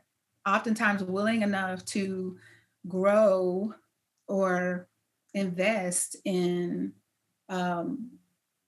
oftentimes 0.46 1.02
willing 1.02 1.42
enough 1.42 1.84
to 1.86 2.36
grow 2.86 3.72
or 4.28 4.88
invest 5.34 6.16
in 6.24 6.92
um, 7.48 8.10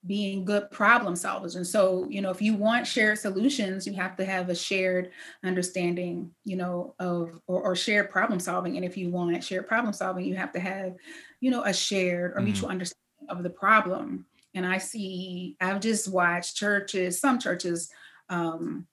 being 0.05 0.45
good 0.45 0.69
problem 0.71 1.15
solvers. 1.15 1.55
And 1.55 1.67
so, 1.67 2.07
you 2.09 2.21
know, 2.21 2.29
if 2.29 2.41
you 2.41 2.55
want 2.55 2.87
shared 2.87 3.19
solutions, 3.19 3.85
you 3.85 3.93
have 3.93 4.15
to 4.17 4.25
have 4.25 4.49
a 4.49 4.55
shared 4.55 5.11
understanding, 5.43 6.31
you 6.45 6.55
know, 6.55 6.95
of 6.99 7.39
or, 7.47 7.61
or 7.61 7.75
shared 7.75 8.09
problem 8.09 8.39
solving. 8.39 8.77
And 8.77 8.85
if 8.85 8.95
you 8.95 9.09
want 9.09 9.43
shared 9.43 9.67
problem 9.67 9.93
solving, 9.93 10.25
you 10.25 10.35
have 10.35 10.51
to 10.53 10.59
have, 10.59 10.95
you 11.41 11.51
know, 11.51 11.63
a 11.63 11.73
shared 11.73 12.31
or 12.31 12.35
mm-hmm. 12.35 12.45
mutual 12.45 12.69
understanding 12.69 13.29
of 13.29 13.43
the 13.43 13.49
problem. 13.49 14.25
And 14.53 14.65
I 14.65 14.77
see, 14.77 15.57
I've 15.59 15.81
just 15.81 16.07
watched 16.07 16.55
churches, 16.55 17.19
some 17.19 17.37
churches 17.37 17.91
um, 18.29 18.87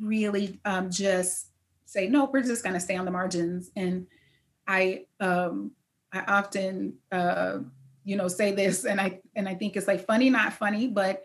really 0.00 0.60
um, 0.64 0.90
just 0.90 1.50
say, 1.94 2.08
no, 2.08 2.26
we're 2.26 2.42
just 2.42 2.62
going 2.62 2.74
to 2.74 2.80
stay 2.80 2.96
on 2.96 3.06
the 3.06 3.10
margins. 3.10 3.70
And 3.76 4.06
I, 4.66 5.06
um, 5.20 5.70
I 6.12 6.20
often, 6.28 6.94
uh, 7.10 7.58
you 8.04 8.16
know, 8.16 8.28
say 8.28 8.52
this, 8.52 8.84
and 8.84 9.00
I 9.00 9.20
and 9.34 9.48
I 9.48 9.54
think 9.54 9.76
it's 9.76 9.88
like 9.88 10.06
funny, 10.06 10.28
not 10.28 10.52
funny, 10.52 10.88
but 10.88 11.24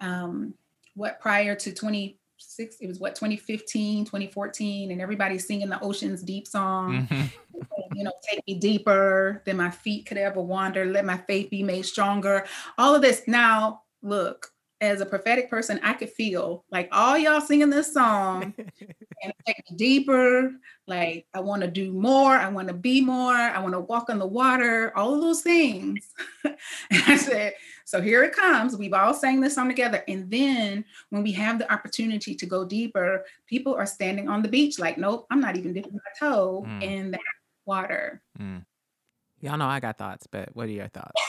um, 0.00 0.54
what 0.94 1.20
prior 1.20 1.54
to 1.54 1.72
26, 1.72 2.76
it 2.80 2.86
was 2.86 2.98
what 2.98 3.14
2015, 3.14 4.04
2014, 4.04 4.90
and 4.90 5.00
everybody's 5.00 5.46
singing 5.46 5.68
the 5.68 5.80
Ocean's 5.80 6.22
Deep 6.22 6.48
song. 6.48 7.06
Mm-hmm. 7.08 7.26
you 7.94 8.04
know, 8.04 8.12
take 8.28 8.42
me 8.46 8.58
deeper 8.58 9.42
than 9.46 9.56
my 9.56 9.70
feet 9.70 10.06
could 10.06 10.18
ever 10.18 10.40
wander. 10.40 10.84
Let 10.84 11.04
my 11.04 11.16
faith 11.16 11.48
be 11.48 11.62
made 11.62 11.86
stronger. 11.86 12.44
All 12.76 12.94
of 12.94 13.02
this. 13.02 13.22
Now, 13.26 13.82
look, 14.02 14.50
as 14.80 15.00
a 15.00 15.06
prophetic 15.06 15.48
person, 15.48 15.80
I 15.82 15.94
could 15.94 16.10
feel 16.10 16.64
like 16.70 16.88
all 16.92 17.16
y'all 17.16 17.40
singing 17.40 17.70
this 17.70 17.92
song 17.94 18.54
and 18.58 19.32
take 19.46 19.62
me 19.70 19.76
deeper. 19.76 20.52
Like 20.86 21.26
I 21.34 21.40
want 21.40 21.62
to 21.62 21.68
do 21.68 21.92
more. 21.92 22.32
I 22.32 22.48
want 22.48 22.68
to 22.68 22.74
be 22.74 23.00
more. 23.00 23.34
I 23.34 23.58
want 23.60 23.74
to 23.74 23.80
walk 23.80 24.10
on 24.10 24.18
the 24.18 24.26
water. 24.26 24.92
All 24.96 25.14
of 25.14 25.20
those 25.20 25.40
things. 25.40 26.12
and 26.44 27.02
I 27.06 27.16
said, 27.16 27.54
so 27.84 28.00
here 28.02 28.22
it 28.22 28.34
comes. 28.34 28.76
We've 28.76 28.92
all 28.92 29.14
sang 29.14 29.40
this 29.40 29.54
song 29.54 29.68
together. 29.68 30.04
And 30.08 30.30
then 30.30 30.84
when 31.10 31.22
we 31.22 31.32
have 31.32 31.58
the 31.58 31.72
opportunity 31.72 32.34
to 32.34 32.46
go 32.46 32.64
deeper, 32.64 33.24
people 33.46 33.74
are 33.74 33.86
standing 33.86 34.28
on 34.28 34.42
the 34.42 34.48
beach 34.48 34.78
like, 34.78 34.98
nope, 34.98 35.26
I'm 35.30 35.40
not 35.40 35.56
even 35.56 35.72
dipping 35.72 35.94
my 35.94 36.00
toe 36.18 36.64
mm. 36.66 36.82
in 36.82 37.12
that 37.12 37.20
water. 37.64 38.22
Mm. 38.38 38.64
Y'all 39.40 39.58
know 39.58 39.66
I 39.66 39.80
got 39.80 39.98
thoughts, 39.98 40.26
but 40.26 40.50
what 40.54 40.66
are 40.66 40.72
your 40.72 40.88
thoughts? 40.88 41.20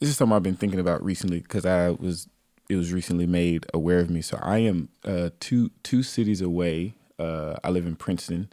This 0.00 0.08
is 0.08 0.16
something 0.16 0.34
I've 0.34 0.42
been 0.42 0.56
thinking 0.56 0.80
about 0.80 1.04
recently 1.04 1.40
because 1.40 1.66
I 1.66 1.90
was 1.90 2.28
it 2.68 2.76
was 2.76 2.92
recently 2.92 3.26
made 3.26 3.66
aware 3.72 3.98
of 3.98 4.10
me. 4.10 4.20
So 4.20 4.38
I 4.42 4.58
am 4.58 4.90
uh, 5.04 5.30
two 5.40 5.70
two 5.82 6.02
cities 6.02 6.40
away. 6.40 6.94
Uh, 7.18 7.56
I 7.64 7.70
live 7.70 7.86
in 7.86 7.96
Princeton, 7.96 8.50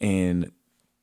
and 0.00 0.52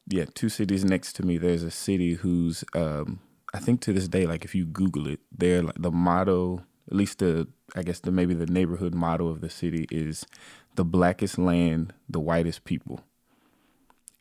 yeah, 0.07 0.25
two 0.33 0.49
cities 0.49 0.85
next 0.85 1.13
to 1.13 1.25
me. 1.25 1.37
There's 1.37 1.63
a 1.63 1.71
city 1.71 2.13
whose 2.13 2.63
um, 2.73 3.19
I 3.53 3.59
think 3.59 3.81
to 3.81 3.93
this 3.93 4.07
day, 4.07 4.25
like 4.25 4.45
if 4.45 4.55
you 4.55 4.65
Google 4.65 5.07
it, 5.07 5.19
they're 5.31 5.63
like 5.63 5.75
the 5.77 5.91
motto, 5.91 6.63
at 6.89 6.95
least 6.95 7.19
the 7.19 7.47
I 7.75 7.83
guess 7.83 7.99
the 7.99 8.11
maybe 8.11 8.33
the 8.33 8.45
neighborhood 8.45 8.93
motto 8.93 9.27
of 9.27 9.41
the 9.41 9.49
city 9.49 9.87
is 9.91 10.25
the 10.75 10.85
blackest 10.85 11.37
land, 11.37 11.93
the 12.09 12.19
whitest 12.19 12.63
people. 12.63 13.01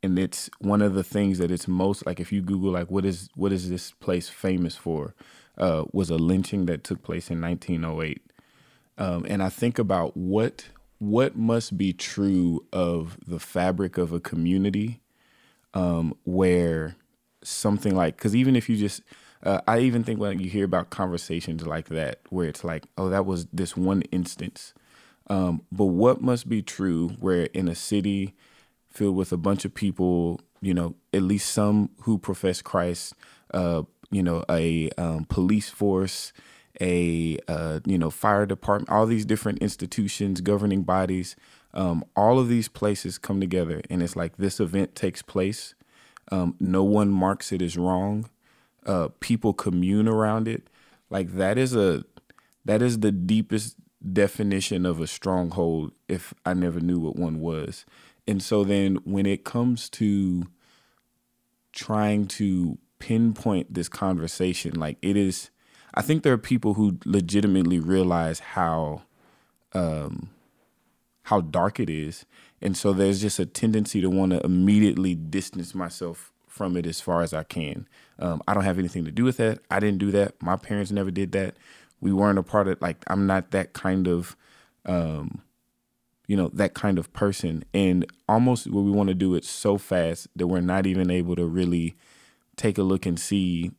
And 0.05 0.19
it's 0.19 0.51
one 0.59 0.83
of 0.83 0.95
the 0.95 1.05
things 1.05 1.39
that 1.39 1.53
it's 1.53 1.69
most 1.69 2.05
like 2.07 2.19
if 2.19 2.33
you 2.33 2.43
Google 2.43 2.73
like 2.73 2.91
what 2.91 3.05
is 3.05 3.29
what 3.37 3.53
is 3.53 3.69
this 3.71 3.93
place 3.93 4.29
famous 4.29 4.75
for? 4.75 5.15
Uh, 5.59 5.85
was 5.93 6.11
a 6.11 6.17
lynching 6.17 6.67
that 6.67 6.85
took 6.85 7.03
place 7.03 7.31
in 7.31 7.41
1908. 7.41 8.23
Um, 8.99 9.27
and 9.29 9.43
I 9.43 9.49
think 9.49 9.79
about 9.79 10.17
what 10.17 10.69
what 10.99 11.35
must 11.35 11.77
be 11.77 11.93
true 11.93 12.65
of 12.73 13.19
the 13.27 13.41
fabric 13.41 13.99
of 13.99 14.13
a 14.13 14.21
community 14.21 15.01
um, 15.75 16.15
where 16.25 16.95
something 17.43 17.95
like 17.97 18.17
because 18.17 18.37
even 18.37 18.55
if 18.55 18.69
you 18.69 18.77
just 18.77 19.03
uh, 19.43 19.61
I 19.67 19.81
even 19.81 20.05
think 20.05 20.21
when 20.21 20.39
you 20.39 20.49
hear 20.49 20.65
about 20.65 20.91
conversations 20.91 21.67
like 21.67 21.89
that 21.89 22.21
where 22.31 22.47
it's 22.47 22.63
like 22.63 22.85
oh 22.97 23.09
that 23.09 23.27
was 23.27 23.47
this 23.53 23.77
one 23.77 24.03
instance 24.13 24.75
um, 25.29 25.63
but 25.73 25.87
what 25.87 26.21
must 26.21 26.49
be 26.49 26.63
true 26.63 27.09
where 27.19 27.45
in 27.47 27.67
a 27.67 27.75
city 27.75 28.35
filled 28.89 29.17
with 29.17 29.33
a 29.33 29.37
bunch 29.37 29.65
of 29.65 29.75
people 29.75 30.41
you 30.61 30.73
know 30.73 30.95
at 31.13 31.23
least 31.23 31.51
some 31.51 31.91
who 32.03 32.19
profess 32.19 32.63
Christ 32.63 33.15
uh, 33.53 33.83
you 34.13 34.23
know, 34.23 34.45
a 34.49 34.91
um, 34.99 35.25
police 35.25 35.71
force, 35.71 36.33
a 36.81 37.39
uh, 37.49 37.81
you 37.85 37.99
know 37.99 38.11
fire 38.11 38.47
department, 38.47 38.91
all 38.91 39.07
these 39.07 39.25
different 39.25 39.59
institutions, 39.59 40.41
governing 40.41 40.83
bodies, 40.83 41.35
um, 41.75 42.05
all 42.15 42.39
of 42.39 42.49
these 42.49 42.69
places 42.69 43.19
come 43.19 43.41
together, 43.41 43.81
and 43.91 44.03
it's 44.03 44.15
like 44.15 44.37
this 44.37 44.61
event 44.61 44.95
takes 44.95 45.23
place. 45.23 45.75
Um, 46.31 46.55
no 46.61 46.85
one 46.85 47.11
marks 47.11 47.51
it 47.53 47.63
as 47.63 47.77
wrong. 47.77 48.29
Uh, 48.87 49.09
people 49.21 49.53
commune 49.53 50.09
around 50.09 50.47
it. 50.47 50.69
Like 51.11 51.35
that 51.35 51.59
is 51.59 51.75
a 51.75 52.05
that 52.65 52.83
is 52.83 53.01
the 53.01 53.13
deepest 53.13 53.77
definition 54.13 54.85
of 54.87 55.01
a 55.01 55.07
stronghold. 55.07 55.93
If 56.09 56.35
I 56.45 56.55
never 56.55 56.81
knew 56.81 57.01
what 57.01 57.17
one 57.17 57.41
was, 57.41 57.87
and 58.29 58.43
so 58.43 58.63
then 58.63 58.97
when 59.05 59.27
it 59.27 59.45
comes 59.45 59.89
to 59.91 60.47
trying 61.73 62.27
to 62.27 62.79
pinpoint 63.03 63.75
this 63.75 63.89
conversation. 63.89 64.79
Like 64.79 64.97
it 65.03 65.17
is, 65.17 65.51
I 65.93 66.03
think 66.03 66.23
there 66.23 66.33
are 66.33 66.39
people 66.39 66.75
who 66.75 66.99
legitimately 67.05 67.81
realize 67.81 68.39
how, 68.39 69.03
um, 69.73 70.31
how 71.25 71.41
dark 71.41 71.81
it 71.81 71.91
is, 71.91 72.25
and 72.61 72.77
so 72.77 72.93
there's 72.93 73.21
just 73.21 73.41
a 73.41 73.47
tendency 73.47 74.01
to 74.01 74.09
want 74.09 74.31
to 74.31 74.41
immediately 74.45 75.17
distance 75.17 75.75
myself 75.75 76.33
from 76.47 76.77
it 76.77 76.87
as 76.87 77.01
far 77.01 77.23
as 77.23 77.35
I 77.35 77.43
can. 77.43 77.89
Um, 78.21 78.41
I 78.47 78.55
don't 78.55 78.63
have 78.63 78.79
anything 78.79 79.05
to 79.05 79.11
do 79.11 79.25
with 79.25 79.39
that. 79.39 79.59
I 79.69 79.81
didn't 79.81 79.99
do 79.99 80.13
that. 80.13 80.41
My 80.41 80.57
parents 80.57 80.93
never 80.93 81.11
did 81.11 81.33
that. 81.33 81.57
We 82.01 82.13
weren't 82.13 82.39
a 82.39 82.45
part 82.45 82.69
of 82.69 82.81
like 82.81 83.03
I'm 83.09 83.27
not 83.27 83.51
that 83.51 83.73
kind 83.73 84.07
of 84.07 84.37
um, 84.87 85.43
you 86.29 86.37
know, 86.37 86.51
that 86.55 86.75
kind 86.75 86.99
of 86.99 87.13
person. 87.13 87.65
And 87.75 88.07
almost 88.29 88.71
what 88.71 88.85
we 88.85 88.93
want 88.93 89.09
to 89.09 89.15
do 89.15 89.35
it 89.35 89.45
so 89.45 89.77
fast 89.77 90.29
that 90.37 90.47
we're 90.47 90.61
not 90.61 90.87
even 90.87 91.11
able 91.11 91.35
to 91.37 91.45
really 91.45 91.97
take 92.57 92.79
a 92.79 92.83
look 92.83 93.07
and 93.07 93.19
see 93.19 93.73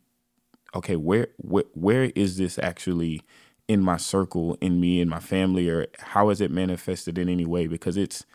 okay 0.76 0.96
where 0.96 1.28
where, 1.38 1.66
where 1.74 2.04
is 2.16 2.38
this 2.38 2.58
actually 2.60 3.22
in 3.68 3.82
my 3.82 3.98
circle 3.98 4.58
in 4.62 4.80
me 4.80 5.00
in 5.00 5.10
my 5.10 5.20
family 5.20 5.70
or 5.70 5.88
how 6.00 6.30
is 6.30 6.42
it 6.42 6.52
manifested 6.52 7.18
in 7.18 7.30
any 7.30 7.46
way? 7.46 7.68
Because 7.68 7.98
it's 7.98 8.26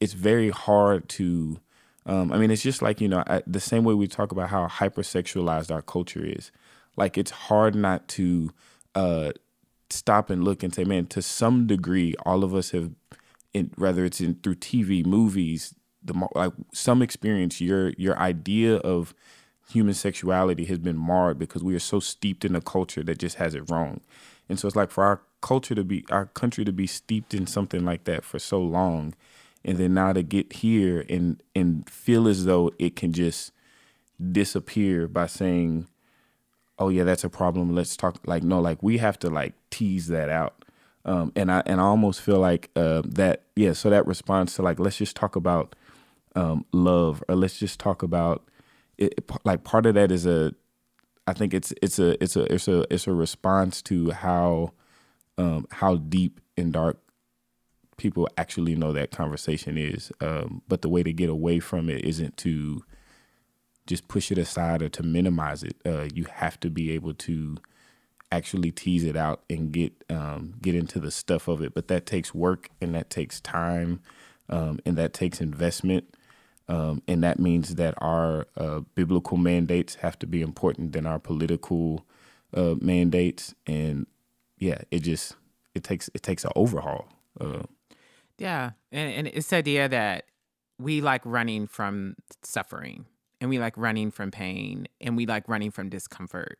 it's 0.00 0.14
very 0.14 0.50
hard 0.50 1.08
to 1.08 1.60
um, 2.06 2.32
i 2.32 2.36
mean 2.36 2.50
it's 2.50 2.62
just 2.62 2.82
like 2.82 3.00
you 3.00 3.08
know 3.08 3.22
I, 3.28 3.42
the 3.46 3.60
same 3.60 3.84
way 3.84 3.94
we 3.94 4.08
talk 4.08 4.32
about 4.32 4.50
how 4.50 4.66
hypersexualized 4.66 5.72
our 5.72 5.82
culture 5.82 6.24
is 6.24 6.50
like 6.96 7.16
it's 7.16 7.30
hard 7.30 7.76
not 7.76 8.08
to 8.08 8.50
uh, 8.94 9.30
stop 9.88 10.28
and 10.28 10.42
look 10.44 10.64
and 10.64 10.74
say 10.74 10.82
man 10.82 11.06
to 11.06 11.22
some 11.22 11.68
degree 11.68 12.16
all 12.26 12.42
of 12.42 12.52
us 12.52 12.72
have 12.72 12.90
in, 13.54 13.70
whether 13.76 14.04
it's 14.04 14.20
in 14.20 14.34
through 14.42 14.56
tv 14.56 15.06
movies 15.06 15.72
the 16.02 16.28
like 16.34 16.52
some 16.72 17.00
experience 17.00 17.60
your 17.60 17.90
your 17.90 18.18
idea 18.18 18.78
of 18.78 19.14
human 19.70 19.94
sexuality 19.94 20.64
has 20.66 20.78
been 20.78 20.96
marred 20.96 21.38
because 21.38 21.62
we 21.62 21.74
are 21.74 21.80
so 21.80 22.00
steeped 22.00 22.44
in 22.44 22.54
a 22.56 22.60
culture 22.60 23.02
that 23.02 23.18
just 23.18 23.36
has 23.36 23.54
it 23.54 23.70
wrong. 23.70 24.00
And 24.48 24.58
so 24.58 24.66
it's 24.66 24.76
like 24.76 24.90
for 24.90 25.04
our 25.04 25.22
culture 25.40 25.74
to 25.74 25.84
be 25.84 26.04
our 26.10 26.26
country 26.26 26.64
to 26.64 26.72
be 26.72 26.86
steeped 26.86 27.34
in 27.34 27.46
something 27.46 27.84
like 27.84 28.04
that 28.04 28.24
for 28.24 28.38
so 28.38 28.60
long 28.62 29.14
and 29.64 29.78
then 29.78 29.94
now 29.94 30.12
to 30.12 30.22
get 30.22 30.52
here 30.54 31.04
and 31.08 31.42
and 31.54 31.88
feel 31.90 32.26
as 32.26 32.44
though 32.44 32.70
it 32.78 32.96
can 32.96 33.12
just 33.12 33.52
disappear 34.30 35.06
by 35.08 35.26
saying 35.26 35.86
oh 36.78 36.88
yeah 36.88 37.04
that's 37.04 37.24
a 37.24 37.28
problem 37.28 37.74
let's 37.74 37.96
talk 37.96 38.18
like 38.24 38.42
no 38.42 38.60
like 38.60 38.82
we 38.82 38.98
have 38.98 39.18
to 39.18 39.28
like 39.28 39.52
tease 39.70 40.06
that 40.06 40.28
out 40.28 40.64
um, 41.04 41.32
and 41.34 41.50
i 41.50 41.62
and 41.66 41.80
i 41.80 41.84
almost 41.84 42.20
feel 42.20 42.38
like 42.38 42.70
uh, 42.76 43.02
that 43.04 43.42
yeah 43.56 43.72
so 43.72 43.90
that 43.90 44.06
response 44.06 44.54
to 44.56 44.62
like 44.62 44.78
let's 44.78 44.96
just 44.96 45.16
talk 45.16 45.36
about 45.36 45.74
um, 46.34 46.64
love 46.72 47.22
or 47.28 47.34
let's 47.34 47.58
just 47.58 47.78
talk 47.80 48.02
about 48.02 48.42
it, 48.98 49.30
like 49.44 49.64
part 49.64 49.86
of 49.86 49.94
that 49.94 50.12
is 50.12 50.26
a 50.26 50.54
I 51.26 51.32
think 51.32 51.54
it's 51.54 51.72
it's 51.82 51.98
a 51.98 52.22
it's 52.22 52.36
a 52.36 52.52
it's 52.52 52.68
a 52.68 52.92
it's 52.92 53.06
a 53.06 53.12
response 53.12 53.82
to 53.82 54.10
how 54.10 54.72
um, 55.38 55.66
how 55.70 55.96
deep 55.96 56.40
and 56.56 56.72
dark 56.72 56.98
people 57.96 58.28
actually 58.36 58.74
know 58.74 58.92
that 58.92 59.10
conversation 59.10 59.78
is. 59.78 60.10
Um, 60.20 60.62
but 60.66 60.82
the 60.82 60.88
way 60.88 61.02
to 61.02 61.12
get 61.12 61.28
away 61.28 61.60
from 61.60 61.88
it 61.88 62.04
isn't 62.04 62.36
to 62.38 62.82
just 63.86 64.08
push 64.08 64.30
it 64.32 64.38
aside 64.38 64.82
or 64.82 64.88
to 64.88 65.02
minimize 65.02 65.62
it. 65.62 65.76
Uh, 65.86 66.08
you 66.12 66.24
have 66.24 66.58
to 66.60 66.70
be 66.70 66.90
able 66.92 67.14
to 67.14 67.58
actually 68.30 68.70
tease 68.70 69.04
it 69.04 69.16
out 69.16 69.42
and 69.50 69.72
get 69.72 69.92
um, 70.10 70.54
get 70.60 70.74
into 70.74 70.98
the 70.98 71.10
stuff 71.10 71.48
of 71.48 71.62
it. 71.62 71.74
But 71.74 71.88
that 71.88 72.06
takes 72.06 72.34
work 72.34 72.70
and 72.80 72.94
that 72.94 73.10
takes 73.10 73.40
time 73.40 74.00
um, 74.48 74.80
and 74.84 74.96
that 74.96 75.12
takes 75.12 75.40
investment. 75.40 76.14
Um, 76.72 77.02
and 77.06 77.22
that 77.22 77.38
means 77.38 77.74
that 77.74 77.94
our 77.98 78.46
uh, 78.56 78.80
biblical 78.94 79.36
mandates 79.36 79.96
have 79.96 80.18
to 80.20 80.26
be 80.26 80.40
important 80.40 80.92
than 80.92 81.04
our 81.04 81.18
political 81.18 82.06
uh, 82.54 82.76
mandates. 82.80 83.54
And 83.66 84.06
yeah, 84.56 84.80
it 84.90 85.00
just 85.00 85.36
it 85.74 85.84
takes 85.84 86.08
it 86.14 86.22
takes 86.22 86.46
an 86.46 86.52
overhaul. 86.56 87.08
Uh, 87.38 87.64
yeah, 88.38 88.70
and, 88.90 89.12
and 89.12 89.26
it's 89.28 89.48
the 89.48 89.56
idea 89.56 89.86
that 89.86 90.24
we 90.78 91.02
like 91.02 91.20
running 91.26 91.66
from 91.66 92.16
suffering 92.42 93.04
and 93.38 93.50
we 93.50 93.58
like 93.58 93.76
running 93.76 94.10
from 94.10 94.30
pain 94.30 94.88
and 94.98 95.14
we 95.14 95.26
like 95.26 95.46
running 95.50 95.70
from 95.70 95.90
discomfort. 95.90 96.58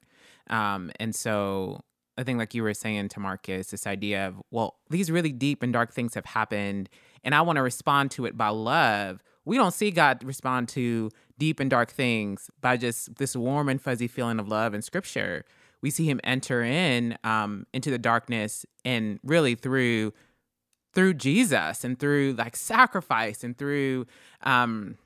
Um, 0.50 0.92
and 1.00 1.14
so 1.14 1.80
I 2.18 2.22
think, 2.22 2.38
like 2.38 2.52
you 2.52 2.62
were 2.62 2.74
saying 2.74 3.08
to 3.08 3.20
Marcus, 3.20 3.68
this 3.68 3.86
idea 3.86 4.28
of, 4.28 4.42
well, 4.50 4.76
these 4.90 5.10
really 5.10 5.32
deep 5.32 5.62
and 5.62 5.72
dark 5.72 5.94
things 5.94 6.12
have 6.14 6.26
happened, 6.26 6.90
and 7.24 7.34
I 7.34 7.40
want 7.40 7.56
to 7.56 7.62
respond 7.62 8.10
to 8.12 8.26
it 8.26 8.36
by 8.36 8.48
love. 8.48 9.22
We 9.44 9.56
don't 9.56 9.72
see 9.72 9.90
God 9.90 10.22
respond 10.22 10.68
to 10.70 11.10
deep 11.38 11.58
and 11.60 11.68
dark 11.68 11.90
things 11.90 12.50
by 12.60 12.76
just 12.76 13.16
this 13.16 13.34
warm 13.34 13.68
and 13.68 13.80
fuzzy 13.80 14.08
feeling 14.08 14.38
of 14.38 14.48
love 14.48 14.74
in 14.74 14.82
Scripture. 14.82 15.44
We 15.80 15.90
see 15.90 16.08
Him 16.08 16.20
enter 16.22 16.62
in 16.62 17.18
um, 17.24 17.66
into 17.72 17.90
the 17.90 17.98
darkness, 17.98 18.64
and 18.84 19.18
really 19.24 19.54
through 19.54 20.12
through 20.94 21.14
Jesus 21.14 21.84
and 21.84 21.98
through 21.98 22.34
like 22.38 22.54
sacrifice 22.54 23.42
and 23.42 23.56
through 23.56 24.06
um, 24.42 24.98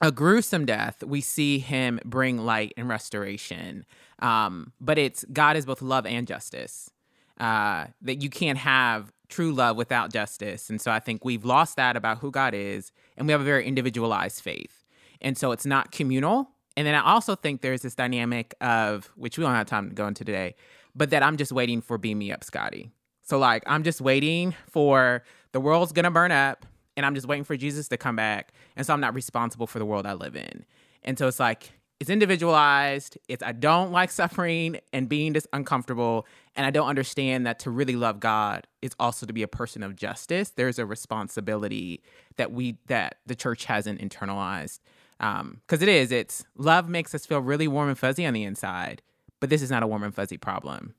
a 0.00 0.12
gruesome 0.12 0.66
death, 0.66 1.02
we 1.02 1.20
see 1.20 1.58
him 1.58 1.98
bring 2.04 2.38
light 2.38 2.74
and 2.76 2.88
restoration. 2.88 3.86
Um, 4.18 4.72
but 4.80 4.98
it's 4.98 5.24
God 5.32 5.56
is 5.56 5.66
both 5.66 5.82
love 5.82 6.06
and 6.06 6.26
justice. 6.26 6.90
Uh, 7.38 7.86
that 8.00 8.22
you 8.22 8.30
can't 8.30 8.56
have 8.56 9.12
true 9.28 9.52
love 9.52 9.76
without 9.76 10.10
justice. 10.10 10.70
And 10.70 10.80
so 10.80 10.90
I 10.90 11.00
think 11.00 11.22
we've 11.22 11.44
lost 11.44 11.76
that 11.76 11.94
about 11.94 12.18
who 12.18 12.30
God 12.30 12.54
is, 12.54 12.92
and 13.16 13.26
we 13.26 13.32
have 13.32 13.40
a 13.40 13.44
very 13.44 13.66
individualized 13.66 14.40
faith. 14.40 14.84
And 15.20 15.36
so 15.36 15.52
it's 15.52 15.66
not 15.66 15.92
communal. 15.92 16.50
And 16.76 16.86
then 16.86 16.94
I 16.94 17.02
also 17.12 17.34
think 17.34 17.62
there's 17.62 17.82
this 17.82 17.94
dynamic 17.94 18.54
of, 18.60 19.10
which 19.16 19.38
we 19.38 19.44
don't 19.44 19.54
have 19.54 19.66
time 19.66 19.88
to 19.88 19.94
go 19.94 20.06
into 20.06 20.24
today, 20.24 20.54
but 20.94 21.10
that 21.10 21.22
I'm 21.22 21.36
just 21.36 21.52
waiting 21.52 21.80
for 21.80 21.98
Beam 21.98 22.18
Me 22.18 22.32
Up, 22.32 22.44
Scotty. 22.44 22.90
So, 23.22 23.38
like, 23.38 23.62
I'm 23.66 23.82
just 23.82 24.00
waiting 24.00 24.54
for 24.70 25.24
the 25.52 25.60
world's 25.60 25.92
gonna 25.92 26.10
burn 26.10 26.32
up 26.32 26.66
and 26.96 27.04
I'm 27.04 27.14
just 27.14 27.26
waiting 27.26 27.44
for 27.44 27.56
Jesus 27.56 27.88
to 27.88 27.96
come 27.96 28.16
back. 28.16 28.52
And 28.76 28.86
so 28.86 28.92
I'm 28.92 29.00
not 29.00 29.14
responsible 29.14 29.66
for 29.66 29.78
the 29.78 29.86
world 29.86 30.06
I 30.06 30.12
live 30.12 30.36
in. 30.36 30.64
And 31.02 31.18
so 31.18 31.26
it's 31.26 31.40
like, 31.40 31.72
it's 31.98 32.10
individualized. 32.10 33.16
It's 33.28 33.42
I 33.42 33.52
don't 33.52 33.90
like 33.90 34.10
suffering 34.10 34.78
and 34.92 35.08
being 35.08 35.32
this 35.32 35.46
uncomfortable. 35.52 36.26
And 36.54 36.66
I 36.66 36.70
don't 36.70 36.88
understand 36.88 37.46
that 37.46 37.58
to 37.60 37.70
really 37.70 37.96
love 37.96 38.20
God 38.20 38.66
is 38.82 38.92
also 38.98 39.26
to 39.26 39.32
be 39.32 39.42
a 39.42 39.48
person 39.48 39.82
of 39.82 39.96
justice. 39.96 40.50
There's 40.50 40.78
a 40.78 40.86
responsibility 40.86 42.02
that 42.36 42.52
we 42.52 42.78
that 42.86 43.16
the 43.26 43.34
church 43.34 43.64
hasn't 43.64 44.00
internalized. 44.00 44.80
Um, 45.18 45.62
because 45.66 45.80
it 45.80 45.88
is, 45.88 46.12
it's 46.12 46.44
love 46.56 46.88
makes 46.88 47.14
us 47.14 47.24
feel 47.24 47.38
really 47.40 47.68
warm 47.68 47.88
and 47.88 47.98
fuzzy 47.98 48.26
on 48.26 48.34
the 48.34 48.44
inside, 48.44 49.00
but 49.40 49.48
this 49.48 49.62
is 49.62 49.70
not 49.70 49.82
a 49.82 49.86
warm 49.86 50.02
and 50.02 50.14
fuzzy 50.14 50.36
problem. 50.36 50.94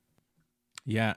Yeah. 0.85 1.13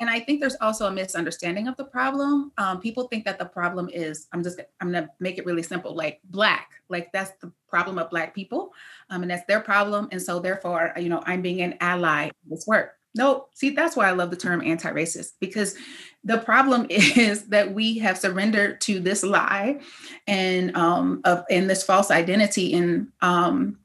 And 0.00 0.08
I 0.08 0.20
think 0.20 0.40
there's 0.40 0.56
also 0.60 0.86
a 0.86 0.90
misunderstanding 0.92 1.66
of 1.68 1.76
the 1.76 1.84
problem. 1.84 2.52
Um, 2.56 2.80
people 2.80 3.08
think 3.08 3.24
that 3.24 3.38
the 3.38 3.44
problem 3.44 3.88
is, 3.92 4.28
I'm 4.32 4.42
just, 4.42 4.60
I'm 4.80 4.92
gonna 4.92 5.08
make 5.18 5.38
it 5.38 5.46
really 5.46 5.62
simple, 5.62 5.94
like 5.94 6.20
black, 6.24 6.70
like 6.88 7.10
that's 7.12 7.32
the 7.40 7.52
problem 7.68 7.98
of 7.98 8.10
black 8.10 8.34
people, 8.34 8.72
um, 9.10 9.22
and 9.22 9.30
that's 9.30 9.46
their 9.46 9.60
problem. 9.60 10.08
And 10.12 10.22
so 10.22 10.38
therefore, 10.40 10.92
you 10.96 11.08
know, 11.08 11.22
I'm 11.26 11.42
being 11.42 11.62
an 11.62 11.76
ally 11.80 12.24
in 12.24 12.50
this 12.50 12.66
work. 12.66 12.92
No, 13.14 13.48
see, 13.54 13.70
that's 13.70 13.96
why 13.96 14.08
I 14.08 14.12
love 14.12 14.30
the 14.30 14.36
term 14.36 14.62
anti-racist 14.62 15.32
because 15.40 15.74
the 16.22 16.38
problem 16.38 16.86
is 16.90 17.48
that 17.48 17.72
we 17.72 17.98
have 17.98 18.18
surrendered 18.18 18.80
to 18.82 19.00
this 19.00 19.24
lie 19.24 19.80
and 20.26 20.76
um 20.76 21.22
of 21.24 21.44
and 21.50 21.68
this 21.68 21.82
false 21.82 22.10
identity 22.10 22.74
and 22.74 23.08
um 23.22 23.78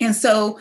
and 0.00 0.16
so 0.16 0.58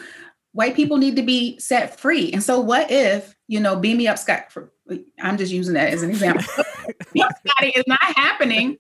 white 0.55 0.75
people 0.75 0.97
need 0.97 1.17
to 1.17 1.21
be 1.21 1.59
set 1.59 1.99
free. 1.99 2.31
And 2.31 2.41
so 2.41 2.61
what 2.61 2.89
if, 2.89 3.34
you 3.47 3.59
know, 3.59 3.75
beam 3.75 3.97
me 3.97 4.07
up 4.07 4.17
Scott 4.17 4.51
for 4.51 4.71
I'm 5.21 5.37
just 5.37 5.51
using 5.51 5.73
that 5.73 5.93
as 5.93 6.03
an 6.03 6.09
example. 6.09 6.43
Scotty 6.47 7.69
is 7.75 7.83
not 7.87 8.01
happening 8.01 8.77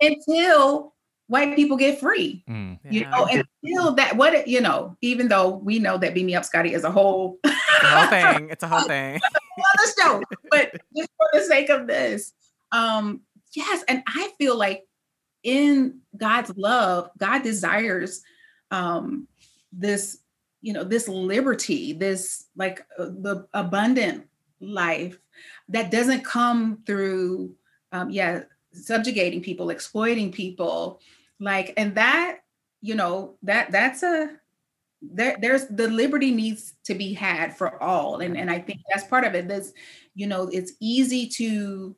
until 0.00 0.94
white 1.28 1.54
people 1.54 1.76
get 1.76 2.00
free. 2.00 2.42
Mm. 2.48 2.78
You 2.90 3.02
yeah. 3.02 3.10
know, 3.10 3.26
until 3.62 3.94
that 3.94 4.16
what 4.16 4.48
you 4.48 4.60
know, 4.60 4.96
even 5.00 5.28
though 5.28 5.56
we 5.56 5.78
know 5.78 5.96
that 5.98 6.14
Beam 6.14 6.26
Me 6.26 6.34
Up 6.34 6.44
Scotty 6.44 6.74
is 6.74 6.84
a 6.84 6.90
whole, 6.90 7.38
whole 7.44 8.06
thing. 8.08 8.48
It's 8.50 8.62
a 8.62 8.68
whole 8.68 8.80
thing. 8.88 9.20
Other 9.58 9.92
show. 10.00 10.22
But 10.50 10.72
just 10.96 11.10
for 11.16 11.28
the 11.32 11.44
sake 11.44 11.68
of 11.70 11.86
this, 11.86 12.32
um, 12.72 13.20
yes, 13.54 13.84
and 13.88 14.02
I 14.06 14.30
feel 14.38 14.56
like 14.56 14.84
in 15.44 16.00
God's 16.16 16.52
love, 16.56 17.10
God 17.18 17.42
desires 17.42 18.22
um 18.70 19.28
this, 19.72 20.18
you 20.60 20.72
know, 20.72 20.84
this 20.84 21.08
liberty, 21.08 21.92
this 21.92 22.46
like 22.56 22.84
uh, 22.98 23.04
the 23.04 23.46
abundant 23.54 24.26
life 24.60 25.18
that 25.68 25.90
doesn't 25.90 26.24
come 26.24 26.82
through 26.84 27.54
um, 27.92 28.10
yeah 28.10 28.42
subjugating 28.72 29.42
people 29.42 29.70
exploiting 29.70 30.32
people. 30.32 31.00
Like 31.40 31.74
and 31.76 31.94
that 31.94 32.38
you 32.80 32.94
know 32.94 33.36
that 33.42 33.70
that's 33.70 34.02
a 34.02 34.30
there 35.00 35.36
there's 35.40 35.66
the 35.66 35.88
liberty 35.88 36.32
needs 36.32 36.74
to 36.84 36.94
be 36.94 37.12
had 37.12 37.56
for 37.56 37.80
all. 37.82 38.20
And 38.20 38.36
and 38.36 38.50
i 38.50 38.58
think 38.58 38.80
that's 38.90 39.06
part 39.06 39.24
of 39.24 39.34
it. 39.34 39.48
This 39.48 39.72
you 40.14 40.26
know 40.26 40.48
it's 40.52 40.72
easy 40.80 41.28
to 41.36 41.96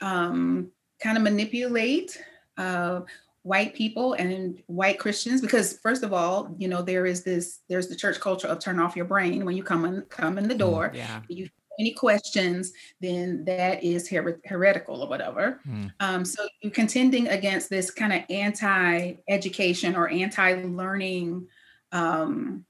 um 0.00 0.70
kind 1.02 1.16
of 1.16 1.22
manipulate 1.22 2.18
uh 2.56 3.00
white 3.42 3.74
people 3.74 4.12
and 4.14 4.62
white 4.66 4.98
christians 4.98 5.40
because 5.40 5.78
first 5.78 6.02
of 6.02 6.12
all 6.12 6.54
you 6.58 6.68
know 6.68 6.82
there 6.82 7.06
is 7.06 7.22
this 7.24 7.60
there's 7.68 7.88
the 7.88 7.96
church 7.96 8.20
culture 8.20 8.46
of 8.46 8.58
turn 8.58 8.78
off 8.78 8.94
your 8.94 9.06
brain 9.06 9.46
when 9.46 9.56
you 9.56 9.62
come 9.62 9.84
in 9.86 10.02
come 10.10 10.36
in 10.36 10.46
the 10.46 10.54
mm, 10.54 10.58
door 10.58 10.92
yeah. 10.94 11.22
you 11.28 11.44
have 11.44 11.52
any 11.80 11.92
questions, 11.92 12.72
then 13.00 13.44
that 13.46 13.82
is 13.82 14.08
her- 14.08 14.40
heretical 14.44 15.02
or 15.02 15.08
whatever. 15.08 15.60
Mm. 15.66 15.92
Um, 15.98 16.24
so 16.24 16.46
you're 16.60 16.70
contending 16.70 17.28
against 17.28 17.70
this 17.70 17.90
kind 17.90 18.12
of 18.12 18.22
anti-education 18.28 19.96
or 19.96 20.08
anti-learning 20.08 21.48
um, 21.90 22.64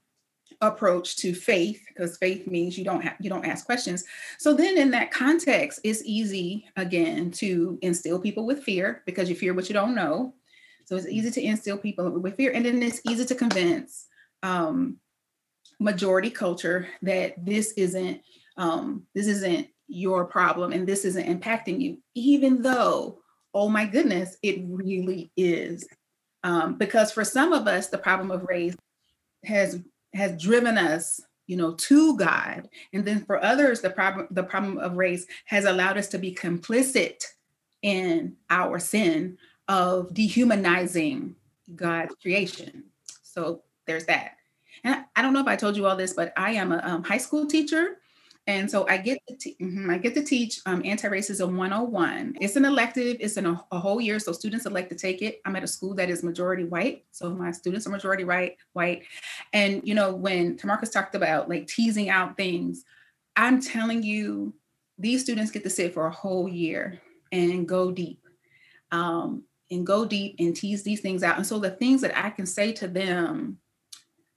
approach 0.61 1.17
to 1.17 1.33
faith, 1.33 1.83
because 1.89 2.17
faith 2.17 2.47
means 2.47 2.77
you 2.77 2.85
don't 2.85 3.01
have 3.01 3.15
you 3.19 3.29
don't 3.29 3.45
ask 3.45 3.65
questions. 3.65 4.05
So 4.39 4.53
then, 4.53 4.77
in 4.77 4.91
that 4.91 5.11
context, 5.11 5.79
it's 5.83 6.03
easy 6.05 6.67
again 6.75 7.31
to 7.31 7.77
instill 7.81 8.19
people 8.19 8.45
with 8.45 8.63
fear 8.63 9.03
because 9.05 9.29
you 9.29 9.35
fear 9.35 9.53
what 9.53 9.69
you 9.69 9.73
don't 9.73 9.95
know. 9.95 10.33
So 10.85 10.95
it's 10.95 11.07
easy 11.07 11.31
to 11.31 11.41
instill 11.41 11.77
people 11.77 12.09
with 12.19 12.35
fear, 12.35 12.51
and 12.51 12.65
then 12.65 12.81
it's 12.83 13.01
easy 13.07 13.25
to 13.25 13.35
convince 13.35 14.07
um, 14.43 14.97
majority 15.79 16.29
culture 16.29 16.87
that 17.01 17.33
this 17.43 17.73
isn't 17.73 18.21
um, 18.57 19.03
this 19.15 19.27
isn't 19.27 19.67
your 19.87 20.25
problem 20.25 20.71
and 20.71 20.87
this 20.87 21.05
isn't 21.05 21.41
impacting 21.41 21.81
you, 21.81 21.97
even 22.15 22.61
though, 22.61 23.19
oh 23.53 23.67
my 23.67 23.85
goodness, 23.85 24.37
it 24.41 24.63
really 24.67 25.31
is. 25.35 25.87
Um, 26.43 26.77
because 26.77 27.11
for 27.11 27.23
some 27.23 27.53
of 27.53 27.67
us, 27.67 27.87
the 27.87 27.97
problem 27.97 28.31
of 28.31 28.43
race 28.43 28.75
has 29.45 29.79
has 30.13 30.41
driven 30.41 30.77
us 30.77 31.19
you 31.47 31.57
know 31.57 31.73
to 31.73 32.17
god 32.17 32.69
and 32.93 33.03
then 33.03 33.25
for 33.25 33.43
others 33.43 33.81
the 33.81 33.89
problem 33.89 34.27
the 34.31 34.43
problem 34.43 34.77
of 34.77 34.97
race 34.97 35.25
has 35.45 35.65
allowed 35.65 35.97
us 35.97 36.07
to 36.07 36.17
be 36.17 36.33
complicit 36.33 37.23
in 37.81 38.35
our 38.49 38.77
sin 38.77 39.37
of 39.67 40.13
dehumanizing 40.13 41.35
god's 41.75 42.15
creation 42.21 42.83
so 43.21 43.61
there's 43.85 44.05
that 44.05 44.37
and 44.83 45.05
I, 45.15 45.21
don't 45.21 45.33
know 45.33 45.41
if 45.41 45.47
i 45.47 45.55
told 45.55 45.77
you 45.77 45.85
all 45.85 45.95
this 45.95 46.13
but 46.13 46.33
i 46.37 46.51
am 46.51 46.71
a 46.71 46.81
um, 46.83 47.03
high 47.03 47.17
school 47.17 47.45
teacher 47.45 47.97
and 48.47 48.69
so 48.69 48.87
I 48.87 48.97
get 48.97 49.19
to 49.27 49.35
te- 49.35 49.55
mm-hmm, 49.61 49.89
I 49.89 49.97
get 49.97 50.15
to 50.15 50.23
teach 50.23 50.61
um, 50.65 50.81
anti-racism 50.83 51.55
101. 51.55 52.37
It's 52.41 52.55
an 52.55 52.65
elective. 52.65 53.17
It's 53.19 53.37
in 53.37 53.45
a, 53.45 53.63
a, 53.71 53.79
whole 53.79 54.01
year, 54.01 54.17
so 54.17 54.31
students 54.31 54.65
elect 54.65 54.89
to 54.89 54.95
take 54.95 55.21
it. 55.21 55.41
I'm 55.45 55.55
at 55.55 55.63
a 55.63 55.67
school 55.67 55.93
that 55.95 56.09
is 56.09 56.23
majority 56.23 56.63
white, 56.63 57.05
so 57.11 57.29
my 57.29 57.51
students 57.51 57.85
are 57.85 57.91
majority 57.91 58.23
white. 58.23 58.57
White, 58.73 59.03
and 59.53 59.87
you 59.87 59.93
know 59.93 60.15
when 60.15 60.57
Tamarcus 60.57 60.91
talked 60.91 61.13
about 61.13 61.49
like 61.49 61.67
teasing 61.67 62.09
out 62.09 62.35
things, 62.35 62.83
I'm 63.35 63.61
telling 63.61 64.01
you, 64.01 64.55
these 64.97 65.21
students 65.21 65.51
get 65.51 65.63
to 65.63 65.69
sit 65.69 65.93
for 65.93 66.07
a 66.07 66.11
whole 66.11 66.49
year 66.49 66.99
and 67.31 67.67
go 67.67 67.91
deep, 67.91 68.25
um, 68.91 69.43
and 69.71 69.87
go 69.87 70.05
deep 70.05 70.35
and 70.39 70.55
tease 70.55 70.83
these 70.83 71.01
things 71.01 71.23
out. 71.23 71.37
And 71.37 71.47
so 71.47 71.59
the 71.59 71.71
things 71.71 72.01
that 72.01 72.17
I 72.17 72.29
can 72.29 72.45
say 72.45 72.71
to 72.73 72.87
them, 72.87 73.57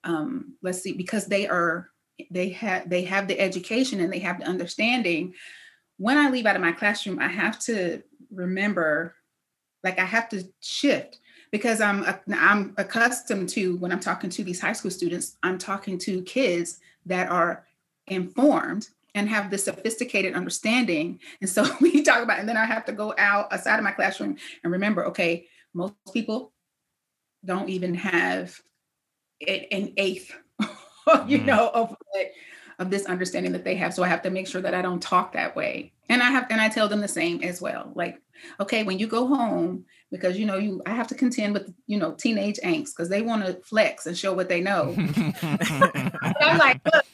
um, 0.05 0.55
let's 0.62 0.80
see, 0.80 0.93
because 0.93 1.26
they 1.26 1.47
are 1.49 1.91
they 2.30 2.51
have 2.51 2.89
they 2.89 3.03
have 3.03 3.26
the 3.26 3.39
education 3.41 4.01
and 4.01 4.12
they 4.12 4.20
have 4.20 4.39
the 4.39 4.47
understanding 4.47 5.35
when 5.97 6.16
i 6.16 6.30
leave 6.30 6.47
out 6.47 6.55
of 6.55 6.62
my 6.62 6.70
classroom 6.70 7.18
i 7.18 7.26
have 7.26 7.59
to 7.59 8.01
remember 8.30 9.16
like 9.82 9.99
i 9.99 10.05
have 10.05 10.28
to 10.28 10.45
shift 10.61 11.18
because 11.55 11.80
I'm 11.80 12.05
I'm 12.37 12.74
accustomed 12.78 13.49
to 13.51 13.76
when 13.76 13.93
I'm 13.93 14.01
talking 14.01 14.28
to 14.28 14.43
these 14.43 14.61
high 14.61 14.72
school 14.72 14.91
students, 14.91 15.37
I'm 15.45 15.57
talking 15.57 15.99
to 15.99 16.20
kids 16.22 16.80
that 17.07 17.30
are 17.30 17.64
informed 18.09 18.89
and 19.14 19.28
have 19.28 19.50
this 19.50 19.64
sophisticated 19.64 20.34
understanding. 20.34 21.20
And 21.40 21.48
so 21.48 21.64
we 21.80 22.02
talk 22.02 22.22
about, 22.22 22.40
and 22.40 22.48
then 22.48 22.56
I 22.56 22.64
have 22.64 22.84
to 22.86 22.92
go 22.92 23.14
out 23.16 23.52
outside 23.52 23.78
of 23.78 23.84
my 23.84 23.92
classroom 23.92 24.36
and 24.62 24.72
remember, 24.72 25.06
okay, 25.06 25.46
most 25.72 25.94
people 26.12 26.52
don't 27.44 27.68
even 27.68 27.94
have 27.94 28.58
an 29.46 29.92
eighth, 29.96 30.34
you 31.26 31.38
mm. 31.38 31.44
know, 31.44 31.70
of 31.74 31.96
of 32.78 32.90
this 32.90 33.06
understanding 33.06 33.52
that 33.52 33.64
they 33.64 33.76
have. 33.76 33.94
So 33.94 34.02
I 34.02 34.08
have 34.08 34.22
to 34.22 34.30
make 34.30 34.48
sure 34.48 34.60
that 34.60 34.74
I 34.74 34.82
don't 34.82 35.02
talk 35.02 35.32
that 35.32 35.54
way. 35.54 35.92
And 36.08 36.22
I 36.22 36.30
have 36.30 36.46
and 36.50 36.60
I 36.60 36.68
tell 36.68 36.88
them 36.88 37.00
the 37.00 37.08
same 37.08 37.42
as 37.42 37.60
well. 37.60 37.92
Like, 37.94 38.20
okay, 38.60 38.82
when 38.82 38.98
you 38.98 39.06
go 39.06 39.26
home, 39.26 39.84
because 40.10 40.38
you 40.38 40.46
know, 40.46 40.58
you 40.58 40.82
I 40.86 40.90
have 40.90 41.08
to 41.08 41.14
contend 41.14 41.54
with 41.54 41.72
you 41.86 41.98
know 41.98 42.12
teenage 42.12 42.58
angst 42.64 42.96
because 42.96 43.08
they 43.08 43.22
want 43.22 43.44
to 43.44 43.54
flex 43.62 44.06
and 44.06 44.16
show 44.16 44.32
what 44.32 44.48
they 44.48 44.60
know. 44.60 44.94
I'm 45.42 46.58
like, 46.58 46.80
look, 46.92 47.04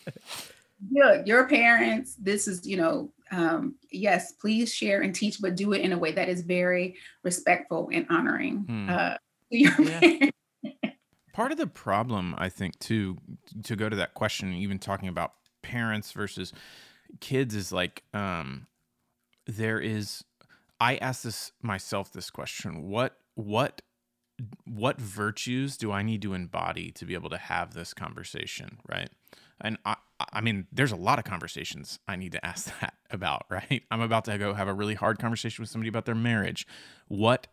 look, 0.91 1.27
your 1.27 1.49
parents, 1.49 2.17
this 2.17 2.49
is, 2.49 2.67
you 2.67 2.77
know, 2.77 3.13
um, 3.31 3.75
yes, 3.91 4.33
please 4.33 4.73
share 4.73 5.03
and 5.03 5.15
teach, 5.15 5.41
but 5.41 5.57
do 5.57 5.73
it 5.73 5.81
in 5.83 5.93
a 5.93 5.99
way 5.99 6.13
that 6.13 6.29
is 6.29 6.43
very 6.43 6.97
respectful 7.23 7.91
and 7.93 8.07
honoring 8.11 8.59
hmm. 8.59 8.91
uh, 8.91 9.15
your 9.51 9.73
yeah. 9.81 10.01
parents. 10.01 10.37
Part 11.33 11.53
of 11.53 11.59
the 11.59 11.67
problem, 11.67 12.35
I 12.39 12.49
think, 12.49 12.79
too, 12.81 13.17
to 13.63 13.77
go 13.77 13.89
to 13.89 13.97
that 13.97 14.15
question, 14.15 14.53
even 14.53 14.79
talking 14.79 15.09
about 15.09 15.33
parents 15.63 16.13
versus 16.13 16.53
kids, 17.21 17.55
is 17.55 17.73
like 17.73 18.03
um, 18.13 18.67
there 19.47 19.79
is. 19.79 20.25
I 20.81 20.97
ask 20.97 21.23
this 21.23 21.53
myself 21.63 22.13
this 22.13 22.31
question: 22.31 22.89
what 22.89 23.17
what 23.37 23.81
what 24.67 25.01
virtues 25.01 25.77
do 25.77 25.93
I 25.93 26.03
need 26.03 26.21
to 26.23 26.35
embody 26.35 26.91
to 26.93 27.05
be 27.05 27.15
able 27.15 27.31
to 27.31 27.39
have 27.39 27.75
this 27.75 27.95
conversation, 27.95 28.79
right? 28.89 29.11
And 29.61 29.79
I, 29.85 29.97
I 30.33 30.41
mean, 30.41 30.67
there's 30.73 30.93
a 30.93 30.97
lot 30.97 31.19
of 31.19 31.25
conversations 31.25 31.99
I 32.07 32.17
need 32.17 32.33
to 32.33 32.45
ask 32.45 32.73
that 32.81 32.95
about, 33.11 33.47
right? 33.51 33.83
I'm 33.91 34.01
about 34.01 34.25
to 34.27 34.39
go 34.39 34.55
have 34.55 34.69
a 34.69 34.75
really 34.75 34.95
hard 34.95 35.19
conversation 35.19 35.63
with 35.63 35.71
somebody 35.71 35.89
about 35.89 36.05
their 36.05 36.15
marriage. 36.15 36.67
What 37.09 37.47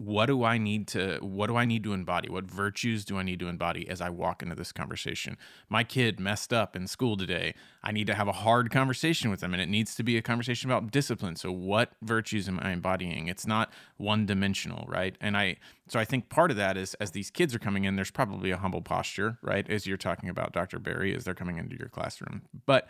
what 0.00 0.26
do 0.26 0.44
I 0.44 0.56
need 0.56 0.88
to 0.88 1.18
what 1.20 1.48
do 1.48 1.56
I 1.56 1.66
need 1.66 1.84
to 1.84 1.92
embody? 1.92 2.30
What 2.30 2.44
virtues 2.44 3.04
do 3.04 3.18
I 3.18 3.22
need 3.22 3.38
to 3.40 3.48
embody 3.48 3.86
as 3.86 4.00
I 4.00 4.08
walk 4.08 4.42
into 4.42 4.54
this 4.54 4.72
conversation? 4.72 5.36
My 5.68 5.84
kid 5.84 6.18
messed 6.18 6.54
up 6.54 6.74
in 6.74 6.86
school 6.86 7.18
today. 7.18 7.54
I 7.84 7.92
need 7.92 8.06
to 8.06 8.14
have 8.14 8.26
a 8.26 8.32
hard 8.32 8.70
conversation 8.70 9.30
with 9.30 9.40
them 9.40 9.52
and 9.52 9.62
it 9.62 9.68
needs 9.68 9.94
to 9.96 10.02
be 10.02 10.16
a 10.16 10.22
conversation 10.22 10.70
about 10.70 10.90
discipline. 10.90 11.36
So 11.36 11.52
what 11.52 11.92
virtues 12.00 12.48
am 12.48 12.58
I 12.62 12.70
embodying? 12.70 13.28
It's 13.28 13.46
not 13.46 13.70
one 13.98 14.24
dimensional, 14.24 14.86
right? 14.88 15.16
And 15.20 15.36
I 15.36 15.56
so 15.86 16.00
I 16.00 16.06
think 16.06 16.30
part 16.30 16.50
of 16.50 16.56
that 16.56 16.78
is 16.78 16.94
as 16.94 17.10
these 17.10 17.30
kids 17.30 17.54
are 17.54 17.58
coming 17.58 17.84
in 17.84 17.96
there's 17.96 18.10
probably 18.10 18.50
a 18.50 18.56
humble 18.56 18.80
posture, 18.80 19.36
right? 19.42 19.68
As 19.68 19.86
you're 19.86 19.98
talking 19.98 20.30
about 20.30 20.54
Dr. 20.54 20.78
Berry 20.78 21.14
as 21.14 21.24
they're 21.24 21.34
coming 21.34 21.58
into 21.58 21.76
your 21.76 21.88
classroom. 21.88 22.40
But 22.64 22.88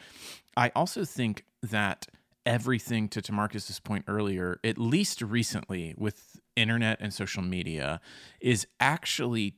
I 0.56 0.70
also 0.76 1.04
think 1.04 1.44
that 1.60 2.06
everything 2.50 3.08
to 3.08 3.22
Tamarcus's 3.22 3.78
point 3.78 4.04
earlier, 4.08 4.58
at 4.64 4.76
least 4.76 5.22
recently 5.22 5.94
with 5.96 6.40
internet 6.56 6.98
and 7.00 7.14
social 7.14 7.42
media, 7.44 8.00
is 8.40 8.66
actually 8.80 9.54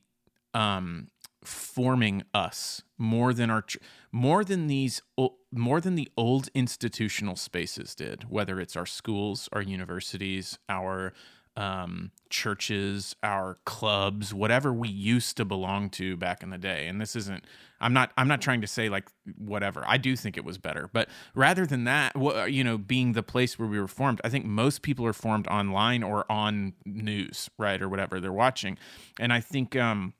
um, 0.53 1.07
forming 1.43 2.21
us 2.35 2.83
more 2.99 3.33
than 3.33 3.49
our 3.49 3.65
more 4.11 4.43
than 4.43 4.67
these 4.67 5.01
more 5.51 5.81
than 5.81 5.95
the 5.95 6.07
old 6.15 6.49
institutional 6.53 7.35
spaces 7.35 7.95
did 7.95 8.23
whether 8.29 8.61
it's 8.61 8.77
our 8.77 8.85
schools 8.85 9.49
our 9.51 9.61
universities 9.61 10.57
our 10.69 11.11
um, 11.55 12.11
churches, 12.29 13.15
our 13.21 13.57
clubs, 13.65 14.33
whatever 14.33 14.73
we 14.73 14.89
used 14.89 15.37
to 15.37 15.45
belong 15.45 15.89
to 15.91 16.17
back 16.17 16.41
in 16.41 16.49
the 16.49 16.57
day. 16.57 16.87
And 16.87 16.99
this 16.99 17.15
isn't. 17.15 17.43
I'm 17.79 17.93
not. 17.93 18.11
I'm 18.17 18.27
not 18.27 18.41
trying 18.41 18.61
to 18.61 18.67
say 18.67 18.89
like 18.89 19.09
whatever. 19.37 19.83
I 19.85 19.97
do 19.97 20.15
think 20.15 20.37
it 20.37 20.45
was 20.45 20.57
better, 20.57 20.89
but 20.93 21.09
rather 21.35 21.65
than 21.65 21.83
that, 21.83 22.13
you 22.49 22.63
know, 22.63 22.77
being 22.77 23.11
the 23.13 23.23
place 23.23 23.59
where 23.59 23.67
we 23.67 23.79
were 23.79 23.87
formed, 23.87 24.21
I 24.23 24.29
think 24.29 24.45
most 24.45 24.81
people 24.81 25.05
are 25.05 25.13
formed 25.13 25.47
online 25.47 26.01
or 26.01 26.29
on 26.31 26.73
news, 26.85 27.49
right, 27.57 27.81
or 27.81 27.89
whatever 27.89 28.19
they're 28.19 28.31
watching. 28.31 28.77
And 29.19 29.33
I 29.33 29.41
think 29.41 29.75
um, 29.75 30.13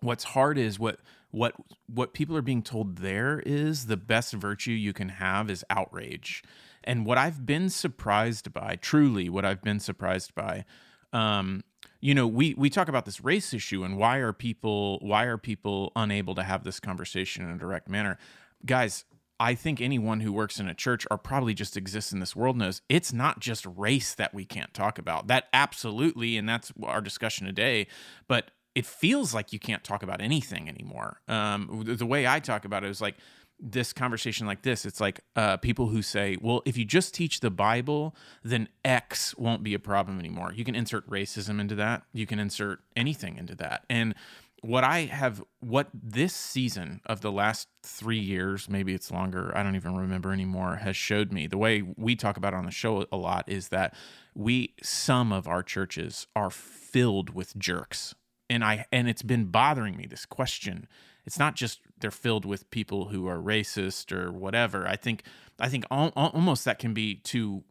what's 0.00 0.24
hard 0.24 0.58
is 0.58 0.78
what 0.78 0.98
what 1.30 1.54
what 1.86 2.12
people 2.12 2.36
are 2.36 2.42
being 2.42 2.62
told 2.62 2.98
there 2.98 3.40
is 3.46 3.86
the 3.86 3.96
best 3.96 4.32
virtue 4.34 4.72
you 4.72 4.92
can 4.92 5.08
have 5.08 5.48
is 5.48 5.64
outrage 5.70 6.42
and 6.84 7.04
what 7.06 7.18
I've 7.18 7.44
been 7.46 7.68
surprised 7.70 8.52
by, 8.52 8.76
truly, 8.76 9.28
what 9.28 9.44
I've 9.44 9.62
been 9.62 9.80
surprised 9.80 10.34
by, 10.34 10.64
um, 11.12 11.62
you 12.00 12.14
know, 12.14 12.26
we 12.26 12.54
we 12.54 12.70
talk 12.70 12.88
about 12.88 13.04
this 13.04 13.22
race 13.22 13.52
issue 13.52 13.84
and 13.84 13.96
why 13.98 14.18
are 14.18 14.32
people 14.32 14.98
why 15.02 15.24
are 15.24 15.38
people 15.38 15.92
unable 15.96 16.34
to 16.34 16.42
have 16.42 16.64
this 16.64 16.80
conversation 16.80 17.44
in 17.44 17.50
a 17.50 17.58
direct 17.58 17.88
manner, 17.88 18.18
guys. 18.64 19.04
I 19.42 19.54
think 19.54 19.80
anyone 19.80 20.20
who 20.20 20.34
works 20.34 20.60
in 20.60 20.68
a 20.68 20.74
church 20.74 21.06
or 21.10 21.16
probably 21.16 21.54
just 21.54 21.74
exists 21.74 22.12
in 22.12 22.20
this 22.20 22.36
world 22.36 22.58
knows 22.58 22.82
it's 22.90 23.10
not 23.10 23.40
just 23.40 23.64
race 23.64 24.14
that 24.14 24.34
we 24.34 24.44
can't 24.44 24.74
talk 24.74 24.98
about. 24.98 25.28
That 25.28 25.48
absolutely, 25.54 26.36
and 26.36 26.46
that's 26.46 26.70
our 26.82 27.00
discussion 27.00 27.46
today. 27.46 27.86
But 28.28 28.50
it 28.74 28.84
feels 28.86 29.34
like 29.34 29.52
you 29.52 29.58
can't 29.58 29.82
talk 29.82 30.02
about 30.02 30.20
anything 30.20 30.68
anymore. 30.68 31.20
Um, 31.26 31.82
the, 31.86 31.96
the 31.96 32.06
way 32.06 32.26
I 32.26 32.38
talk 32.38 32.64
about 32.64 32.84
it 32.84 32.90
is 32.90 33.00
like 33.00 33.16
this 33.62 33.92
conversation 33.92 34.46
like 34.46 34.62
this 34.62 34.86
it's 34.86 35.00
like 35.00 35.20
uh, 35.36 35.56
people 35.58 35.88
who 35.88 36.02
say 36.02 36.36
well 36.40 36.62
if 36.64 36.76
you 36.76 36.84
just 36.84 37.14
teach 37.14 37.40
the 37.40 37.50
bible 37.50 38.14
then 38.42 38.68
x 38.84 39.36
won't 39.36 39.62
be 39.62 39.74
a 39.74 39.78
problem 39.78 40.18
anymore. 40.18 40.52
You 40.54 40.64
can 40.64 40.74
insert 40.74 41.08
racism 41.08 41.60
into 41.60 41.74
that. 41.76 42.02
You 42.12 42.26
can 42.26 42.38
insert 42.38 42.80
anything 42.96 43.36
into 43.36 43.54
that. 43.56 43.84
And 43.88 44.14
what 44.62 44.84
i 44.84 45.06
have 45.06 45.42
what 45.60 45.88
this 45.94 46.36
season 46.36 47.00
of 47.06 47.22
the 47.22 47.32
last 47.32 47.66
three 47.82 48.18
years 48.18 48.68
maybe 48.68 48.92
it's 48.92 49.10
longer 49.10 49.50
i 49.56 49.62
don't 49.62 49.74
even 49.74 49.96
remember 49.96 50.34
anymore 50.34 50.76
has 50.76 50.94
showed 50.94 51.32
me 51.32 51.46
the 51.46 51.56
way 51.56 51.80
we 51.96 52.14
talk 52.14 52.36
about 52.36 52.52
on 52.52 52.66
the 52.66 52.70
show 52.70 53.06
a 53.10 53.16
lot 53.16 53.42
is 53.48 53.68
that 53.68 53.94
we 54.34 54.74
some 54.82 55.32
of 55.32 55.48
our 55.48 55.62
churches 55.62 56.26
are 56.36 56.50
filled 56.50 57.30
with 57.30 57.56
jerks. 57.56 58.14
And 58.50 58.62
i 58.62 58.84
and 58.92 59.08
it's 59.08 59.22
been 59.22 59.46
bothering 59.46 59.96
me 59.96 60.06
this 60.06 60.26
question 60.26 60.88
it's 61.30 61.38
not 61.38 61.54
just 61.54 61.78
they're 62.00 62.10
filled 62.10 62.44
with 62.44 62.68
people 62.72 63.10
who 63.10 63.28
are 63.28 63.36
racist 63.36 64.10
or 64.10 64.32
whatever. 64.32 64.84
I 64.88 64.96
think 64.96 65.22
I 65.60 65.68
think 65.68 65.84
al- 65.88 66.12
almost 66.16 66.64
that 66.64 66.80
can 66.80 66.92
be 66.92 67.14
too 67.14 67.62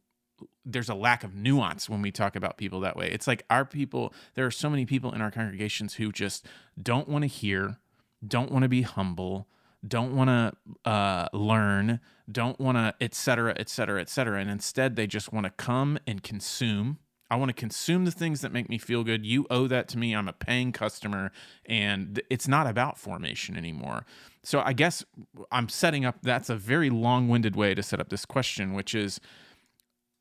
there's 0.64 0.88
a 0.88 0.96
lack 0.96 1.26
of 1.26 1.36
nuance 1.36 1.90
when 1.90 2.02
we 2.02 2.10
talk 2.10 2.38
about 2.38 2.56
people 2.56 2.80
that 2.80 2.96
way. 2.96 3.10
It's 3.12 3.28
like 3.28 3.44
our 3.50 3.66
people, 3.66 4.14
there 4.36 4.46
are 4.46 4.52
so 4.52 4.70
many 4.70 4.86
people 4.86 5.12
in 5.12 5.20
our 5.20 5.30
congregations 5.30 5.96
who 5.96 6.14
just 6.14 6.46
don't 6.82 7.10
want 7.10 7.24
to 7.24 7.28
hear, 7.28 7.80
don't 8.26 8.50
want 8.50 8.64
to 8.64 8.70
be 8.70 8.84
humble, 8.84 9.50
don't 9.86 10.16
want 10.16 10.30
to 10.30 10.90
uh, 10.90 11.28
learn, 11.34 12.00
don't 12.32 12.62
want 12.62 12.78
to, 12.78 12.96
et 13.02 13.14
cetera, 13.14 13.54
et 13.58 13.68
cetera, 13.68 14.00
et 14.00 14.08
cetera. 14.08 14.40
And 14.40 14.50
instead, 14.50 14.96
they 14.96 15.06
just 15.06 15.34
want 15.34 15.48
to 15.48 15.50
come 15.50 16.00
and 16.08 16.24
consume 16.24 17.00
I 17.32 17.36
want 17.36 17.50
to 17.50 17.54
consume 17.54 18.06
the 18.06 18.12
things 18.12 18.42
that 18.42 18.52
make 18.52 18.70
me 18.70 18.78
feel 18.78 19.04
good. 19.04 19.26
You 19.26 19.46
owe 19.50 19.68
that 19.68 19.88
to 19.90 19.98
me. 19.98 20.14
I'm 20.16 20.28
a 20.28 20.34
paying 20.34 20.72
customer, 20.72 21.32
and 21.66 22.22
it's 22.30 22.48
not 22.48 22.66
about 22.66 22.98
formation 22.98 23.56
anymore. 23.56 24.06
So 24.44 24.62
I 24.62 24.74
guess 24.74 25.06
I'm 25.52 25.70
setting 25.70 26.06
up. 26.06 26.18
That's 26.24 26.50
a 26.50 26.56
very 26.56 26.90
long-winded 26.90 27.56
way 27.56 27.76
to 27.76 27.84
set 27.84 28.00
up 28.00 28.10
this 28.10 28.26
question, 28.26 28.74
which 28.74 28.96
is, 28.96 29.20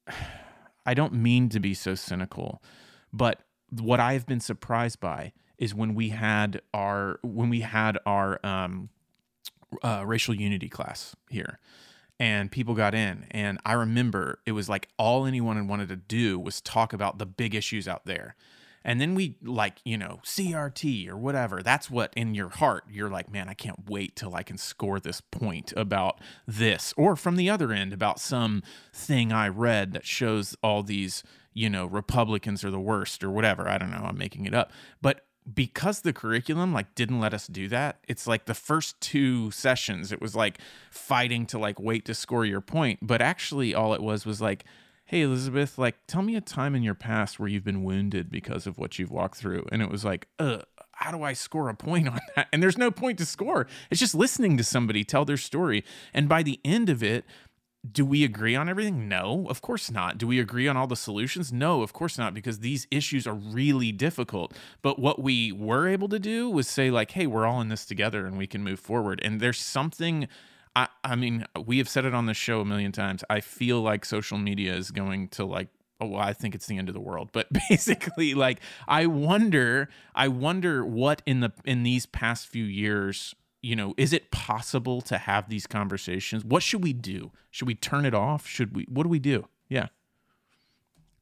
I 0.87 0.95
don't 0.95 1.15
mean 1.15 1.49
to 1.51 1.61
be 1.61 1.75
so 1.75 1.95
cynical, 1.95 2.63
but 3.13 3.43
what 3.71 4.01
I 4.01 4.15
have 4.15 4.27
been 4.27 4.41
surprised 4.41 5.01
by 5.01 5.33
is 5.59 5.75
when 5.75 5.95
we 5.95 6.11
had 6.11 6.63
our 6.73 7.19
when 7.23 7.51
we 7.51 7.61
had 7.61 7.99
our 8.07 8.41
um, 8.45 8.89
uh, 9.83 10.03
racial 10.07 10.35
unity 10.35 10.69
class 10.69 11.15
here 11.29 11.59
and 12.19 12.51
people 12.51 12.75
got 12.75 12.95
in. 12.95 13.27
And 13.31 13.59
i 13.65 13.73
remember 13.73 14.41
it 14.47 14.53
was 14.53 14.69
like 14.69 14.89
all 14.99 15.27
anyone 15.27 15.69
wanted 15.69 15.89
to 15.89 15.97
do 15.97 16.39
was 16.39 16.61
talk 16.61 16.93
about 16.93 17.19
the 17.19 17.27
big 17.27 17.55
issues 17.55 17.87
out 17.89 18.05
there. 18.05 18.35
And 18.85 19.01
then 19.01 19.15
we 19.15 19.37
like 19.43 19.81
you 19.85 19.99
know 19.99 20.21
crt 20.25 21.09
or 21.09 21.17
whatever 21.17 21.63
that's 21.63 21.91
what 21.91 22.13
in 22.17 22.35
your 22.35 22.49
heart 22.49 22.85
you're 22.91 23.11
like 23.11 23.31
man 23.31 23.49
i 23.49 23.55
can't 23.55 23.91
wait 23.91 24.17
till 24.17 24.35
i 24.35 24.43
can 24.43 24.57
score 24.57 25.01
this 25.01 25.21
point 25.21 25.73
about 25.77 26.21
this. 26.47 26.95
Or 26.97 27.17
from 27.17 27.37
the 27.37 27.51
other 27.51 27.73
end 27.73 27.93
about 27.93 28.21
some 28.21 28.63
thing 28.93 29.33
i 29.33 29.49
read 29.49 29.93
that 29.93 30.07
shows 30.07 30.57
all 30.63 30.83
these 30.83 31.23
you 31.53 31.69
know 31.69 31.87
republicans 31.87 32.65
are 32.65 32.71
the 32.71 32.81
worst 32.81 33.23
or 33.23 33.31
whatever. 33.31 33.69
I 33.69 33.79
don't 33.79 33.91
know 33.91 34.05
i'm 34.05 34.19
making 34.19 34.47
it 34.47 34.55
up. 34.55 34.73
But 35.03 35.25
because 35.55 36.03
the 36.03 36.13
curriculum 36.13 36.73
like 36.73 36.95
didn't 36.95 37.21
let 37.21 37.33
us 37.33 37.47
do 37.47 37.69
that 37.69 37.99
it's 38.07 38.27
like 38.27 38.45
the 38.45 38.55
first 38.55 39.01
two 39.01 39.51
sessions 39.51 40.13
it 40.13 40.21
was 40.21 40.35
like 40.35 40.59
fighting 40.91 41.47
to 41.47 41.59
like 41.59 41.79
wait 41.81 42.05
to 42.05 42.15
score 42.15 42.45
your 42.45 42.61
point 42.61 42.99
but 43.03 43.23
actually 43.23 43.75
all 43.75 43.95
it 43.95 44.03
was 44.03 44.27
was 44.27 44.41
like 44.41 44.65
hey 45.07 45.23
elizabeth 45.23 45.79
like 45.79 45.97
tell 46.07 46.23
me 46.23 46.37
a 46.37 46.41
time 46.41 46.75
in 46.75 46.83
your 46.83 46.95
past 46.95 47.39
where 47.39 47.49
you've 47.49 47.65
been 47.65 47.83
wounded 47.83 48.31
because 48.31 48.67
of 48.67 48.79
what 48.79 48.99
you've 48.99 49.11
walked 49.11 49.37
through 49.37 49.65
and 49.73 49.81
it 49.81 49.91
was 49.91 50.05
like 50.05 50.29
uh 50.39 50.59
how 50.93 51.11
do 51.11 51.23
i 51.23 51.33
score 51.33 51.69
a 51.69 51.75
point 51.75 52.09
on 52.09 52.19
that? 52.35 52.49
And 52.53 52.63
there's 52.63 52.79
no 52.79 52.91
point 52.91 53.19
to 53.19 53.27
score 53.27 53.67
it's 53.91 54.01
just 54.01 54.15
listening 54.15 54.57
to 54.59 54.65
somebody 54.65 55.05
tell 55.05 55.25
their 55.25 55.37
story 55.37 55.85
and 56.13 56.29
by 56.29 56.43
the 56.43 56.61
end 56.65 56.89
of 56.89 57.03
it 57.03 57.25
do 57.91 58.05
we 58.05 58.25
agree 58.25 58.57
on 58.57 58.69
everything? 58.69 59.09
No, 59.09 59.47
of 59.49 59.63
course 59.63 59.91
not. 59.91 60.19
Do 60.19 60.27
we 60.27 60.41
agree 60.41 60.67
on 60.67 60.77
all 60.77 60.87
the 60.87 60.97
solutions? 60.97 61.53
No, 61.53 61.83
of 61.83 61.93
course 61.93 62.19
not, 62.19 62.35
because 62.35 62.59
these 62.59 62.87
issues 62.91 63.27
are 63.27 63.35
really 63.35 63.93
difficult. 63.93 64.53
But 64.83 64.99
what 64.99 65.23
we 65.23 65.53
were 65.53 65.87
able 65.89 66.09
to 66.09 66.19
do 66.19 66.51
was 66.51 66.69
say, 66.69 66.91
like, 66.91 67.13
hey, 67.13 67.27
we're 67.27 67.47
all 67.47 67.61
in 67.61 67.69
this 67.69 67.87
together 67.87 68.27
and 68.27 68.37
we 68.37 68.47
can 68.47 68.65
move 68.65 68.81
forward. 68.81 69.21
And 69.23 69.41
there's 69.41 69.61
something. 69.61 70.29
I, 70.75 70.89
I 71.05 71.17
mean, 71.17 71.45
we 71.67 71.79
have 71.79 71.89
said 71.89 72.05
it 72.05 72.15
on 72.15 72.27
the 72.27 72.35
show 72.35 72.61
a 72.61 72.65
million 72.65 72.93
times. 72.93 73.23
I 73.31 73.41
feel 73.41 73.81
like 73.81 74.05
social 74.05 74.39
media 74.39 74.75
is 74.75 74.91
going 74.91 75.29
to 75.29 75.45
like 75.45 75.69
oh 76.01 76.07
well, 76.07 76.21
I 76.21 76.33
think 76.33 76.55
it's 76.55 76.67
the 76.67 76.79
end 76.79 76.89
of 76.89 76.95
the 76.95 77.01
world. 77.01 77.31
But 77.33 77.49
basically, 77.69 78.35
like 78.35 78.61
I 78.87 79.07
wonder, 79.07 79.89
I 80.15 80.29
wonder 80.29 80.85
what 80.85 81.23
in 81.27 81.41
the 81.41 81.53
in 81.65 81.83
these 81.83 82.07
past 82.07 82.47
few 82.47 82.65
years, 82.65 83.35
you 83.63 83.75
know, 83.77 83.95
is 83.97 84.13
it 84.13 84.31
possible 84.31 85.01
to 85.03 85.19
have 85.19 85.49
these 85.49 85.67
conversations? 85.67 86.45
What 86.45 86.63
should 86.63 86.83
we 86.83 86.93
do? 86.93 87.33
Should 87.51 87.67
we 87.69 87.75
turn 87.75 88.05
it 88.05 88.15
off? 88.15 88.47
Should 88.47 88.75
we 88.77 88.85
what 88.89 89.03
do 89.05 89.09
we 89.09 89.19
do? 89.19 89.47
Yeah. 89.69 89.89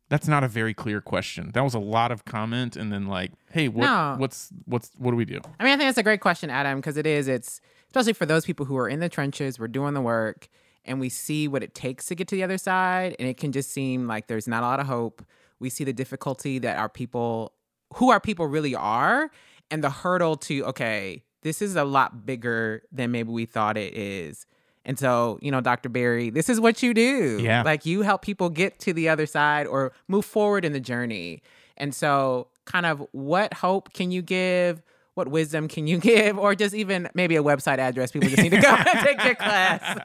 That's 0.08 0.28
not 0.28 0.44
a 0.44 0.48
very 0.48 0.72
clear 0.72 1.00
question. 1.00 1.50
That 1.54 1.64
was 1.64 1.74
a 1.74 1.80
lot 1.80 2.12
of 2.12 2.24
comment 2.24 2.76
and 2.76 2.92
then 2.92 3.06
like, 3.06 3.32
hey, 3.50 3.66
what 3.68 3.86
No. 3.86 4.14
what's 4.18 4.50
what's 4.66 4.90
what 4.96 5.10
do 5.10 5.16
we 5.16 5.24
do? 5.24 5.40
I 5.58 5.64
mean, 5.64 5.72
I 5.72 5.76
think 5.76 5.88
that's 5.88 5.98
a 5.98 6.02
great 6.04 6.20
question, 6.20 6.48
Adam, 6.48 6.78
because 6.78 6.96
it 6.96 7.06
is. 7.06 7.26
It's 7.26 7.60
especially 7.88 8.12
for 8.12 8.26
those 8.26 8.44
people 8.44 8.66
who 8.66 8.76
are 8.76 8.88
in 8.88 9.00
the 9.00 9.08
trenches, 9.08 9.58
we're 9.58 9.66
doing 9.68 9.94
the 9.94 10.00
work, 10.00 10.48
and 10.84 11.00
we 11.00 11.08
see 11.08 11.48
what 11.48 11.62
it 11.64 11.74
takes 11.74 12.06
to 12.06 12.14
get 12.14 12.28
to 12.28 12.36
the 12.36 12.44
other 12.44 12.58
side, 12.58 13.16
and 13.18 13.28
it 13.28 13.36
can 13.36 13.50
just 13.50 13.72
seem 13.72 14.06
like 14.06 14.28
there's 14.28 14.46
not 14.46 14.62
a 14.62 14.66
lot 14.66 14.78
of 14.78 14.86
hope. 14.86 15.24
We 15.58 15.70
see 15.70 15.82
the 15.82 15.92
difficulty 15.92 16.58
that 16.60 16.78
our 16.78 16.88
people, 16.88 17.52
who 17.94 18.10
our 18.10 18.20
people 18.20 18.46
really 18.46 18.76
are, 18.76 19.30
and 19.72 19.82
the 19.82 19.90
hurdle 19.90 20.36
to 20.36 20.64
okay, 20.66 21.24
this 21.46 21.62
is 21.62 21.76
a 21.76 21.84
lot 21.84 22.26
bigger 22.26 22.82
than 22.90 23.12
maybe 23.12 23.30
we 23.30 23.46
thought 23.46 23.76
it 23.76 23.94
is. 23.94 24.46
And 24.84 24.98
so, 24.98 25.38
you 25.40 25.52
know, 25.52 25.60
Dr. 25.60 25.88
Berry, 25.88 26.28
this 26.28 26.48
is 26.48 26.60
what 26.60 26.82
you 26.82 26.92
do. 26.92 27.38
Yeah. 27.40 27.62
Like 27.62 27.86
you 27.86 28.02
help 28.02 28.22
people 28.22 28.50
get 28.50 28.80
to 28.80 28.92
the 28.92 29.08
other 29.08 29.26
side 29.26 29.68
or 29.68 29.92
move 30.08 30.24
forward 30.24 30.64
in 30.64 30.72
the 30.72 30.80
journey. 30.80 31.44
And 31.76 31.94
so, 31.94 32.48
kind 32.64 32.84
of 32.84 33.06
what 33.12 33.54
hope 33.54 33.92
can 33.92 34.10
you 34.10 34.22
give? 34.22 34.82
What 35.14 35.28
wisdom 35.28 35.68
can 35.68 35.86
you 35.86 35.98
give? 36.00 36.36
Or 36.36 36.56
just 36.56 36.74
even 36.74 37.08
maybe 37.14 37.36
a 37.36 37.44
website 37.44 37.78
address 37.78 38.10
people 38.10 38.28
just 38.28 38.42
need 38.42 38.50
to 38.50 38.60
go 38.60 38.74
and 38.74 38.84
take 39.04 39.24
your 39.24 39.36
class. 39.36 40.00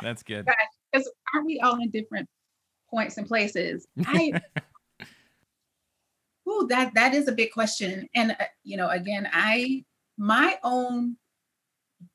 That's 0.00 0.22
good. 0.22 0.46
because 0.92 1.10
aren't 1.34 1.46
we 1.46 1.58
all 1.58 1.74
in 1.82 1.90
different 1.90 2.28
points 2.88 3.16
and 3.16 3.26
places? 3.26 3.84
I, 4.06 4.40
oh, 6.46 6.68
that 6.68 6.94
that 6.94 7.14
is 7.14 7.26
a 7.26 7.32
big 7.32 7.50
question, 7.50 8.08
and 8.14 8.30
uh, 8.30 8.44
you 8.62 8.76
know, 8.76 8.88
again, 8.88 9.28
I 9.32 9.84
my 10.20 10.58
own 10.62 11.16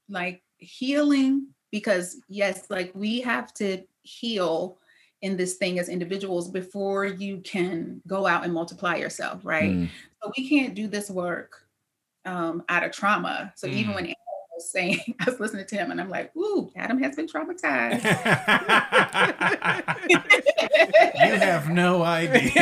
like 0.10 0.44
healing 0.58 1.48
because 1.72 2.22
yes, 2.30 2.66
like 2.70 2.92
we 2.94 3.20
have 3.22 3.52
to 3.56 3.82
heal 4.04 4.78
in 5.24 5.36
this 5.36 5.56
thing 5.56 5.80
as 5.80 5.90
individuals 5.90 6.52
before 6.52 7.06
you 7.06 7.40
can 7.40 8.00
go 8.06 8.28
out 8.28 8.44
and 8.44 8.54
multiply 8.54 8.96
yourself, 8.96 9.42
right? 9.44 9.72
Mm. 9.72 9.90
So 10.22 10.32
we 10.38 10.48
can't 10.48 10.76
do 10.76 10.88
this 10.88 11.10
work 11.10 11.66
um, 12.26 12.64
out 12.70 12.84
of 12.84 12.92
trauma. 12.92 13.52
So 13.56 13.66
even 13.66 13.94
Mm. 13.94 13.96
when 13.96 14.06
Adam 14.06 14.16
was 14.54 14.72
saying, 14.72 15.00
I 15.20 15.26
was 15.26 15.40
listening 15.40 15.66
to 15.66 15.76
him, 15.76 15.90
and 15.90 16.00
I'm 16.00 16.10
like, 16.10 16.36
"Ooh, 16.36 16.70
Adam 16.76 17.02
has 17.02 17.16
been 17.16 17.28
traumatized." 17.28 18.04
you 20.10 21.34
have 21.34 21.70
no 21.70 22.04
idea. 22.04 22.62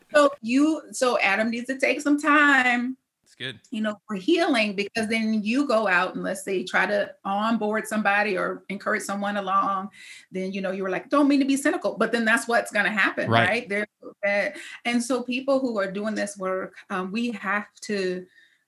so 0.14 0.30
you, 0.40 0.82
so 0.92 1.18
Adam 1.18 1.50
needs 1.50 1.66
to 1.66 1.78
take 1.78 2.00
some 2.00 2.20
time, 2.20 2.96
good. 3.38 3.60
you 3.70 3.80
know, 3.80 3.96
for 4.06 4.16
healing 4.16 4.74
because 4.74 5.08
then 5.08 5.42
you 5.42 5.66
go 5.66 5.86
out 5.86 6.14
and 6.14 6.24
let's 6.24 6.44
say 6.44 6.64
try 6.64 6.86
to 6.86 7.10
onboard 7.24 7.86
somebody 7.86 8.36
or 8.36 8.64
encourage 8.68 9.02
someone 9.02 9.36
along. 9.36 9.88
Then 10.32 10.52
you 10.52 10.60
know 10.60 10.70
you 10.70 10.82
were 10.82 10.90
like, 10.90 11.08
don't 11.10 11.28
mean 11.28 11.40
to 11.40 11.46
be 11.46 11.56
cynical, 11.56 11.96
but 11.98 12.12
then 12.12 12.24
that's 12.24 12.48
what's 12.48 12.72
going 12.72 12.86
to 12.86 12.92
happen, 12.92 13.30
Right. 13.30 13.48
right? 13.48 13.68
There, 13.68 13.86
that, 14.22 14.56
and 14.84 15.02
so 15.02 15.22
people 15.22 15.60
who 15.60 15.78
are 15.78 15.90
doing 15.90 16.14
this 16.14 16.36
work, 16.36 16.74
um, 16.90 17.12
we 17.12 17.30
have 17.32 17.66
to 17.82 18.26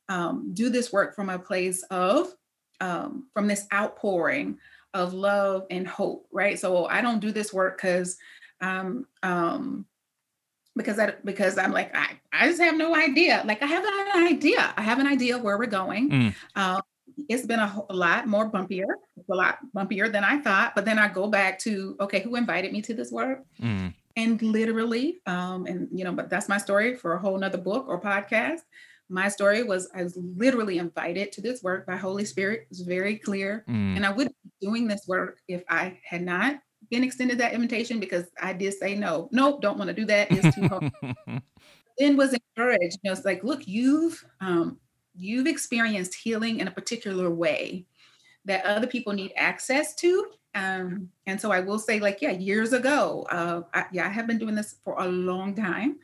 um, 0.08 0.50
do 0.54 0.70
this 0.70 0.92
work 0.92 1.14
from 1.14 1.28
a 1.28 1.38
place 1.38 1.82
of 1.90 2.34
um, 2.80 3.26
from 3.34 3.46
this 3.46 3.66
outpouring 3.72 4.58
of 4.94 5.12
love 5.12 5.66
and 5.70 5.86
hope, 5.86 6.26
right? 6.32 6.58
So 6.58 6.86
I 6.86 7.00
don't 7.00 7.20
do 7.20 7.30
this 7.30 7.52
work 7.52 7.76
because 7.76 8.16
um, 8.60 9.06
um, 9.22 9.84
because 10.78 10.98
I 10.98 11.12
because 11.24 11.58
I'm 11.58 11.72
like 11.72 11.94
I, 11.94 12.06
I 12.32 12.48
just 12.48 12.62
have 12.62 12.76
no 12.76 12.94
idea. 12.94 13.42
Like 13.44 13.62
I 13.62 13.66
have 13.66 13.84
an 13.84 14.26
idea. 14.26 14.72
I 14.76 14.82
have 14.82 14.98
an 14.98 15.06
idea 15.06 15.36
where 15.38 15.58
we're 15.58 15.66
going. 15.66 16.10
Mm. 16.10 16.34
Um, 16.56 16.80
it's 17.28 17.44
been 17.44 17.58
a, 17.58 17.84
a 17.90 17.94
lot 17.94 18.26
more 18.28 18.48
bumpier, 18.50 18.86
a 19.30 19.34
lot 19.34 19.58
bumpier 19.76 20.10
than 20.10 20.24
I 20.24 20.38
thought. 20.40 20.74
But 20.74 20.84
then 20.86 20.98
I 20.98 21.08
go 21.08 21.26
back 21.28 21.58
to 21.66 21.96
okay, 22.00 22.20
who 22.20 22.36
invited 22.36 22.72
me 22.72 22.80
to 22.82 22.94
this 22.94 23.10
work? 23.12 23.44
Mm. 23.60 23.92
and 24.16 24.40
literally 24.42 25.20
um 25.26 25.66
and 25.70 25.86
you 25.92 26.02
know 26.04 26.12
but 26.18 26.28
that's 26.30 26.48
my 26.48 26.58
story 26.58 26.96
for 26.96 27.10
a 27.14 27.20
whole 27.20 27.38
nother 27.38 27.58
book 27.70 27.84
or 27.88 28.00
podcast 28.00 28.60
my 29.08 29.28
story 29.28 29.62
was 29.62 29.88
i 29.94 30.02
was 30.02 30.18
literally 30.42 30.76
invited 30.78 31.30
to 31.30 31.40
this 31.40 31.62
work 31.62 31.86
by 31.86 31.96
holy 31.96 32.24
spirit 32.24 32.58
it 32.62 32.68
was 32.70 32.80
very 32.96 33.16
clear 33.26 33.64
Mm. 33.68 33.94
and 33.96 34.02
i 34.04 34.10
wouldn't 34.10 34.34
be 34.42 34.66
doing 34.66 34.88
this 34.88 35.04
work 35.06 35.38
if 35.46 35.62
i 35.70 35.98
had 36.04 36.22
not 36.22 36.58
been 36.90 37.04
extended 37.04 37.38
that 37.38 37.52
invitation 37.52 38.00
because 38.00 38.26
i 38.40 38.52
did 38.52 38.72
say 38.74 38.94
no. 38.94 39.28
Nope 39.32 39.60
don't 39.62 39.78
want 39.78 39.88
to 39.88 39.94
do 39.94 40.04
that. 40.06 40.28
It's 40.30 40.54
too 40.54 40.68
hard. 40.68 40.92
Then 41.98 42.16
was 42.16 42.32
encouraged 42.32 42.98
you 43.02 43.08
know 43.08 43.12
it's 43.12 43.24
like 43.24 43.42
look 43.42 43.66
you've 43.66 44.24
um 44.40 44.78
you've 45.18 45.48
experienced 45.48 46.14
healing 46.14 46.60
in 46.60 46.68
a 46.68 46.70
particular 46.70 47.28
way 47.28 47.84
that 48.44 48.64
other 48.64 48.86
people 48.86 49.12
need 49.12 49.32
access 49.36 49.94
to. 49.96 50.26
Um, 50.54 51.10
and 51.26 51.40
so 51.40 51.52
I 51.52 51.60
will 51.60 51.78
say, 51.78 52.00
like, 52.00 52.22
yeah, 52.22 52.30
years 52.30 52.72
ago, 52.72 53.26
uh, 53.30 53.62
I, 53.74 53.86
yeah, 53.92 54.06
I 54.06 54.08
have 54.08 54.26
been 54.26 54.38
doing 54.38 54.54
this 54.54 54.76
for 54.82 54.96
a 54.98 55.06
long 55.06 55.54
time. 55.54 55.98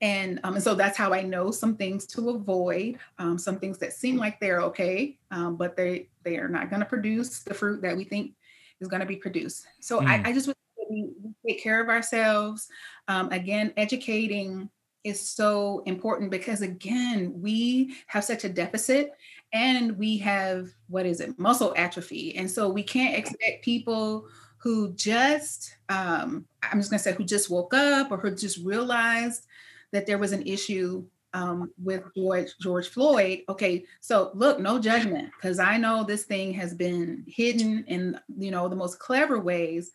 And, 0.00 0.40
um, 0.44 0.54
and 0.54 0.62
so 0.62 0.74
that's 0.74 0.98
how 0.98 1.14
I 1.14 1.22
know 1.22 1.50
some 1.50 1.76
things 1.76 2.06
to 2.08 2.30
avoid, 2.30 2.98
um, 3.18 3.38
some 3.38 3.58
things 3.58 3.78
that 3.78 3.92
seem 3.92 4.16
like 4.16 4.38
they're 4.40 4.60
okay, 4.62 5.16
um, 5.30 5.56
but 5.56 5.76
they 5.76 6.08
they 6.22 6.36
are 6.36 6.48
not 6.48 6.68
going 6.68 6.80
to 6.80 6.86
produce 6.86 7.38
the 7.44 7.54
fruit 7.54 7.80
that 7.80 7.96
we 7.96 8.04
think 8.04 8.34
is 8.80 8.88
going 8.88 9.00
to 9.00 9.06
be 9.06 9.16
produced. 9.16 9.66
So 9.80 10.00
I, 10.00 10.18
Mm. 10.18 10.26
I 10.26 10.32
just 10.32 10.46
would 10.46 10.56
we 10.88 11.10
take 11.46 11.62
care 11.62 11.82
of 11.82 11.88
ourselves. 11.88 12.68
Um, 13.08 13.32
again, 13.32 13.72
educating 13.76 14.70
is 15.02 15.28
so 15.28 15.82
important 15.86 16.30
because 16.30 16.62
again, 16.62 17.32
we 17.34 17.96
have 18.06 18.24
such 18.24 18.44
a 18.44 18.48
deficit 18.48 19.12
and 19.52 19.96
we 19.96 20.18
have 20.18 20.68
what 20.88 21.06
is 21.06 21.20
it 21.20 21.38
muscle 21.38 21.72
atrophy 21.76 22.36
and 22.36 22.50
so 22.50 22.68
we 22.68 22.82
can't 22.82 23.16
expect 23.16 23.64
people 23.64 24.26
who 24.58 24.92
just 24.94 25.76
um, 25.88 26.44
i'm 26.62 26.78
just 26.80 26.90
going 26.90 26.98
to 26.98 27.02
say 27.04 27.12
who 27.12 27.24
just 27.24 27.50
woke 27.50 27.72
up 27.72 28.10
or 28.10 28.16
who 28.16 28.34
just 28.34 28.58
realized 28.64 29.46
that 29.92 30.06
there 30.06 30.18
was 30.18 30.32
an 30.32 30.42
issue 30.46 31.04
um, 31.34 31.70
with 31.82 32.02
george 32.16 32.52
george 32.60 32.88
floyd 32.88 33.40
okay 33.48 33.84
so 34.00 34.30
look 34.34 34.58
no 34.58 34.78
judgment 34.78 35.30
because 35.36 35.58
i 35.58 35.76
know 35.76 36.02
this 36.02 36.24
thing 36.24 36.52
has 36.52 36.74
been 36.74 37.24
hidden 37.26 37.84
in 37.88 38.18
you 38.38 38.50
know 38.50 38.68
the 38.68 38.76
most 38.76 38.98
clever 38.98 39.38
ways 39.38 39.90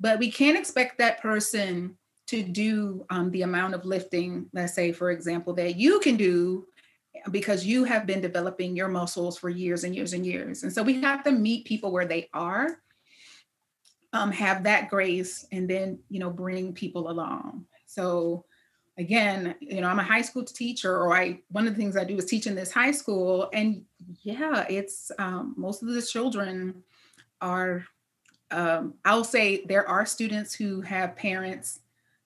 but 0.00 0.18
we 0.18 0.30
can't 0.30 0.58
expect 0.58 0.98
that 0.98 1.20
person 1.20 1.96
to 2.26 2.42
do 2.42 3.04
um, 3.10 3.30
the 3.32 3.42
amount 3.42 3.74
of 3.74 3.84
lifting 3.84 4.46
let's 4.52 4.74
say 4.74 4.92
for 4.92 5.10
example 5.10 5.52
that 5.52 5.76
you 5.76 6.00
can 6.00 6.16
do 6.16 6.66
because 7.30 7.64
you 7.64 7.84
have 7.84 8.06
been 8.06 8.20
developing 8.20 8.76
your 8.76 8.88
muscles 8.88 9.38
for 9.38 9.48
years 9.48 9.84
and 9.84 9.94
years 9.94 10.12
and 10.12 10.26
years. 10.26 10.62
And 10.62 10.72
so 10.72 10.82
we 10.82 11.00
have 11.00 11.24
to 11.24 11.32
meet 11.32 11.64
people 11.64 11.92
where 11.92 12.06
they 12.06 12.28
are, 12.34 12.78
um, 14.12 14.30
have 14.30 14.64
that 14.64 14.90
grace, 14.90 15.46
and 15.50 15.68
then, 15.68 15.98
you 16.08 16.20
know, 16.20 16.30
bring 16.30 16.72
people 16.72 17.10
along. 17.10 17.66
So 17.86 18.44
again, 18.96 19.54
you 19.60 19.80
know, 19.80 19.88
I'm 19.88 19.98
a 19.98 20.04
high 20.04 20.22
school 20.22 20.44
teacher, 20.44 20.96
or 20.96 21.14
I, 21.14 21.40
one 21.48 21.66
of 21.66 21.74
the 21.74 21.80
things 21.80 21.96
I 21.96 22.04
do 22.04 22.16
is 22.16 22.26
teach 22.26 22.46
in 22.46 22.54
this 22.54 22.72
high 22.72 22.92
school. 22.92 23.50
And 23.52 23.82
yeah, 24.22 24.66
it's 24.68 25.10
um, 25.18 25.54
most 25.56 25.82
of 25.82 25.88
the 25.88 26.02
children 26.02 26.82
are, 27.40 27.84
um, 28.50 28.94
I'll 29.04 29.24
say 29.24 29.64
there 29.66 29.88
are 29.88 30.06
students 30.06 30.54
who 30.54 30.80
have 30.82 31.16
parents. 31.16 31.80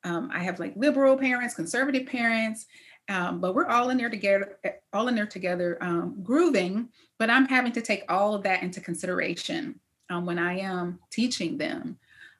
Um, 0.05 0.31
I 0.33 0.41
have 0.41 0.61
like 0.61 0.75
liberal 0.77 1.17
parents, 1.17 1.55
conservative 1.55 2.07
parents, 2.07 2.67
um, 3.09 3.41
but 3.41 3.55
we're 3.55 3.67
all 3.67 3.89
in 3.91 3.97
there 3.97 4.11
together, 4.11 4.59
all 4.93 5.09
in 5.09 5.15
there 5.15 5.27
together, 5.27 5.79
um, 5.81 6.19
grooving. 6.23 6.91
But 7.19 7.31
I'm 7.31 7.47
having 7.47 7.73
to 7.73 7.81
take 7.81 8.05
all 8.09 8.35
of 8.35 8.43
that 8.43 8.63
into 8.63 8.81
consideration 8.81 9.81
um, 10.11 10.27
when 10.27 10.39
I 10.39 10.59
am 10.59 10.99
teaching 11.11 11.57
them, 11.57 11.99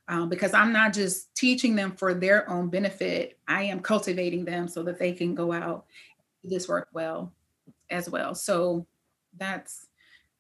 um, 0.09 0.29
because 0.29 0.55
I'm 0.55 0.73
not 0.73 0.93
just 0.93 1.35
teaching 1.35 1.77
them 1.77 1.93
for 1.93 2.15
their 2.15 2.49
own 2.51 2.69
benefit. 2.69 3.39
I 3.47 3.65
am 3.65 3.81
cultivating 3.81 4.45
them 4.45 4.69
so 4.69 4.83
that 4.85 4.99
they 4.99 5.13
can 5.13 5.35
go 5.35 5.53
out 5.53 5.87
do 6.43 6.49
this 6.49 6.69
work 6.69 6.89
well, 6.93 7.33
as 7.91 8.09
well. 8.09 8.35
So 8.35 8.87
that's 9.37 9.87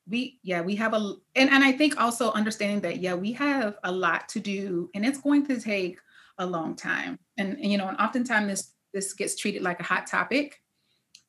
we 0.09 0.39
yeah 0.43 0.62
we 0.62 0.75
have 0.77 0.95
a 0.95 1.14
and 1.37 1.51
and 1.51 1.62
I 1.62 1.73
think 1.73 2.01
also 2.01 2.33
understanding 2.33 2.81
that 2.81 3.01
yeah 3.01 3.14
we 3.14 3.33
have 3.33 3.77
a 3.85 3.93
lot 3.93 4.29
to 4.31 4.41
do 4.41 4.91
and 4.95 5.05
it's 5.05 5.21
going 5.21 5.47
to 5.49 5.61
take 5.61 5.99
a 6.39 6.47
long 6.47 6.75
time 6.75 7.19
and, 7.37 7.59
and 7.59 7.71
you 7.71 7.77
know 7.77 7.89
and 7.89 7.99
oftentimes 7.99 8.49
this 8.49 8.73
this 8.93 9.12
gets 9.12 9.37
treated 9.37 9.62
like 9.62 9.81
a 9.81 9.85
hot 9.85 10.07
topic, 10.07 10.61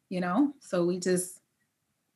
you 0.09 0.21
know. 0.21 0.53
So 0.59 0.85
we 0.85 0.99
just, 0.99 1.41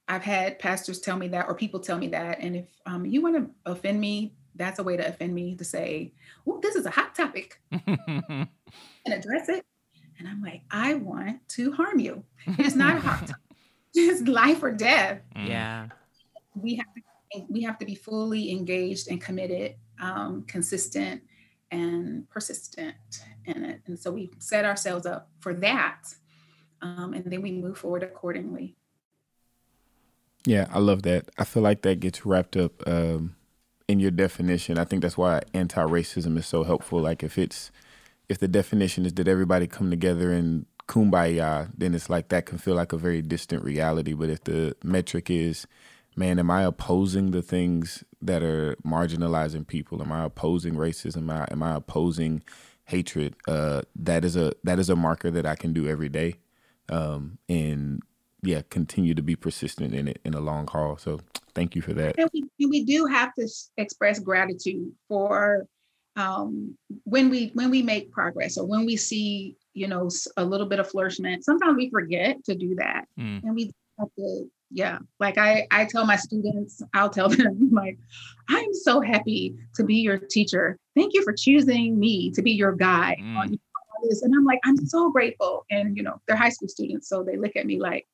I've 0.08 0.24
had 0.24 0.60
pastors 0.60 1.00
tell 1.00 1.18
me 1.18 1.28
that, 1.30 1.48
or 1.48 1.56
people 1.56 1.80
tell 1.80 1.98
me 1.98 2.08
that, 2.10 2.40
and 2.40 2.56
if 2.56 2.66
um, 2.86 3.06
you 3.06 3.22
want 3.22 3.36
to 3.36 3.72
offend 3.72 4.00
me, 4.00 4.34
that's 4.56 4.80
a 4.80 4.84
way 4.84 4.98
to 4.98 5.08
offend 5.08 5.34
me 5.34 5.56
to 5.56 5.64
say, 5.64 6.14
"Oh, 6.48 6.60
this 6.62 6.76
is 6.76 6.86
a 6.86 6.92
hot 6.92 7.16
topic," 7.16 7.60
and 7.72 8.48
address 9.08 9.50
it. 9.50 9.66
And 10.20 10.28
I'm 10.28 10.42
like, 10.42 10.62
I 10.72 10.94
want 10.94 11.48
to 11.50 11.72
harm 11.72 12.00
you. 12.00 12.24
It's 12.60 12.76
not 12.76 12.98
a 12.98 13.00
hot 13.00 13.20
topic. 13.20 13.36
It's 13.96 14.28
life 14.28 14.64
or 14.64 14.72
death. 14.72 15.22
Mm. 15.36 15.48
Yeah. 15.48 15.88
We 16.56 16.76
have 16.76 16.94
to 16.96 17.02
we 17.50 17.62
have 17.64 17.78
to 17.80 17.86
be 17.86 17.96
fully 17.96 18.52
engaged 18.52 19.08
and 19.10 19.20
committed, 19.20 19.76
um, 20.00 20.44
consistent 20.48 21.22
and 21.72 22.30
persistent 22.30 22.96
in 23.46 23.66
it. 23.66 23.82
And 23.88 23.98
so 24.00 24.12
we 24.12 24.32
set 24.40 24.66
ourselves 24.66 25.06
up 25.06 25.30
for 25.40 25.54
that. 25.56 26.02
Um, 26.82 27.14
and 27.14 27.26
then 27.26 27.42
we 27.42 27.52
move 27.52 27.78
forward 27.78 28.04
accordingly. 28.04 28.76
Yeah, 30.46 30.68
I 30.72 30.80
love 30.80 31.04
that. 31.04 31.30
I 31.38 31.46
feel 31.46 31.64
like 31.64 31.82
that 31.84 32.00
gets 32.00 32.26
wrapped 32.26 32.58
up 32.58 32.86
um, 32.88 33.36
in 33.88 34.00
your 34.00 34.12
definition. 34.12 34.78
I 34.78 34.86
think 34.86 35.02
that's 35.02 35.18
why 35.18 35.42
anti-racism 35.54 36.38
is 36.38 36.46
so 36.46 36.64
helpful. 36.64 37.02
Like 37.02 37.24
if 37.24 37.38
it's 37.38 37.72
if 38.30 38.40
the 38.40 38.48
definition 38.48 39.06
is 39.06 39.14
that 39.14 39.28
everybody 39.28 39.68
come 39.68 39.90
together 39.90 40.32
and 40.32 40.66
kumbaya, 40.88 41.72
then 41.78 41.94
it's 41.94 42.10
like 42.10 42.30
that 42.30 42.46
can 42.46 42.58
feel 42.58 42.76
like 42.76 42.94
a 42.94 42.98
very 42.98 43.22
distant 43.22 43.64
reality. 43.64 44.14
But 44.14 44.30
if 44.30 44.44
the 44.44 44.76
metric 44.84 45.30
is, 45.30 45.68
man, 46.16 46.40
am 46.40 46.50
I 46.50 46.64
opposing 46.64 47.32
the 47.32 47.42
things 47.42 48.04
that 48.22 48.42
are 48.44 48.76
marginalizing 48.86 49.68
people? 49.68 50.02
Am 50.02 50.12
I 50.12 50.26
opposing 50.26 50.76
racism? 50.76 51.18
Am 51.18 51.30
I, 51.30 51.48
am 51.52 51.64
I 51.64 51.76
opposing 51.76 52.44
hatred? 52.86 53.36
Uh, 53.48 53.82
that 53.96 54.24
is 54.24 54.36
a 54.36 54.54
that 54.64 54.80
is 54.80 54.90
a 54.90 54.96
marker 54.96 55.32
that 55.32 55.46
I 55.46 55.56
can 55.56 55.74
do 55.74 55.88
every 55.88 56.10
day, 56.10 56.36
um, 56.90 57.38
and 57.50 58.02
yeah, 58.44 58.62
continue 58.70 59.14
to 59.16 59.22
be 59.22 59.36
persistent 59.36 59.94
in 59.96 60.08
it 60.08 60.20
in 60.26 60.34
a 60.34 60.40
long 60.40 60.68
haul. 60.68 60.98
So 60.98 61.22
thank 61.56 61.76
you 61.76 61.82
for 61.82 61.94
that. 61.94 62.16
And 62.20 62.30
we, 62.34 62.44
and 62.60 62.70
we 62.70 62.84
do 62.84 63.06
have 63.06 63.34
to 63.36 63.48
express 63.78 64.20
gratitude 64.20 64.92
for 65.08 65.66
um, 66.16 66.78
when 67.06 67.30
we 67.30 67.52
when 67.56 67.72
we 67.72 67.82
make 67.82 68.12
progress 68.12 68.58
or 68.58 68.68
when 68.68 68.86
we 68.86 68.98
see 68.98 69.56
you 69.74 69.88
know 69.88 70.10
a 70.38 70.46
little 70.46 70.68
bit 70.68 70.80
of 70.80 70.90
flourishment. 70.90 71.44
Sometimes 71.44 71.76
we 71.76 71.90
forget 71.90 72.44
to 72.44 72.56
do 72.56 72.76
that, 72.76 73.06
mm. 73.20 73.42
and 73.44 73.56
we 73.56 73.72
have 74.00 74.10
to 74.18 74.50
yeah 74.74 74.98
like 75.20 75.38
i 75.38 75.68
i 75.70 75.86
tell 75.86 76.04
my 76.04 76.16
students 76.16 76.82
i'll 76.96 77.10
tell 77.10 77.30
them 77.30 77.70
like 77.72 77.98
i'm 78.50 78.74
so 78.74 79.00
happy 79.00 79.56
to 79.76 79.84
be 79.84 79.96
your 79.98 80.18
teacher 80.18 80.78
thank 80.96 81.14
you 81.14 81.24
for 81.24 81.32
choosing 81.32 82.00
me 82.00 82.32
to 82.32 82.42
be 82.42 82.52
your 82.52 82.72
guide 82.72 83.18
mm. 83.22 83.38
on 83.38 83.60
this 84.10 84.24
and 84.24 84.34
i'm 84.36 84.44
like 84.44 84.60
i'm 84.66 84.78
so 84.88 85.12
grateful 85.12 85.64
and 85.70 85.96
you 85.96 86.02
know 86.02 86.20
they're 86.28 86.36
high 86.36 86.50
school 86.50 86.68
students 86.68 87.08
so 87.08 87.24
they 87.24 87.38
look 87.38 87.56
at 87.56 87.68
me 87.68 87.80
like 87.80 88.08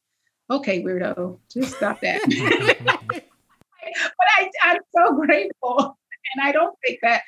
okay, 0.49 0.83
weirdo, 0.83 1.37
just 1.51 1.75
stop 1.75 2.01
that. 2.01 2.21
but 3.09 4.27
I, 4.37 4.49
I'm 4.63 4.79
so 4.95 5.13
grateful. 5.15 5.97
And 6.35 6.47
I 6.47 6.51
don't 6.51 6.75
take 6.85 6.99
that 7.01 7.23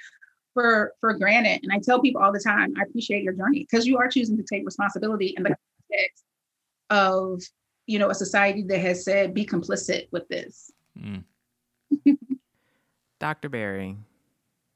for 0.53 0.93
for 0.99 1.13
granted. 1.13 1.61
And 1.63 1.71
I 1.71 1.79
tell 1.79 2.01
people 2.01 2.21
all 2.21 2.31
the 2.31 2.39
time, 2.39 2.73
I 2.77 2.83
appreciate 2.83 3.23
your 3.23 3.33
journey 3.33 3.67
because 3.69 3.87
you 3.87 3.97
are 3.97 4.07
choosing 4.07 4.37
to 4.37 4.43
take 4.43 4.65
responsibility 4.65 5.33
in 5.37 5.43
the 5.43 5.55
context 5.89 6.23
of 6.89 7.41
you 7.87 7.99
know 7.99 8.09
a 8.09 8.15
society 8.15 8.63
that 8.63 8.79
has 8.79 9.03
said 9.03 9.33
be 9.33 9.45
complicit 9.45 10.07
with 10.11 10.27
this. 10.27 10.71
Mm. 10.99 11.23
Dr. 13.19 13.49
Berry. 13.49 13.97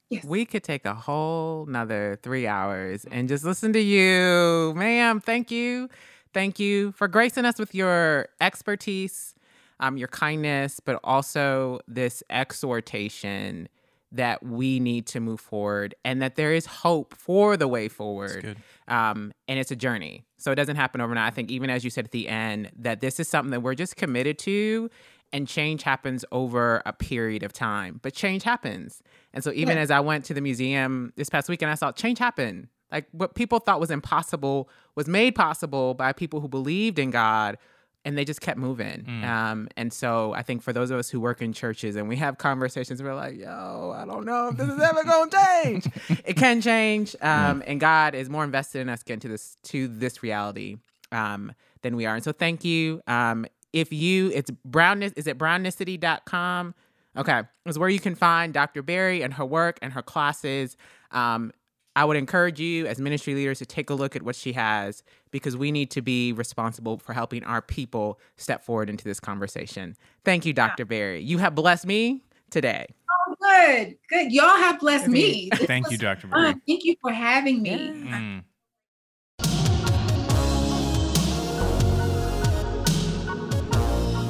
Yes. 0.09 0.23
We 0.23 0.45
could 0.45 0.63
take 0.63 0.85
a 0.85 0.93
whole 0.93 1.65
another 1.67 2.19
three 2.21 2.45
hours 2.45 3.05
and 3.05 3.27
just 3.27 3.43
listen 3.43 3.73
to 3.73 3.81
you. 3.81 4.73
Ma'am, 4.75 5.19
thank 5.19 5.49
you 5.49 5.89
Thank 6.35 6.59
you 6.59 6.91
for 6.91 7.07
gracing 7.07 7.45
us 7.45 7.57
with 7.57 7.73
your 7.73 8.27
expertise, 8.41 9.35
um, 9.79 9.95
your 9.95 10.09
kindness, 10.09 10.81
but 10.81 10.99
also 11.01 11.79
this 11.87 12.21
exhortation 12.29 13.69
that 14.11 14.43
we 14.43 14.81
need 14.81 15.05
to 15.07 15.21
move 15.21 15.39
forward 15.39 15.95
and 16.03 16.21
that 16.21 16.35
there 16.35 16.53
is 16.53 16.65
hope 16.65 17.15
for 17.15 17.55
the 17.55 17.69
way 17.69 17.87
forward. 17.87 18.57
Um, 18.89 19.31
and 19.47 19.59
it's 19.59 19.71
a 19.71 19.77
journey. 19.77 20.25
So 20.37 20.51
it 20.51 20.55
doesn't 20.55 20.75
happen 20.75 20.99
overnight. 20.99 21.25
I 21.25 21.29
think, 21.29 21.49
even 21.51 21.69
as 21.69 21.85
you 21.85 21.89
said 21.89 22.03
at 22.03 22.11
the 22.11 22.27
end, 22.27 22.69
that 22.79 22.99
this 22.99 23.17
is 23.17 23.29
something 23.29 23.51
that 23.51 23.61
we're 23.61 23.73
just 23.73 23.95
committed 23.95 24.37
to 24.39 24.89
and 25.31 25.47
change 25.47 25.83
happens 25.83 26.25
over 26.33 26.81
a 26.85 26.91
period 26.91 27.43
of 27.43 27.53
time. 27.53 28.01
But 28.03 28.13
change 28.13 28.43
happens. 28.43 29.01
And 29.33 29.41
so 29.41 29.53
even 29.53 29.77
yeah. 29.77 29.83
as 29.83 29.89
I 29.89 30.01
went 30.01 30.25
to 30.25 30.33
the 30.33 30.41
museum 30.41 31.13
this 31.15 31.29
past 31.29 31.47
weekend, 31.47 31.71
I 31.71 31.75
saw 31.75 31.93
change 31.93 32.19
happen. 32.19 32.67
Like 32.91 33.07
what 33.11 33.35
people 33.35 33.59
thought 33.59 33.79
was 33.79 33.91
impossible 33.91 34.69
was 34.95 35.07
made 35.07 35.35
possible 35.35 35.93
by 35.93 36.13
people 36.13 36.39
who 36.39 36.47
believed 36.47 36.99
in 36.99 37.11
God 37.11 37.57
and 38.05 38.15
they 38.15 38.23
just 38.23 38.39
kept 38.39 38.59
moving. 38.59 39.03
Mm. 39.03 39.23
Um, 39.23 39.67
and 39.75 39.91
so 39.91 40.33
I 40.33 40.43
think 40.43 40.61
for 40.61 40.71
those 40.71 40.91
of 40.91 40.99
us 40.99 41.09
who 41.09 41.19
work 41.19 41.41
in 41.41 41.51
churches 41.53 41.95
and 41.95 42.07
we 42.07 42.15
have 42.17 42.37
conversations, 42.37 43.01
we're 43.01 43.15
like, 43.15 43.35
yo, 43.35 43.95
I 43.97 44.05
don't 44.05 44.25
know 44.25 44.49
if 44.49 44.57
this 44.57 44.69
is 44.69 44.79
ever 44.79 45.03
going 45.03 45.29
to 45.31 45.37
change. 45.63 45.87
it 46.23 46.37
can 46.37 46.61
change. 46.61 47.15
Um, 47.19 47.61
mm. 47.61 47.63
And 47.65 47.79
God 47.79 48.13
is 48.13 48.29
more 48.29 48.43
invested 48.43 48.81
in 48.81 48.89
us 48.89 49.01
getting 49.01 49.21
to 49.21 49.27
this, 49.27 49.57
to 49.63 49.87
this 49.87 50.21
reality 50.21 50.77
um, 51.11 51.51
than 51.81 51.95
we 51.95 52.05
are. 52.05 52.13
And 52.13 52.23
so 52.23 52.31
thank 52.31 52.63
you. 52.63 53.01
Um, 53.07 53.47
if 53.73 53.91
you, 53.91 54.31
it's 54.33 54.51
brownness, 54.63 55.11
is 55.13 55.25
it 55.25 55.39
brownicity.com? 55.39 56.75
Okay. 57.17 57.41
It's 57.65 57.77
where 57.77 57.89
you 57.89 57.99
can 57.99 58.13
find 58.13 58.53
Dr. 58.53 58.83
Berry 58.83 59.23
and 59.23 59.33
her 59.33 59.45
work 59.45 59.79
and 59.81 59.91
her 59.93 60.03
classes. 60.03 60.77
Um, 61.09 61.51
I 61.95 62.03
would 62.03 62.17
encourage 62.17 62.59
you 62.59 62.85
as 62.87 62.99
ministry 62.99 63.35
leaders 63.35 63.59
to 63.59 63.65
take 63.65 63.89
a 63.89 63.93
look 63.93 64.15
at 64.15 64.23
what 64.23 64.35
she 64.35 64.53
has 64.53 65.01
because 65.31 65.55
we 65.55 65.71
need 65.71 65.91
to 65.91 66.01
be 66.01 66.33
responsible 66.33 66.97
for 66.97 67.13
helping 67.13 67.43
our 67.45 67.61
people 67.61 68.19
step 68.37 68.63
forward 68.65 68.89
into 68.89 69.05
this 69.05 69.19
conversation. 69.19 69.95
Thank 70.25 70.45
you, 70.45 70.53
Dr. 70.53 70.83
Yeah. 70.83 70.85
Berry. 70.85 71.21
You 71.21 71.37
have 71.37 71.55
blessed 71.55 71.85
me 71.85 72.21
today. 72.49 72.87
Oh, 73.29 73.35
good. 73.41 73.97
Good. 74.09 74.31
Y'all 74.31 74.57
have 74.57 74.79
blessed 74.79 75.07
me. 75.07 75.49
Thank 75.53 75.89
you, 75.89 75.97
Dr. 75.97 76.27
Berry. 76.27 76.53
Thank 76.67 76.83
you 76.83 76.95
for 77.01 77.11
having 77.11 77.61
me. 77.61 77.71
Yeah. 77.71 78.19
Mm. 78.19 78.43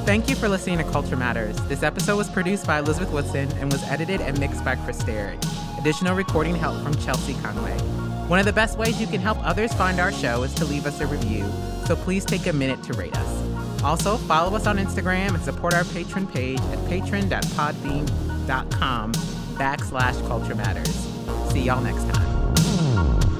Thank 0.06 0.30
you 0.30 0.36
for 0.36 0.48
listening 0.48 0.78
to 0.78 0.84
Culture 0.84 1.18
Matters. 1.18 1.56
This 1.68 1.82
episode 1.82 2.18
was 2.18 2.30
produced 2.30 2.68
by 2.68 2.78
Elizabeth 2.78 3.12
Woodson 3.12 3.52
and 3.54 3.72
was 3.72 3.82
edited 3.86 4.22
and 4.22 4.40
mixed 4.40 4.64
by 4.64 4.76
Chris 4.76 5.00
Derrick. 5.00 5.40
Additional 5.80 6.16
recording 6.16 6.56
help 6.56 6.80
from 6.84 6.94
Chelsea 6.98 7.34
Conway. 7.42 7.76
One 8.28 8.38
of 8.38 8.46
the 8.46 8.54
best 8.54 8.78
ways 8.78 9.02
you 9.02 9.08
can 9.08 9.20
help 9.20 9.44
others 9.44 9.74
find 9.74 10.00
our 10.00 10.12
show 10.12 10.44
is 10.44 10.54
to 10.56 10.66
leave 10.66 10.86
us 10.86 11.02
a 11.02 11.08
review, 11.08 11.44
so 11.88 11.96
please 11.96 12.24
take 12.24 12.46
a 12.46 12.54
minute 12.54 12.84
to 12.84 12.94
rate 12.94 13.18
us. 13.18 13.82
Also, 13.84 14.18
follow 14.18 14.56
us 14.56 14.68
on 14.68 14.78
Instagram 14.78 15.34
and 15.34 15.44
support 15.44 15.74
our 15.74 15.86
patron 15.86 16.28
page 16.28 16.60
at 16.60 16.88
patron.podbean.com 16.88 19.12
backslash 19.12 20.28
culture 20.28 20.54
matters. 20.54 20.96
See 21.52 21.64
y'all 21.64 21.82
next 21.82 22.08
time. 22.14 23.35